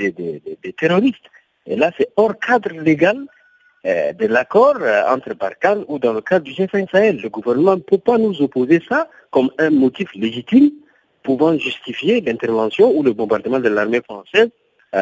terroristes. 0.79 1.17
Et 1.67 1.77
là, 1.77 1.91
c'est 1.99 2.09
hors 2.17 2.39
cadre 2.39 2.71
légal 2.71 3.19
euh, 3.85 4.13
de 4.13 4.27
l'accord 4.27 4.77
entre 5.09 5.35
Barkhane 5.35 5.85
ou 5.89 5.99
dans 5.99 6.15
le 6.15 6.21
cadre 6.23 6.45
du 6.45 6.53
G5 6.53 6.91
Sahel. 6.91 7.21
Le 7.21 7.29
gouvernement 7.29 7.77
ne 7.77 7.81
peut 7.81 7.99
pas 7.99 8.17
nous 8.17 8.41
opposer 8.41 8.81
ça 8.89 9.09
comme 9.31 9.51
un 9.59 9.71
motif 9.71 10.09
légitime 10.15 10.71
pouvant 11.23 11.57
justifier 11.59 12.21
l'intervention 12.21 12.91
ou 12.97 13.03
le 13.03 13.13
bombardement 13.13 13.61
de 13.61 13.69
l'armée 13.69 14.01
française 14.03 14.51
euh, 14.95 14.99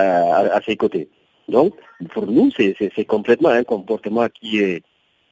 à, 0.57 0.61
ses 0.67 0.77
côtés. 0.77 1.09
Donc, 1.49 1.75
pour 2.11 2.27
nous, 2.27 2.51
c'est 2.57 3.05
complètement 3.05 3.51
un 3.51 3.63
comportement 3.63 4.27
qui 4.29 4.59
est, 4.59 4.83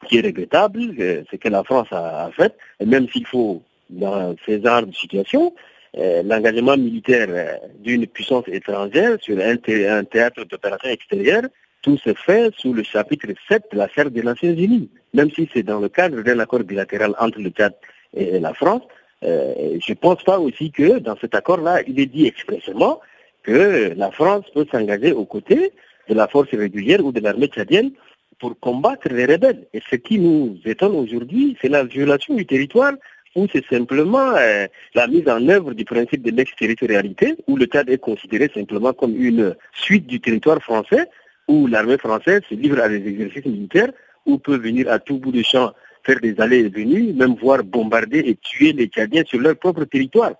qui 0.06 0.18
est 0.18 0.20
regrettable, 0.20 0.80
euh, 1.00 1.22
ce 1.30 1.36
que 1.36 1.48
la 1.48 1.64
France 1.64 1.88
a, 1.90 2.30
fait, 2.36 2.54
et 2.80 2.86
même 2.86 3.08
s'il 3.08 3.26
faut, 3.26 3.62
dans 3.90 4.34
ces 4.46 4.62
genres 4.62 4.86
de 4.86 4.94
situation, 4.94 5.52
euh, 5.96 6.22
l'engagement 6.24 6.76
militaire 6.76 7.58
d'une 7.80 8.06
puissance 8.06 8.44
étrangère 8.48 9.16
sur 9.20 9.38
un, 9.38 9.56
théâtre 10.04 10.44
d'opération 10.44 10.88
extérieure, 10.90 11.42
tout 11.82 11.98
se 11.98 12.14
fait 12.14 12.50
sous 12.56 12.72
le 12.72 12.82
chapitre 12.82 13.28
7 13.48 13.64
de 13.72 13.78
la 13.78 13.88
Charte 13.88 14.08
des 14.12 14.22
Nations 14.22 14.54
Unies. 14.54 14.88
Même 15.12 15.30
si 15.30 15.48
c'est 15.52 15.62
dans 15.62 15.80
le 15.80 15.88
cadre 15.88 16.22
d'un 16.22 16.38
accord 16.38 16.60
bilatéral 16.60 17.14
entre 17.18 17.40
le 17.40 17.50
Tchad 17.50 17.74
et 18.16 18.38
la 18.38 18.54
France, 18.54 18.82
euh, 19.24 19.78
je 19.84 19.92
ne 19.92 19.96
pense 19.96 20.22
pas 20.22 20.38
aussi 20.38 20.70
que 20.70 20.98
dans 20.98 21.16
cet 21.16 21.34
accord-là, 21.34 21.82
il 21.86 21.98
est 22.00 22.06
dit 22.06 22.26
expressément 22.26 23.00
que 23.42 23.92
la 23.96 24.10
France 24.10 24.44
peut 24.54 24.66
s'engager 24.70 25.12
aux 25.12 25.24
côtés 25.24 25.72
de 26.08 26.14
la 26.14 26.28
force 26.28 26.50
régulière 26.50 27.04
ou 27.04 27.12
de 27.12 27.20
l'armée 27.20 27.46
tchadienne 27.46 27.92
pour 28.38 28.58
combattre 28.58 29.08
les 29.08 29.26
rebelles. 29.26 29.66
Et 29.72 29.80
ce 29.90 29.96
qui 29.96 30.18
nous 30.18 30.58
étonne 30.64 30.94
aujourd'hui, 30.94 31.56
c'est 31.60 31.68
la 31.68 31.84
violation 31.84 32.34
du 32.34 32.46
territoire 32.46 32.92
ou 33.36 33.46
c'est 33.52 33.64
simplement 33.66 34.30
euh, 34.36 34.66
la 34.94 35.06
mise 35.08 35.28
en 35.28 35.48
œuvre 35.48 35.74
du 35.74 35.84
principe 35.84 36.22
de 36.22 36.30
l'extraterritorialité, 36.30 37.36
où 37.48 37.56
le 37.56 37.66
Tchad 37.66 37.90
est 37.90 37.98
considéré 37.98 38.48
simplement 38.54 38.92
comme 38.92 39.16
une 39.16 39.56
suite 39.72 40.06
du 40.06 40.20
territoire 40.20 40.60
français, 40.62 41.08
où 41.48 41.66
l'armée 41.66 41.98
française 41.98 42.42
se 42.48 42.54
livre 42.54 42.80
à 42.80 42.88
des 42.88 43.06
exercices 43.06 43.44
militaires, 43.44 43.90
ou 44.24 44.38
peut 44.38 44.56
venir 44.56 44.90
à 44.90 44.98
tout 45.00 45.18
bout 45.18 45.32
de 45.32 45.42
champ 45.42 45.72
faire 46.04 46.20
des 46.20 46.38
allées 46.40 46.60
et 46.60 46.68
venues, 46.68 47.12
même 47.12 47.34
voir 47.34 47.62
bombarder 47.64 48.20
et 48.20 48.36
tuer 48.36 48.72
les 48.72 48.86
Tchadiens 48.86 49.24
sur 49.26 49.40
leur 49.40 49.56
propre 49.56 49.84
territoire. 49.84 50.34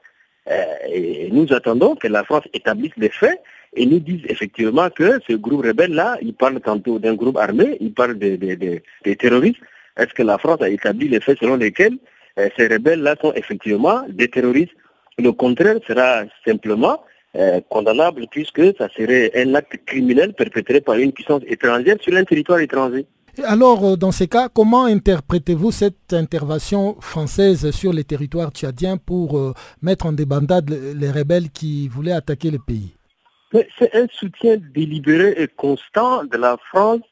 Euh, 0.50 0.64
et 0.88 1.30
nous 1.32 1.52
attendons 1.52 1.94
que 1.94 2.08
la 2.08 2.22
France 2.24 2.44
établisse 2.52 2.92
les 2.96 3.08
faits 3.08 3.40
et 3.74 3.86
nous 3.86 4.00
dise 4.00 4.20
effectivement 4.28 4.90
que 4.90 5.18
ce 5.26 5.34
groupe 5.34 5.64
rebelle-là, 5.64 6.18
il 6.22 6.34
parle 6.34 6.60
tantôt 6.60 6.98
d'un 6.98 7.14
groupe 7.14 7.38
armé, 7.38 7.76
il 7.80 7.92
parle 7.92 8.18
des 8.18 9.16
terroristes. 9.18 9.60
Est-ce 9.96 10.12
que 10.12 10.22
la 10.22 10.38
France 10.38 10.60
a 10.60 10.68
établi 10.68 11.08
les 11.08 11.20
faits 11.20 11.38
selon 11.38 11.56
lesquels 11.56 11.96
euh, 12.38 12.48
ces 12.56 12.68
rebelles-là 12.68 13.16
sont 13.20 13.32
effectivement 13.34 14.02
des 14.08 14.28
terroristes? 14.28 14.74
Le 15.18 15.32
contraire 15.32 15.76
sera 15.86 16.24
simplement 16.44 17.00
euh, 17.36 17.60
condamnable 17.68 18.26
puisque 18.30 18.76
ça 18.76 18.88
serait 18.96 19.30
un 19.36 19.54
acte 19.54 19.76
criminel 19.86 20.34
perpétré 20.34 20.80
par 20.80 20.96
une 20.96 21.12
puissance 21.12 21.42
étrangère 21.46 21.96
sur 22.00 22.14
un 22.16 22.24
territoire 22.24 22.60
étranger. 22.60 23.06
Alors, 23.42 23.84
euh, 23.84 23.96
dans 23.96 24.12
ces 24.12 24.28
cas, 24.28 24.48
comment 24.48 24.84
interprétez-vous 24.84 25.72
cette 25.72 26.12
intervention 26.12 26.96
française 27.00 27.70
sur 27.72 27.92
les 27.92 28.04
territoires 28.04 28.50
tchadiens 28.50 28.96
pour 28.96 29.38
euh, 29.38 29.52
mettre 29.82 30.06
en 30.06 30.12
débandade 30.12 30.70
les 30.70 31.10
rebelles 31.10 31.50
qui 31.50 31.88
voulaient 31.88 32.12
attaquer 32.12 32.50
le 32.50 32.58
pays? 32.58 32.94
C'est 33.78 33.94
un 33.94 34.06
soutien 34.12 34.56
délibéré 34.74 35.34
et 35.36 35.48
constant 35.48 36.24
de 36.24 36.36
la 36.36 36.56
France 36.70 37.02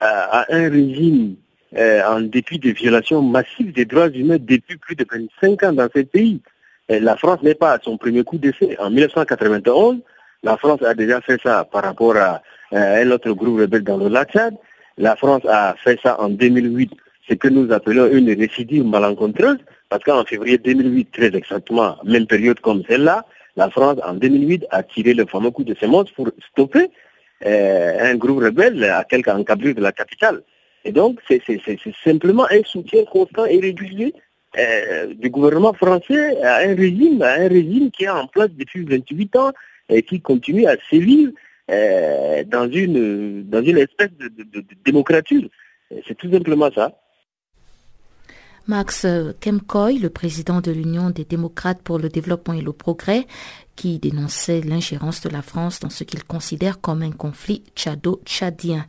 à 0.00 0.46
un 0.48 0.70
régime 0.70 1.36
en 1.76 2.20
dépit 2.22 2.58
des 2.58 2.72
violations 2.72 3.20
massives 3.20 3.72
des 3.74 3.84
droits 3.84 4.08
humains 4.08 4.38
depuis 4.40 4.78
plus 4.78 4.96
de 4.96 5.04
25 5.42 5.62
ans 5.62 5.72
dans 5.74 5.88
ce 5.94 6.00
pays. 6.00 6.40
la 6.88 7.16
France 7.18 7.42
n'est 7.42 7.54
pas 7.54 7.74
à 7.74 7.78
son 7.82 7.98
premier 7.98 8.24
coup 8.24 8.38
d'essai. 8.38 8.78
En 8.78 8.88
1991, 8.88 9.98
la 10.42 10.56
France 10.56 10.82
a 10.82 10.94
déjà 10.94 11.20
fait 11.20 11.38
ça 11.42 11.66
par 11.70 11.82
rapport 11.82 12.16
à, 12.16 12.40
un 12.72 13.10
autre 13.10 13.32
groupe 13.32 13.60
rebelle 13.60 13.84
dans 13.84 13.98
le 13.98 14.08
lac 14.08 14.32
Tchad. 14.32 14.54
La 14.98 15.16
France 15.16 15.42
a 15.48 15.74
fait 15.82 15.98
ça 16.02 16.20
en 16.20 16.28
2008, 16.28 16.92
ce 17.28 17.34
que 17.34 17.48
nous 17.48 17.72
appelons 17.72 18.06
une 18.10 18.30
récidive 18.32 18.84
malencontreuse, 18.84 19.58
parce 19.88 20.04
qu'en 20.04 20.24
février 20.24 20.58
2008, 20.58 21.10
très 21.12 21.34
exactement, 21.34 21.96
même 22.04 22.26
période 22.26 22.60
comme 22.60 22.82
celle-là, 22.88 23.24
la 23.56 23.70
France, 23.70 23.98
en 24.06 24.14
2008, 24.14 24.66
a 24.70 24.82
tiré 24.82 25.14
le 25.14 25.26
fameux 25.26 25.50
coup 25.50 25.64
de 25.64 25.74
sémence 25.74 26.10
pour 26.12 26.28
stopper 26.50 26.90
euh, 27.44 28.12
un 28.12 28.14
groupe 28.16 28.42
rebelle 28.42 28.84
à 28.84 29.04
quelques 29.04 29.28
encablures 29.28 29.74
de 29.74 29.80
la 29.80 29.92
capitale. 29.92 30.42
Et 30.84 30.92
donc, 30.92 31.18
c'est 31.28 31.42
simplement 32.04 32.46
un 32.50 32.62
soutien 32.64 33.04
constant 33.04 33.44
et 33.44 33.60
régulier 33.60 34.14
euh, 34.58 35.14
du 35.14 35.30
gouvernement 35.30 35.72
français 35.74 36.40
à 36.42 36.58
un 36.58 36.74
régime, 36.74 37.22
à 37.22 37.32
un 37.32 37.48
régime 37.48 37.90
qui 37.90 38.04
est 38.04 38.08
en 38.08 38.26
place 38.26 38.50
depuis 38.52 38.84
28 38.84 39.36
ans 39.36 39.52
et 39.88 40.02
qui 40.02 40.20
continue 40.20 40.66
à 40.66 40.76
sévir 40.88 41.30
euh, 41.70 42.44
dans, 42.44 42.68
une, 42.70 43.48
dans 43.48 43.62
une 43.62 43.78
espèce 43.78 44.10
de, 44.18 44.64
démocrature. 44.84 45.48
C'est 46.06 46.16
tout 46.16 46.30
simplement 46.30 46.70
ça. 46.72 46.92
Max 48.66 49.06
Kemkoy, 49.40 49.98
le 49.98 50.10
président 50.10 50.60
de 50.60 50.70
l'Union 50.70 51.10
des 51.10 51.24
démocrates 51.24 51.82
pour 51.82 51.98
le 51.98 52.08
développement 52.08 52.54
et 52.54 52.60
le 52.60 52.72
progrès, 52.72 53.26
qui 53.80 53.98
dénonçait 53.98 54.60
l'ingérence 54.60 55.22
de 55.22 55.30
la 55.30 55.40
France 55.40 55.80
dans 55.80 55.88
ce 55.88 56.04
qu'il 56.04 56.22
considère 56.24 56.82
comme 56.82 57.00
un 57.00 57.12
conflit 57.12 57.62
tchado-tchadien. 57.74 58.84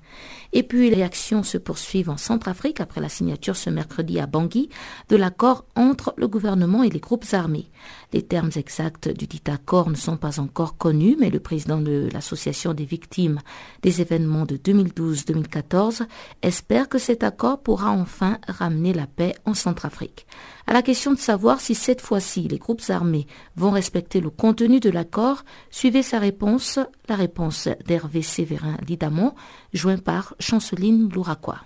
Et 0.51 0.63
puis 0.63 0.89
les 0.89 0.97
réactions 0.97 1.43
se 1.43 1.57
poursuivent 1.57 2.09
en 2.09 2.17
Centrafrique 2.17 2.81
après 2.81 2.99
la 2.99 3.07
signature 3.07 3.55
ce 3.55 3.69
mercredi 3.69 4.19
à 4.19 4.27
Bangui 4.27 4.67
de 5.07 5.15
l'accord 5.15 5.63
entre 5.77 6.13
le 6.17 6.27
gouvernement 6.27 6.83
et 6.83 6.89
les 6.89 6.99
groupes 6.99 7.25
armés. 7.31 7.71
Les 8.13 8.21
termes 8.21 8.51
exacts 8.55 9.07
du 9.07 9.25
dit 9.25 9.41
accord 9.47 9.89
ne 9.89 9.95
sont 9.95 10.17
pas 10.17 10.39
encore 10.39 10.77
connus, 10.77 11.15
mais 11.19 11.29
le 11.29 11.39
président 11.39 11.79
de 11.79 12.09
l'Association 12.11 12.73
des 12.73 12.83
victimes 12.83 13.39
des 13.83 14.01
événements 14.01 14.45
de 14.45 14.57
2012-2014 14.57 16.01
espère 16.41 16.89
que 16.89 16.97
cet 16.97 17.23
accord 17.23 17.61
pourra 17.61 17.91
enfin 17.91 18.37
ramener 18.47 18.93
la 18.93 19.07
paix 19.07 19.33
en 19.45 19.53
Centrafrique. 19.53 20.27
À 20.67 20.73
la 20.73 20.81
question 20.81 21.13
de 21.13 21.19
savoir 21.19 21.61
si 21.61 21.73
cette 21.73 22.01
fois-ci 22.01 22.47
les 22.47 22.57
groupes 22.57 22.81
armés 22.89 23.27
vont 23.55 23.71
respecter 23.71 24.19
le 24.19 24.29
contenu 24.29 24.79
de 24.79 24.89
l'accord, 24.89 25.43
suivez 25.69 26.03
sa 26.03 26.19
réponse, 26.19 26.79
la 27.07 27.15
réponse 27.15 27.69
d'Hervé 27.87 28.21
Séverin 28.21 28.75
Lidamont, 28.87 29.33
joint 29.73 29.97
par 29.97 30.35
Chanceline 30.39 31.09
Louraquois. 31.13 31.59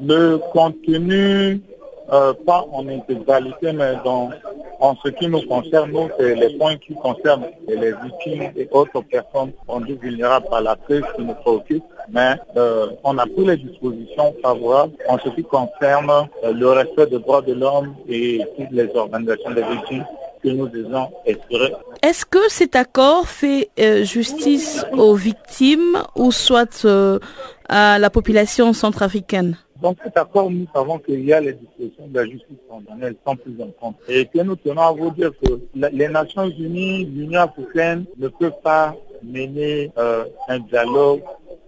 Le 0.00 0.38
contenu, 0.52 1.60
euh, 2.12 2.34
pas 2.46 2.66
en 2.70 2.86
intégralité, 2.88 3.72
mais 3.72 3.94
dans, 4.04 4.30
en 4.78 4.94
ce 5.02 5.08
qui 5.08 5.26
nous 5.26 5.40
concerne, 5.42 5.90
nous, 5.90 6.08
c'est 6.18 6.34
les 6.34 6.58
points 6.58 6.76
qui 6.76 6.94
concernent 6.94 7.46
les 7.66 7.92
victimes 7.92 8.52
et 8.56 8.68
autres 8.72 9.00
personnes 9.00 9.52
rendues 9.66 9.98
vulnérables 10.00 10.46
par 10.50 10.60
la 10.60 10.76
crise 10.76 11.02
qui 11.16 11.22
nous 11.22 11.34
préoccupent. 11.34 11.84
Mais 12.10 12.34
euh, 12.56 12.88
on 13.04 13.16
a 13.16 13.24
pris 13.24 13.46
les 13.46 13.56
dispositions 13.56 14.34
favorables 14.42 14.92
en 15.08 15.18
ce 15.18 15.30
qui 15.30 15.42
concerne 15.44 16.10
euh, 16.44 16.52
le 16.52 16.68
respect 16.68 17.06
des 17.06 17.18
droits 17.18 17.40
de 17.40 17.54
l'homme 17.54 17.94
et 18.06 18.42
toutes 18.56 18.70
les 18.70 18.94
organisations 18.94 19.50
des 19.52 19.62
victimes 19.62 20.04
que 20.42 20.48
nous 20.50 20.68
devons 20.68 21.08
espérer. 21.24 21.72
Est-ce 22.02 22.26
que 22.26 22.50
cet 22.50 22.76
accord 22.76 23.26
fait 23.28 23.70
justice 24.02 24.84
aux 24.92 25.14
victimes 25.14 26.02
ou 26.16 26.32
soit 26.32 26.86
à 27.70 27.98
la 27.98 28.10
population 28.10 28.74
centrafricaine? 28.74 29.56
Dans 29.84 29.94
cet 30.02 30.16
accord, 30.16 30.50
nous 30.50 30.66
savons 30.74 30.98
qu'il 30.98 31.22
y 31.26 31.32
a 31.34 31.40
les 31.42 31.52
dispositions 31.52 32.06
de 32.06 32.18
la 32.18 32.24
justice 32.24 32.56
condamnée 32.70 33.14
sans 33.22 33.36
plus 33.36 33.54
en 33.60 33.68
compte. 33.78 33.96
Et 34.08 34.24
que 34.24 34.38
nous 34.38 34.56
tenons 34.56 34.80
à 34.80 34.92
vous 34.92 35.10
dire 35.10 35.30
que 35.42 35.60
les 35.74 36.08
Nations 36.08 36.48
Unies, 36.48 37.04
l'Union 37.04 37.42
africaine 37.42 38.06
ne 38.16 38.28
peuvent 38.28 38.62
pas 38.62 38.96
mener 39.22 39.92
euh, 39.98 40.24
un 40.48 40.60
dialogue 40.60 41.20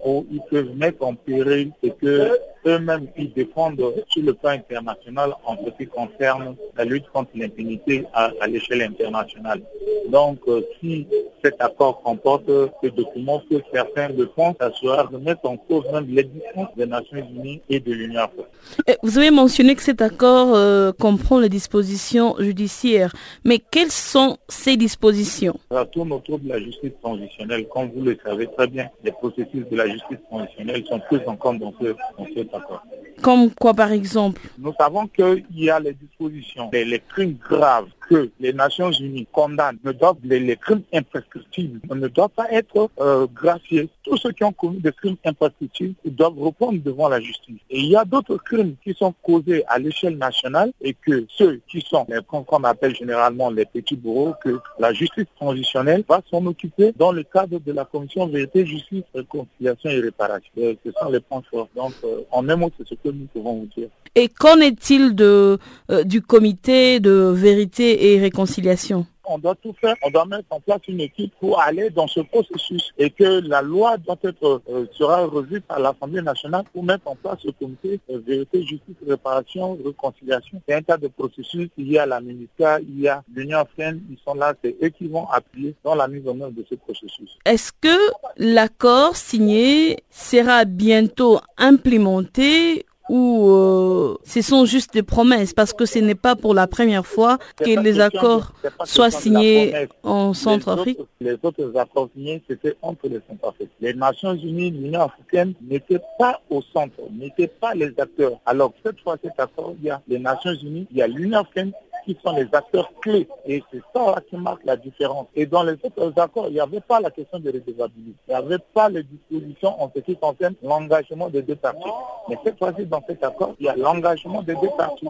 où 0.06 0.24
ils 0.30 0.40
peuvent 0.50 0.74
mettre 0.76 1.04
en 1.04 1.14
péril 1.14 1.72
ce 1.82 1.88
que 1.88 2.38
eux-mêmes 2.66 3.06
ils 3.16 3.32
défendent 3.32 3.82
sur 4.08 4.22
le 4.22 4.34
plan 4.34 4.50
international 4.50 5.32
en 5.44 5.56
ce 5.56 5.70
qui 5.76 5.86
concerne 5.86 6.56
la 6.76 6.84
lutte 6.84 7.06
contre 7.12 7.30
l'impunité 7.34 8.04
à, 8.12 8.30
l'échelle 8.46 8.82
internationale. 8.82 9.62
Donc, 10.08 10.38
euh, 10.48 10.62
si 10.80 11.06
cet 11.42 11.60
accord 11.60 12.02
comporte 12.02 12.46
ce 12.46 12.88
document 12.88 13.42
que 13.50 13.56
certains 13.72 14.08
le 14.08 14.30
font, 14.34 14.54
ça 14.60 14.72
sera 14.72 15.04
de 15.04 15.16
mettre 15.16 15.44
en 15.44 15.56
cause 15.56 15.84
même 15.92 16.06
l'existence 16.08 16.68
des 16.76 16.86
Nations 16.86 17.18
Unies 17.18 17.60
et 17.68 17.80
de 17.80 17.92
l'Union 17.92 18.22
africaine. 18.22 18.96
Vous 19.02 19.18
avez 19.18 19.30
mentionné 19.30 19.74
que 19.74 19.82
cet 19.82 20.02
accord 20.02 20.54
euh, 20.54 20.92
comprend 20.92 21.38
les 21.38 21.48
dispositions 21.48 22.36
judiciaires, 22.38 23.12
mais 23.44 23.58
quelles 23.58 23.92
sont 23.92 24.38
ces 24.48 24.76
dispositions? 24.76 25.58
Ça 25.70 25.84
tourne 25.84 26.12
autour 26.12 26.38
de 26.38 26.48
la 26.48 26.58
justice 26.58 26.92
transitionnelle. 27.00 27.66
Comme 27.68 27.90
vous 27.94 28.02
le 28.02 28.18
savez 28.24 28.48
très 28.56 28.66
bien, 28.66 28.88
les 29.04 29.12
processus 29.12 29.66
de 29.70 29.76
la 29.76 29.86
justice 29.86 29.95
transitionnelle 30.28 30.84
sont 30.86 31.00
plus 31.00 31.20
en 31.26 31.36
compte 31.36 31.58
dans 31.58 31.72
ce, 31.80 31.94
dans 32.18 32.26
cet 32.34 32.54
accord. 32.54 32.82
Comme 33.22 33.50
quoi 33.50 33.74
par 33.74 33.92
exemple? 33.92 34.40
Nous 34.58 34.72
savons 34.78 35.06
qu'il 35.06 35.44
y 35.54 35.70
a 35.70 35.80
les 35.80 35.94
dispositions, 35.94 36.70
les 36.72 37.02
crimes 37.08 37.36
graves 37.48 37.88
que 38.08 38.30
les 38.40 38.52
Nations 38.52 38.92
Unies 38.92 39.26
condamnent, 39.32 39.78
ne 39.84 39.92
doivent, 39.92 40.16
les, 40.22 40.56
crimes 40.56 40.82
imprescriptibles 40.92 41.80
ne 41.94 42.08
doivent 42.08 42.30
pas 42.30 42.50
être 42.50 42.88
euh, 43.00 43.26
graciés. 43.32 43.88
Tous 44.02 44.16
ceux 44.16 44.32
qui 44.32 44.44
ont 44.44 44.52
commis 44.52 44.78
des 44.78 44.92
crimes 44.92 45.16
imprescriptibles 45.24 45.94
doivent 46.04 46.40
répondre 46.40 46.78
devant 46.82 47.08
la 47.08 47.20
justice. 47.20 47.58
Et 47.70 47.80
il 47.80 47.86
y 47.86 47.96
a 47.96 48.04
d'autres 48.04 48.36
crimes 48.36 48.76
qui 48.82 48.94
sont 48.94 49.12
causés 49.22 49.64
à 49.66 49.78
l'échelle 49.78 50.16
nationale 50.16 50.72
et 50.80 50.94
que 50.94 51.26
ceux 51.36 51.60
qui 51.68 51.80
sont, 51.80 52.06
qu'on 52.28 52.64
appelle 52.64 52.94
généralement 52.94 53.50
les 53.50 53.64
petits 53.64 53.96
bourreaux, 53.96 54.34
que 54.42 54.60
la 54.78 54.92
justice 54.92 55.26
transitionnelle 55.36 56.04
va 56.08 56.22
s'en 56.30 56.44
occuper 56.46 56.92
dans 56.96 57.12
le 57.12 57.24
cadre 57.24 57.58
de 57.58 57.72
la 57.72 57.84
commission 57.84 58.26
vérité, 58.28 58.64
justice, 58.64 59.04
réconciliation 59.14 59.90
et 59.90 60.00
réparation. 60.00 60.50
ce 60.56 60.92
sont 60.92 61.10
les 61.10 61.20
points 61.20 61.42
forts. 61.50 61.68
Donc, 61.74 61.92
euh, 62.04 62.20
en 62.30 62.48
un 62.48 62.56
mot, 62.56 62.70
c'est 62.78 62.86
ce 62.86 62.94
que 62.94 63.05
nous 63.10 63.26
pouvons 63.26 63.60
vous 63.60 63.68
dire. 63.76 63.88
Et 64.14 64.28
qu'en 64.28 64.60
est-il 64.60 65.14
de, 65.14 65.58
euh, 65.90 66.02
du 66.02 66.22
comité 66.22 67.00
de 67.00 67.30
vérité 67.34 68.12
et 68.12 68.18
réconciliation? 68.18 69.06
On 69.28 69.38
doit 69.38 69.56
tout 69.56 69.74
faire, 69.78 69.94
on 70.02 70.10
doit 70.10 70.24
mettre 70.24 70.46
en 70.50 70.60
place 70.60 70.80
une 70.88 71.00
équipe 71.00 71.34
pour 71.40 71.60
aller 71.60 71.90
dans 71.90 72.06
ce 72.06 72.20
processus 72.20 72.92
et 72.96 73.10
que 73.10 73.46
la 73.46 73.60
loi 73.60 73.98
doit 73.98 74.16
être 74.22 74.62
euh, 74.70 74.86
sera 74.92 75.26
revue 75.26 75.60
par 75.60 75.80
l'Assemblée 75.80 76.22
nationale 76.22 76.64
pour 76.72 76.84
mettre 76.84 77.08
en 77.08 77.16
place 77.16 77.38
ce 77.44 77.50
comité 77.50 78.00
de 78.08 78.18
vérité, 78.18 78.60
justice, 78.62 78.94
réparation, 79.06 79.76
réconciliation. 79.84 80.62
C'est 80.66 80.76
un 80.76 80.82
tas 80.82 80.96
de 80.96 81.08
processus. 81.08 81.68
Il 81.76 81.90
y 81.90 81.98
a 81.98 82.06
la 82.06 82.20
MINUSCA, 82.20 82.80
il 82.80 83.00
y 83.00 83.08
a 83.08 83.22
l'Union 83.34 83.58
africaine, 83.58 84.00
ils 84.08 84.18
sont 84.24 84.34
là, 84.34 84.54
c'est 84.62 84.76
eux 84.82 84.90
qui 84.90 85.08
vont 85.08 85.26
appuyer 85.28 85.74
dans 85.84 85.96
la 85.96 86.06
mise 86.06 86.26
en 86.26 86.40
œuvre 86.40 86.52
de 86.52 86.64
ce 86.70 86.76
processus. 86.76 87.36
Est-ce 87.44 87.72
que 87.80 87.98
l'accord 88.38 89.16
signé 89.16 89.98
sera 90.08 90.64
bientôt 90.64 91.40
implémenté 91.58 92.86
ou 93.08 93.50
euh, 93.50 94.18
ce 94.24 94.42
sont 94.42 94.64
juste 94.64 94.92
des 94.92 95.02
promesses 95.02 95.54
parce 95.54 95.72
que 95.72 95.86
ce 95.86 95.98
n'est 95.98 96.16
pas 96.16 96.34
pour 96.34 96.54
la 96.54 96.66
première 96.66 97.06
fois 97.06 97.38
que 97.56 97.80
les 97.80 98.00
accords 98.00 98.52
soient 98.84 99.10
signés 99.10 99.88
en 100.02 100.34
Centrafrique. 100.34 100.98
Les 101.20 101.36
autres, 101.42 101.72
accords 101.76 102.08
signés, 102.14 102.42
c'était 102.48 102.74
entre 102.82 103.08
les 103.08 103.20
Centrafriques. 103.28 103.70
Les 103.80 103.94
Nations 103.94 104.34
Unies, 104.34 104.70
l'Union 104.70 105.02
africaine 105.02 105.54
n'étaient 105.62 106.02
pas 106.18 106.40
au 106.50 106.62
centre, 106.72 106.96
n'étaient 107.12 107.46
pas 107.46 107.74
les 107.74 107.92
acteurs. 107.98 108.38
Alors 108.44 108.72
cette 108.84 109.00
fois, 109.00 109.16
cet 109.22 109.38
accord, 109.38 109.74
il 109.78 109.86
y 109.86 109.90
a 109.90 110.00
les 110.08 110.18
Nations 110.18 110.54
Unies, 110.54 110.86
il 110.90 110.98
y 110.98 111.02
a 111.02 111.06
l'Union 111.06 111.40
africaine 111.40 111.72
qui 112.06 112.16
sont 112.24 112.34
les 112.34 112.48
acteurs 112.52 112.90
clés. 113.02 113.28
Et 113.44 113.62
c'est 113.70 113.82
ça 113.94 114.16
qui 114.30 114.36
marque 114.36 114.64
la 114.64 114.76
différence. 114.76 115.26
Et 115.34 115.44
dans 115.44 115.64
les 115.64 115.72
autres 115.72 116.12
accords, 116.16 116.46
il 116.48 116.54
n'y 116.54 116.60
avait 116.60 116.80
pas 116.80 117.00
la 117.00 117.10
question 117.10 117.38
de 117.40 117.50
redevabilité. 117.50 118.16
Il 118.28 118.30
n'y 118.30 118.34
avait 118.34 118.62
pas 118.72 118.88
les 118.88 119.02
dispositions 119.02 119.82
en 119.82 119.90
ce 119.94 120.00
qui 120.00 120.16
concerne 120.16 120.54
l'engagement 120.62 121.28
des 121.28 121.42
deux 121.42 121.56
parties. 121.56 121.90
Mais 122.28 122.38
cette 122.44 122.58
fois-ci, 122.58 122.86
dans 122.86 123.02
cet 123.06 123.24
accord, 123.24 123.56
il 123.58 123.66
y 123.66 123.68
a 123.68 123.76
l'engagement 123.76 124.42
des 124.42 124.54
deux 124.54 124.70
parties. 124.78 125.08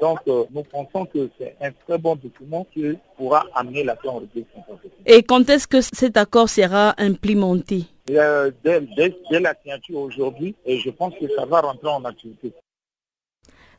Donc, 0.00 0.20
euh, 0.28 0.44
nous 0.50 0.62
pensons 0.62 1.04
que 1.04 1.28
c'est 1.38 1.56
un 1.60 1.70
très 1.86 1.98
bon 1.98 2.16
document 2.16 2.66
qui 2.72 2.96
pourra 3.16 3.44
amener 3.54 3.84
la 3.84 3.96
paix 3.96 4.08
en 4.08 4.22
Et 5.04 5.22
quand 5.22 5.48
est-ce 5.50 5.66
que 5.66 5.80
cet 5.80 6.16
accord 6.16 6.48
sera 6.48 6.94
implémenté? 6.98 7.84
Dès, 8.06 8.50
dès 8.64 9.40
la 9.40 9.54
signature 9.60 9.98
aujourd'hui, 10.00 10.54
et 10.64 10.78
je 10.78 10.88
pense 10.88 11.12
que 11.20 11.28
ça 11.36 11.44
va 11.44 11.60
rentrer 11.60 11.88
en 11.88 12.04
activité. 12.04 12.52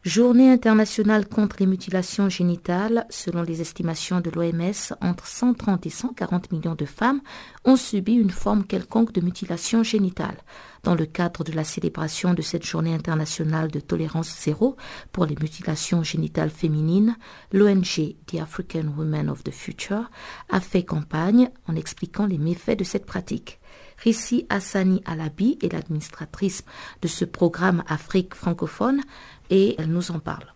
Journée 0.06 0.50
internationale 0.50 1.28
contre 1.28 1.58
les 1.60 1.66
mutilations 1.66 2.30
génitales. 2.30 3.06
Selon 3.10 3.42
les 3.42 3.60
estimations 3.60 4.22
de 4.22 4.30
l'OMS, 4.30 4.96
entre 5.02 5.28
130 5.28 5.86
et 5.86 5.90
140 5.90 6.54
millions 6.54 6.76
de 6.76 6.86
femmes 6.86 7.20
ont 7.66 7.76
subi 7.76 8.14
une 8.14 8.30
forme 8.30 8.64
quelconque 8.64 9.12
de 9.12 9.20
mutilation 9.20 9.84
génitale. 9.84 10.38
Dans 10.84 10.96
le 10.96 11.06
cadre 11.06 11.44
de 11.44 11.52
la 11.52 11.64
célébration 11.64 12.34
de 12.34 12.42
cette 12.42 12.66
journée 12.66 12.94
internationale 12.94 13.70
de 13.70 13.80
tolérance 13.80 14.34
zéro 14.42 14.78
pour 15.12 15.26
les 15.26 15.36
mutilations 15.36 16.04
génitales 16.04 16.50
féminines, 16.50 17.18
l'ONG 17.52 18.16
The 18.28 18.36
African 18.42 18.94
Women 18.98 19.30
of 19.30 19.44
the 19.44 19.52
Future 19.52 20.10
a 20.50 20.60
fait 20.60 20.84
campagne 20.84 21.50
en 21.68 21.76
expliquant 21.76 22.26
les 22.26 22.38
méfaits 22.38 22.78
de 22.78 22.84
cette 22.84 23.06
pratique. 23.06 23.60
Rissi 24.04 24.46
Hassani 24.50 25.02
Alabi 25.06 25.58
est 25.62 25.74
l'administratrice 25.74 26.64
de 27.02 27.08
ce 27.08 27.26
programme 27.26 27.84
Afrique 27.88 28.34
francophone 28.34 29.02
et 29.50 29.76
elle 29.78 29.90
nous 29.90 30.12
en 30.12 30.20
parle. 30.20 30.54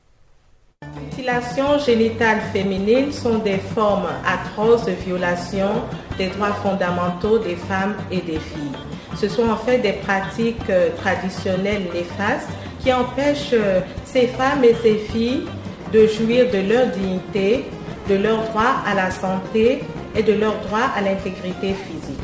Les 0.95 1.01
mutilations 1.01 1.80
génitales 1.80 2.41
féminines 2.51 3.11
sont 3.11 3.39
des 3.39 3.57
formes 3.57 4.07
atroces 4.26 4.86
de 4.86 4.91
violation 4.91 5.69
des 6.17 6.28
droits 6.28 6.53
fondamentaux 6.53 7.39
des 7.39 7.55
femmes 7.55 7.95
et 8.11 8.21
des 8.21 8.39
filles. 8.39 8.92
Ce 9.16 9.28
sont 9.28 9.49
en 9.49 9.57
fait 9.57 9.80
des 9.80 9.93
pratiques 9.93 10.70
euh, 10.70 10.89
traditionnelles 10.97 11.88
néfastes 11.93 12.49
qui 12.80 12.91
empêchent 12.91 13.53
euh, 13.53 13.82
ces 14.05 14.28
femmes 14.28 14.64
et 14.64 14.76
ces 14.82 14.95
filles 14.95 15.45
de 15.93 16.07
jouir 16.07 16.45
de 16.51 16.57
leur 16.70 16.88
dignité, 16.88 17.66
de 18.09 18.16
leur 18.16 18.43
droit 18.49 18.76
à 18.86 18.95
la 18.95 19.11
santé 19.11 19.84
et 20.16 20.24
de 20.24 20.34
leur 20.34 20.59
droit 20.61 20.89
à 20.95 21.01
l'intégrité 21.01 21.74
physique. 21.74 22.20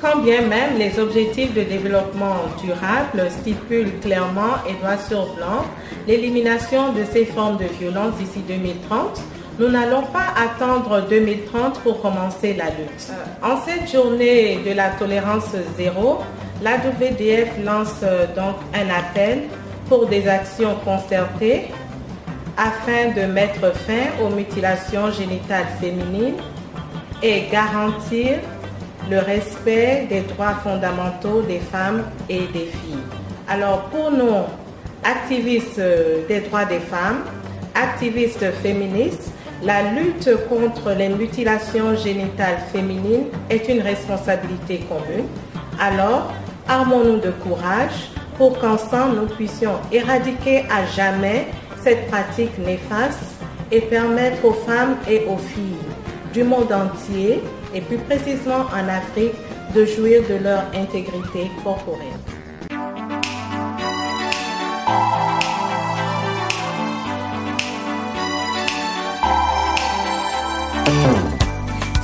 Quand 0.00 0.20
bien 0.20 0.42
même 0.46 0.78
les 0.78 0.98
objectifs 0.98 1.52
de 1.52 1.62
développement 1.62 2.36
durable 2.62 3.30
stipulent 3.30 3.98
clairement 4.00 4.56
et 4.66 4.72
droit 4.74 4.96
sur 4.96 5.34
blanc 5.34 5.66
l'élimination 6.08 6.92
de 6.94 7.04
ces 7.12 7.26
formes 7.26 7.58
de 7.58 7.66
violence 7.78 8.14
d'ici 8.16 8.40
2030, 8.48 9.20
nous 9.60 9.68
n'allons 9.68 10.04
pas 10.04 10.32
attendre 10.42 11.06
2030 11.06 11.80
pour 11.80 12.00
commencer 12.00 12.54
la 12.54 12.70
lutte. 12.70 13.12
En 13.42 13.60
cette 13.60 13.92
journée 13.92 14.58
de 14.66 14.72
la 14.72 14.88
tolérance 14.88 15.54
zéro, 15.76 16.20
la 16.62 16.76
WDF 16.76 17.62
lance 17.62 18.00
donc 18.34 18.56
un 18.72 18.88
appel 18.88 19.42
pour 19.86 20.06
des 20.06 20.26
actions 20.26 20.76
concertées 20.82 21.68
afin 22.56 23.10
de 23.14 23.30
mettre 23.30 23.74
fin 23.74 24.24
aux 24.24 24.30
mutilations 24.30 25.10
génitales 25.10 25.66
féminines 25.78 26.36
est 27.22 27.52
garantir 27.52 28.38
le 29.10 29.18
respect 29.18 30.06
des 30.08 30.22
droits 30.22 30.54
fondamentaux 30.64 31.42
des 31.42 31.58
femmes 31.58 32.04
et 32.30 32.46
des 32.46 32.70
filles. 32.80 33.04
Alors 33.46 33.82
pour 33.90 34.10
nous, 34.10 34.44
activistes 35.04 35.82
des 36.28 36.40
droits 36.40 36.64
des 36.64 36.80
femmes, 36.80 37.24
activistes 37.74 38.52
féministes, 38.62 39.32
la 39.62 39.92
lutte 39.92 40.30
contre 40.48 40.90
les 40.96 41.08
mutilations 41.08 41.94
génitales 41.96 42.58
féminines 42.72 43.26
est 43.50 43.68
une 43.68 43.82
responsabilité 43.82 44.80
commune. 44.88 45.26
Alors, 45.78 46.32
armons-nous 46.68 47.20
de 47.20 47.30
courage 47.30 48.10
pour 48.38 48.58
qu'ensemble 48.58 49.16
nous 49.16 49.26
puissions 49.26 49.74
éradiquer 49.92 50.64
à 50.70 50.86
jamais 50.86 51.48
cette 51.82 52.06
pratique 52.08 52.56
néfaste 52.58 53.34
et 53.70 53.80
permettre 53.82 54.44
aux 54.44 54.52
femmes 54.52 54.96
et 55.08 55.26
aux 55.28 55.36
filles 55.36 55.76
du 56.32 56.44
monde 56.44 56.72
entier, 56.72 57.42
et 57.74 57.80
plus 57.80 57.98
précisément 57.98 58.64
en 58.72 58.88
Afrique, 58.88 59.34
de 59.74 59.84
jouir 59.84 60.22
de 60.28 60.42
leur 60.42 60.64
intégrité 60.74 61.50
corporelle. 61.62 62.06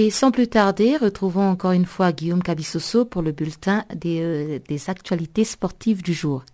Et 0.00 0.10
sans 0.10 0.30
plus 0.30 0.46
tarder, 0.46 0.96
retrouvons 0.96 1.50
encore 1.50 1.72
une 1.72 1.84
fois 1.84 2.12
Guillaume 2.12 2.40
Cabissoso 2.40 3.04
pour 3.04 3.20
le 3.20 3.32
bulletin 3.32 3.84
des, 3.94 4.20
euh, 4.22 4.60
des 4.68 4.90
actualités 4.90 5.42
sportives 5.42 6.02
du 6.02 6.14
jour. 6.14 6.44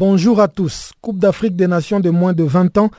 Bonjour 0.00 0.40
à 0.40 0.48
tous. 0.48 0.92
Coupe 1.02 1.18
d'Afrique 1.18 1.56
des 1.56 1.66
Nations 1.66 2.00
de 2.00 2.08
moins 2.08 2.32
de 2.32 2.42
20 2.42 2.78
ans, 2.78 2.90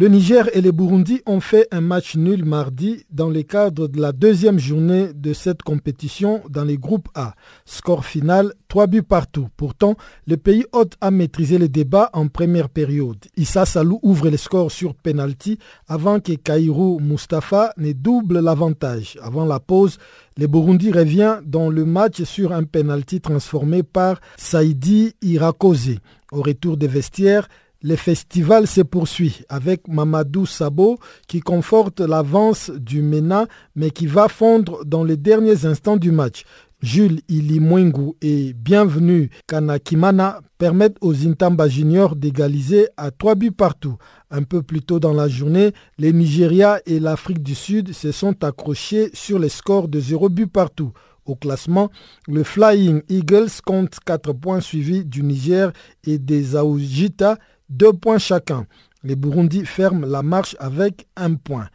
le 0.00 0.06
Niger 0.06 0.48
et 0.56 0.60
le 0.60 0.70
Burundi 0.70 1.22
ont 1.26 1.40
fait 1.40 1.66
un 1.72 1.80
match 1.80 2.14
nul 2.14 2.44
mardi 2.44 3.04
dans 3.10 3.28
le 3.28 3.42
cadre 3.42 3.88
de 3.88 4.00
la 4.00 4.12
deuxième 4.12 4.60
journée 4.60 5.08
de 5.12 5.32
cette 5.32 5.62
compétition 5.62 6.40
dans 6.48 6.62
les 6.62 6.78
groupes 6.78 7.08
A. 7.16 7.34
Score 7.64 8.04
final, 8.04 8.54
3 8.68 8.86
buts 8.86 9.02
partout. 9.02 9.48
Pourtant, 9.56 9.96
le 10.28 10.36
pays 10.36 10.64
hôte 10.70 10.94
a 11.00 11.10
maîtrisé 11.10 11.58
le 11.58 11.68
débat 11.68 12.10
en 12.12 12.28
première 12.28 12.68
période. 12.68 13.18
Issa 13.36 13.66
Salou 13.66 13.98
ouvre 14.04 14.30
le 14.30 14.36
score 14.36 14.70
sur 14.70 14.94
penalty 14.94 15.58
avant 15.88 16.20
que 16.20 16.34
Kairou 16.34 17.00
Mustafa 17.00 17.72
ne 17.76 17.90
double 17.90 18.38
l'avantage. 18.38 19.18
Avant 19.20 19.46
la 19.46 19.58
pause, 19.58 19.98
le 20.36 20.46
Burundi 20.46 20.92
revient 20.92 21.38
dans 21.44 21.70
le 21.70 21.84
match 21.84 22.22
sur 22.22 22.52
un 22.52 22.62
penalty 22.62 23.20
transformé 23.20 23.82
par 23.82 24.20
Saidi 24.36 25.16
Irakoze. 25.22 25.96
Au 26.30 26.42
retour 26.42 26.76
des 26.76 26.86
vestiaires, 26.86 27.48
le 27.82 27.94
festival 27.96 28.66
se 28.66 28.80
poursuit 28.80 29.42
avec 29.48 29.86
Mamadou 29.86 30.46
Sabo 30.46 30.98
qui 31.28 31.40
conforte 31.40 32.00
l'avance 32.00 32.70
du 32.70 33.02
MENA 33.02 33.46
mais 33.76 33.90
qui 33.90 34.06
va 34.06 34.28
fondre 34.28 34.84
dans 34.84 35.04
les 35.04 35.16
derniers 35.16 35.64
instants 35.64 35.96
du 35.96 36.10
match. 36.10 36.44
Jules 36.80 37.20
Ilimwengu 37.28 38.12
et 38.22 38.52
Bienvenue 38.52 39.30
Kanakimana 39.48 40.40
permettent 40.58 40.96
aux 41.00 41.26
Intamba 41.26 41.68
Juniors 41.68 42.14
d'égaliser 42.14 42.88
à 42.96 43.10
trois 43.10 43.34
buts 43.34 43.50
partout. 43.50 43.96
Un 44.30 44.42
peu 44.44 44.62
plus 44.62 44.82
tôt 44.82 45.00
dans 45.00 45.12
la 45.12 45.26
journée, 45.28 45.72
les 45.98 46.12
Nigeria 46.12 46.80
et 46.86 47.00
l'Afrique 47.00 47.42
du 47.42 47.56
Sud 47.56 47.92
se 47.92 48.12
sont 48.12 48.44
accrochés 48.44 49.10
sur 49.12 49.38
les 49.40 49.48
scores 49.48 49.88
de 49.88 49.98
0 49.98 50.28
but 50.28 50.46
partout. 50.46 50.92
Au 51.26 51.34
classement, 51.34 51.90
le 52.26 52.42
Flying 52.44 53.02
Eagles 53.08 53.50
compte 53.66 53.98
4 54.06 54.32
points 54.32 54.60
suivis 54.60 55.04
du 55.04 55.22
Niger 55.22 55.72
et 56.04 56.18
des 56.18 56.54
Aoujita 56.56 57.38
deux 57.68 57.92
points 57.92 58.18
chacun. 58.18 58.66
Les 59.04 59.16
Burundi 59.16 59.64
ferment 59.64 60.06
la 60.06 60.22
marche 60.22 60.56
avec 60.58 61.06
un 61.16 61.34
point. 61.34 61.68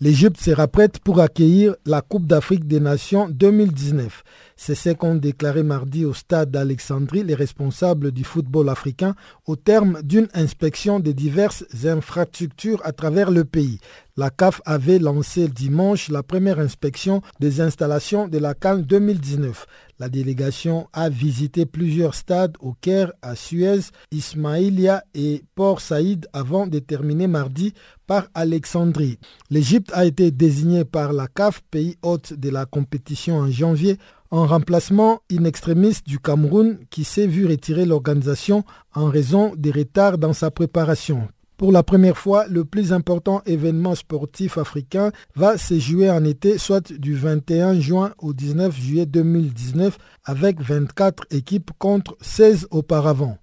L'Égypte 0.00 0.40
sera 0.40 0.68
prête 0.68 0.98
pour 0.98 1.20
accueillir 1.20 1.76
la 1.86 2.02
Coupe 2.02 2.26
d'Afrique 2.26 2.66
des 2.66 2.80
Nations 2.80 3.28
2019. 3.30 4.22
C'est 4.56 4.74
ce 4.74 4.90
qu'ont 4.90 5.14
déclaré 5.14 5.62
mardi 5.62 6.04
au 6.04 6.12
stade 6.12 6.50
d'Alexandrie 6.50 7.22
les 7.22 7.34
responsables 7.34 8.10
du 8.12 8.24
football 8.24 8.68
africain 8.68 9.14
au 9.46 9.56
terme 9.56 10.02
d'une 10.02 10.28
inspection 10.34 11.00
des 11.00 11.14
diverses 11.14 11.64
infrastructures 11.84 12.82
à 12.84 12.92
travers 12.92 13.30
le 13.30 13.44
pays. 13.44 13.78
La 14.16 14.30
CAF 14.30 14.62
avait 14.64 15.00
lancé 15.00 15.48
dimanche 15.48 16.08
la 16.08 16.22
première 16.22 16.60
inspection 16.60 17.20
des 17.40 17.60
installations 17.60 18.28
de 18.28 18.38
la 18.38 18.54
Cannes 18.54 18.82
2019. 18.82 19.66
La 19.98 20.08
délégation 20.08 20.86
a 20.92 21.08
visité 21.08 21.66
plusieurs 21.66 22.14
stades 22.14 22.56
au 22.60 22.74
Caire, 22.74 23.12
à 23.22 23.34
Suez, 23.34 23.80
Ismaïlia 24.12 25.02
et 25.14 25.42
Port 25.56 25.80
Saïd 25.80 26.28
avant 26.32 26.68
de 26.68 26.78
terminer 26.78 27.26
mardi 27.26 27.74
par 28.06 28.28
Alexandrie. 28.34 29.18
L'Égypte 29.50 29.90
a 29.92 30.04
été 30.04 30.30
désignée 30.30 30.84
par 30.84 31.12
la 31.12 31.26
CAF, 31.26 31.62
pays 31.72 31.96
hôte 32.02 32.34
de 32.34 32.50
la 32.50 32.66
compétition 32.66 33.38
en 33.38 33.50
janvier, 33.50 33.98
en 34.30 34.46
remplacement 34.46 35.22
in 35.32 35.42
extremis 35.42 35.96
du 36.06 36.20
Cameroun 36.20 36.78
qui 36.88 37.02
s'est 37.02 37.26
vu 37.26 37.46
retirer 37.46 37.84
l'organisation 37.84 38.62
en 38.94 39.06
raison 39.06 39.54
des 39.56 39.72
retards 39.72 40.18
dans 40.18 40.32
sa 40.32 40.52
préparation. 40.52 41.26
Pour 41.64 41.72
la 41.72 41.82
première 41.82 42.18
fois, 42.18 42.46
le 42.46 42.66
plus 42.66 42.92
important 42.92 43.40
événement 43.46 43.94
sportif 43.94 44.58
africain 44.58 45.12
va 45.34 45.56
se 45.56 45.78
jouer 45.78 46.10
en 46.10 46.22
été, 46.22 46.58
soit 46.58 46.92
du 46.92 47.14
21 47.14 47.80
juin 47.80 48.12
au 48.18 48.34
19 48.34 48.78
juillet 48.78 49.06
2019, 49.06 49.96
avec 50.26 50.60
24 50.60 51.24
équipes 51.30 51.70
contre 51.78 52.18
16 52.20 52.66
auparavant. 52.70 53.38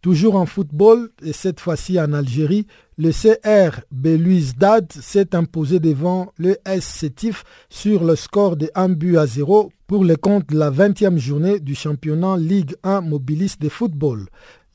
Toujours 0.00 0.34
en 0.34 0.46
football, 0.46 1.10
et 1.22 1.32
cette 1.32 1.60
fois-ci 1.60 2.00
en 2.00 2.12
Algérie, 2.12 2.66
le 2.96 3.12
CR 3.12 3.82
Belouizdad 3.92 4.92
s'est 4.92 5.36
imposé 5.36 5.78
devant 5.78 6.32
le 6.36 6.56
S 6.64 6.84
Sétif 6.84 7.44
sur 7.68 8.02
le 8.02 8.16
score 8.16 8.56
de 8.56 8.68
1 8.74 8.88
but 8.88 9.18
à 9.18 9.26
0 9.28 9.70
pour 9.86 10.04
le 10.04 10.16
compte 10.16 10.48
de 10.50 10.58
la 10.58 10.70
20e 10.70 11.18
journée 11.18 11.60
du 11.60 11.76
championnat 11.76 12.36
Ligue 12.36 12.74
1 12.82 13.02
mobiliste 13.02 13.62
de 13.62 13.68
football. 13.68 14.26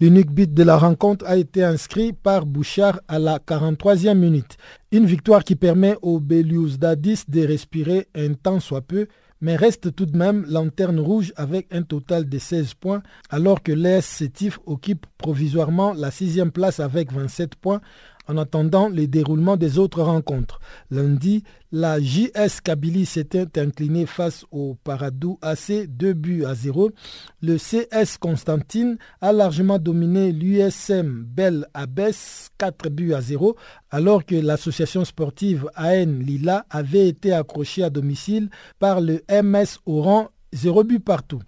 L'unique 0.03 0.31
but 0.31 0.53
de 0.53 0.63
la 0.63 0.75
rencontre 0.75 1.23
a 1.25 1.37
été 1.37 1.63
inscrit 1.63 2.11
par 2.11 2.45
Bouchard 2.45 2.99
à 3.07 3.19
la 3.19 3.39
43e 3.39 4.15
minute. 4.15 4.57
Une 4.91 5.05
victoire 5.05 5.45
qui 5.45 5.55
permet 5.55 5.95
aux 6.01 6.19
Belouizdadis 6.19 7.23
de 7.29 7.47
respirer 7.47 8.09
un 8.13 8.33
temps 8.33 8.59
soit 8.59 8.81
peu 8.81 9.07
mais 9.43 9.57
reste 9.57 9.93
tout 9.93 10.05
de 10.05 10.17
même 10.17 10.45
lanterne 10.47 11.01
rouge 11.01 11.33
avec 11.35 11.67
un 11.73 11.83
total 11.83 12.29
de 12.29 12.37
16 12.37 12.75
points, 12.75 13.03
alors 13.29 13.61
que 13.61 13.73
l'ES 13.73 13.99
Sétif 13.99 14.57
occupe 14.65 15.05
provisoirement 15.17 15.93
la 15.93 16.11
sixième 16.11 16.49
place 16.49 16.79
avec 16.79 17.11
27 17.11 17.55
points 17.55 17.81
en 18.27 18.37
attendant 18.37 18.89
le 18.89 19.07
déroulement 19.07 19.57
des 19.57 19.79
autres 19.79 20.01
rencontres. 20.01 20.59
Lundi, 20.91 21.43
la 21.71 21.99
JS 21.99 22.61
Kabylie 22.63 23.05
s'était 23.05 23.59
inclinée 23.59 24.05
face 24.05 24.45
au 24.51 24.77
Paradou 24.83 25.39
AC 25.41 25.87
2 25.87 26.13
buts 26.13 26.45
à 26.45 26.55
0. 26.55 26.91
Le 27.41 27.57
CS 27.57 28.17
Constantine 28.19 28.97
a 29.21 29.33
largement 29.33 29.79
dominé 29.79 30.31
l'USM 30.31 31.23
Belle 31.25 31.67
Abbesse 31.73 32.49
4 32.57 32.89
buts 32.89 33.13
à 33.13 33.21
0, 33.21 33.55
alors 33.91 34.25
que 34.25 34.35
l'association 34.35 35.03
sportive 35.05 35.69
AN 35.75 36.19
Lila 36.19 36.65
avait 36.69 37.07
été 37.07 37.33
accrochée 37.33 37.83
à 37.83 37.89
domicile 37.89 38.49
par 38.79 39.01
le 39.01 39.23
MS 39.29 39.79
Oran 39.85 40.29
0 40.53 40.83
but 40.83 40.99
partout. 40.99 41.39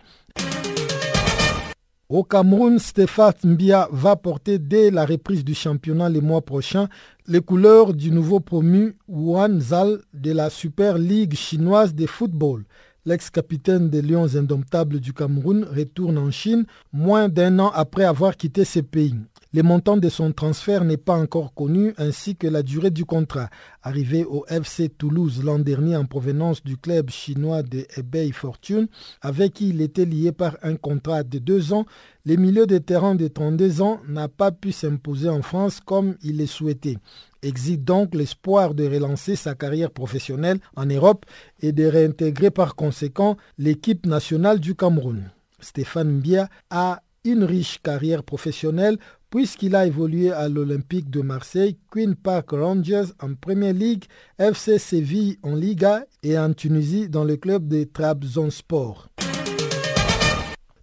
Au 2.08 2.24
Cameroun, 2.24 2.78
Stéphane 2.78 3.34
Mbia 3.44 3.90
va 3.92 4.16
porter 4.16 4.60
dès 4.60 4.92
la 4.92 5.06
reprise 5.08 5.44
du 5.44 5.56
championnat 5.56 6.08
les 6.08 6.22
mois 6.22 6.44
prochains 6.44 6.88
les 7.28 7.42
couleurs 7.42 7.96
du 7.96 8.12
nouveau 8.12 8.40
promu 8.40 8.96
Wan 9.08 9.60
Zal 9.60 10.02
de 10.14 10.32
la 10.32 10.52
Super 10.52 11.00
League 11.00 11.34
chinoise 11.34 11.96
de 11.96 12.06
football. 12.06 12.64
L'ex-capitaine 13.08 13.90
des 13.90 14.04
Lions 14.04 14.36
indomptables 14.36 15.00
du 15.00 15.14
Cameroun 15.14 15.64
retourne 15.64 16.20
en 16.20 16.30
Chine 16.30 16.66
moins 16.94 17.28
d'un 17.28 17.58
an 17.58 17.72
après 17.74 18.04
avoir 18.04 18.38
quitté 18.38 18.66
ce 18.66 18.82
pays. 18.82 19.16
Le 19.56 19.64
montant 19.64 19.96
de 19.96 20.10
son 20.10 20.34
transfert 20.34 20.84
n'est 20.84 20.98
pas 20.98 21.16
encore 21.16 21.54
connu 21.54 21.94
ainsi 21.98 22.36
que 22.36 22.46
la 22.46 22.62
durée 22.62 22.90
du 22.90 23.06
contrat. 23.06 23.50
Arrivé 23.84 24.26
au 24.26 24.46
FC 24.50 24.90
Toulouse 24.90 25.46
l'an 25.46 25.60
dernier 25.60 25.96
en 25.96 26.04
provenance 26.04 26.62
du 26.62 26.76
club 26.76 27.10
chinois 27.10 27.64
de 27.64 27.86
Hebei 27.96 28.34
Fortune, 28.34 28.90
avec 29.22 29.54
qui 29.54 29.70
il 29.70 29.80
était 29.80 30.04
lié 30.04 30.34
par 30.34 30.58
un 30.62 30.76
contrat 30.76 31.24
de 31.24 31.40
deux 31.40 31.72
ans, 31.72 31.86
le 32.26 32.36
milieu 32.36 32.68
de 32.68 32.80
terrain 32.80 33.16
de 33.16 33.30
32 33.30 33.82
ans 33.82 34.02
n'a 34.10 34.28
pas 34.28 34.52
pu 34.52 34.74
s'imposer 34.74 35.30
en 35.30 35.42
France 35.42 35.80
comme 35.80 36.18
il 36.22 36.38
le 36.38 36.48
souhaitait. 36.48 36.98
Existe 37.42 37.84
donc 37.84 38.14
l'espoir 38.14 38.74
de 38.74 38.84
relancer 38.86 39.38
sa 39.38 39.56
carrière 39.56 39.92
professionnelle 39.92 40.60
en 40.76 40.86
Europe 40.86 41.26
et 41.62 41.72
de 41.72 41.86
réintégrer 41.86 42.52
par 42.52 42.76
conséquent 42.76 43.38
l'équipe 43.58 44.06
nationale 44.06 44.60
du 44.60 44.76
Cameroun. 44.76 45.32
Stéphane 45.62 46.18
Mbia 46.18 46.50
a 46.70 47.00
une 47.26 47.44
riche 47.44 47.80
carrière 47.82 48.24
professionnelle 48.24 48.98
puisqu'il 49.30 49.76
a 49.76 49.86
évolué 49.86 50.32
à 50.32 50.50
l'Olympique 50.50 51.10
de 51.10 51.22
Marseille, 51.22 51.78
Queen 51.92 52.16
Park 52.16 52.52
Rangers 52.52 53.14
en 53.22 53.36
Premier 53.36 53.74
League, 53.74 54.06
FC 54.40 54.78
Séville 54.78 55.38
en 55.44 55.56
Liga 55.56 56.06
et 56.24 56.38
en 56.38 56.54
Tunisie 56.54 57.10
dans 57.10 57.24
le 57.24 57.38
club 57.38 57.68
de 57.68 57.84
Trabzonspor. 57.84 59.10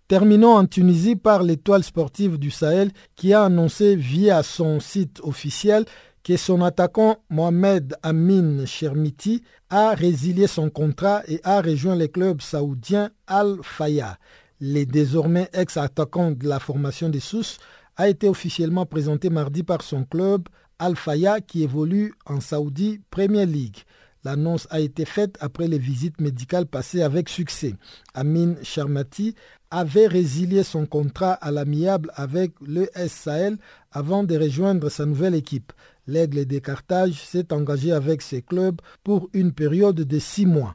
Terminons 0.09 0.57
en 0.57 0.67
Tunisie 0.67 1.17
par 1.17 1.43
l'étoile 1.43 1.83
sportive 1.83 2.39
du 2.39 2.51
Sahel 2.51 2.91
qui 3.17 3.33
a 3.33 3.45
annoncé 3.45 3.97
via 3.97 4.43
son 4.43 4.79
site 4.79 5.21
officiel 5.23 5.87
que 6.23 6.37
son 6.37 6.63
attaquant 6.63 7.17
Mohamed 7.31 7.97
Amin 8.03 8.65
Chermiti 8.67 9.43
a 9.71 9.95
résilié 9.95 10.47
son 10.47 10.71
contrat 10.71 11.23
et 11.27 11.41
a 11.45 11.61
rejoint 11.61 11.97
le 11.97 12.09
club 12.09 12.41
saoudien 12.41 13.11
Al 13.27 13.57
Faya. 13.63 14.19
Les 14.61 14.87
désormais 14.87 15.49
ex-attaquant 15.53 16.31
de 16.31 16.47
la 16.47 16.61
formation 16.61 17.09
des 17.09 17.19
Sous 17.21 17.57
a 18.03 18.09
été 18.09 18.29
officiellement 18.29 18.85
présenté 18.85 19.31
mardi 19.31 19.63
par 19.63 19.83
son 19.83 20.03
club 20.03 20.49
Al-Faya 20.81 21.41
qui 21.41 21.63
évolue 21.63 22.13
en 22.27 22.41
Saoudi 22.41 23.01
Premier 23.11 23.47
League. 23.47 23.85
L'annonce 24.25 24.67
a 24.71 24.81
été 24.81 25.05
faite 25.05 25.37
après 25.39 25.69
les 25.69 25.79
visites 25.79 26.21
médicales 26.21 26.67
passées 26.67 27.03
avec 27.03 27.29
succès. 27.29 27.77
Amin 28.13 28.57
Sharmati 28.65 29.37
avait 29.71 30.09
résilié 30.09 30.65
son 30.65 30.85
contrat 30.85 31.35
à 31.35 31.53
l'amiable 31.53 32.11
avec 32.17 32.51
le 32.61 32.89
Sahel 33.07 33.57
avant 33.93 34.25
de 34.25 34.37
rejoindre 34.37 34.89
sa 34.89 35.07
nouvelle 35.07 35.37
équipe. 35.37 35.73
L'Aigle 36.09 36.45
des 36.45 36.61
Carthage 36.61 37.23
s'est 37.23 37.53
engagé 37.53 37.93
avec 37.93 38.21
ses 38.21 38.43
clubs 38.43 38.81
pour 39.05 39.31
une 39.33 39.53
période 39.53 40.01
de 40.01 40.19
six 40.19 40.47
mois. 40.47 40.75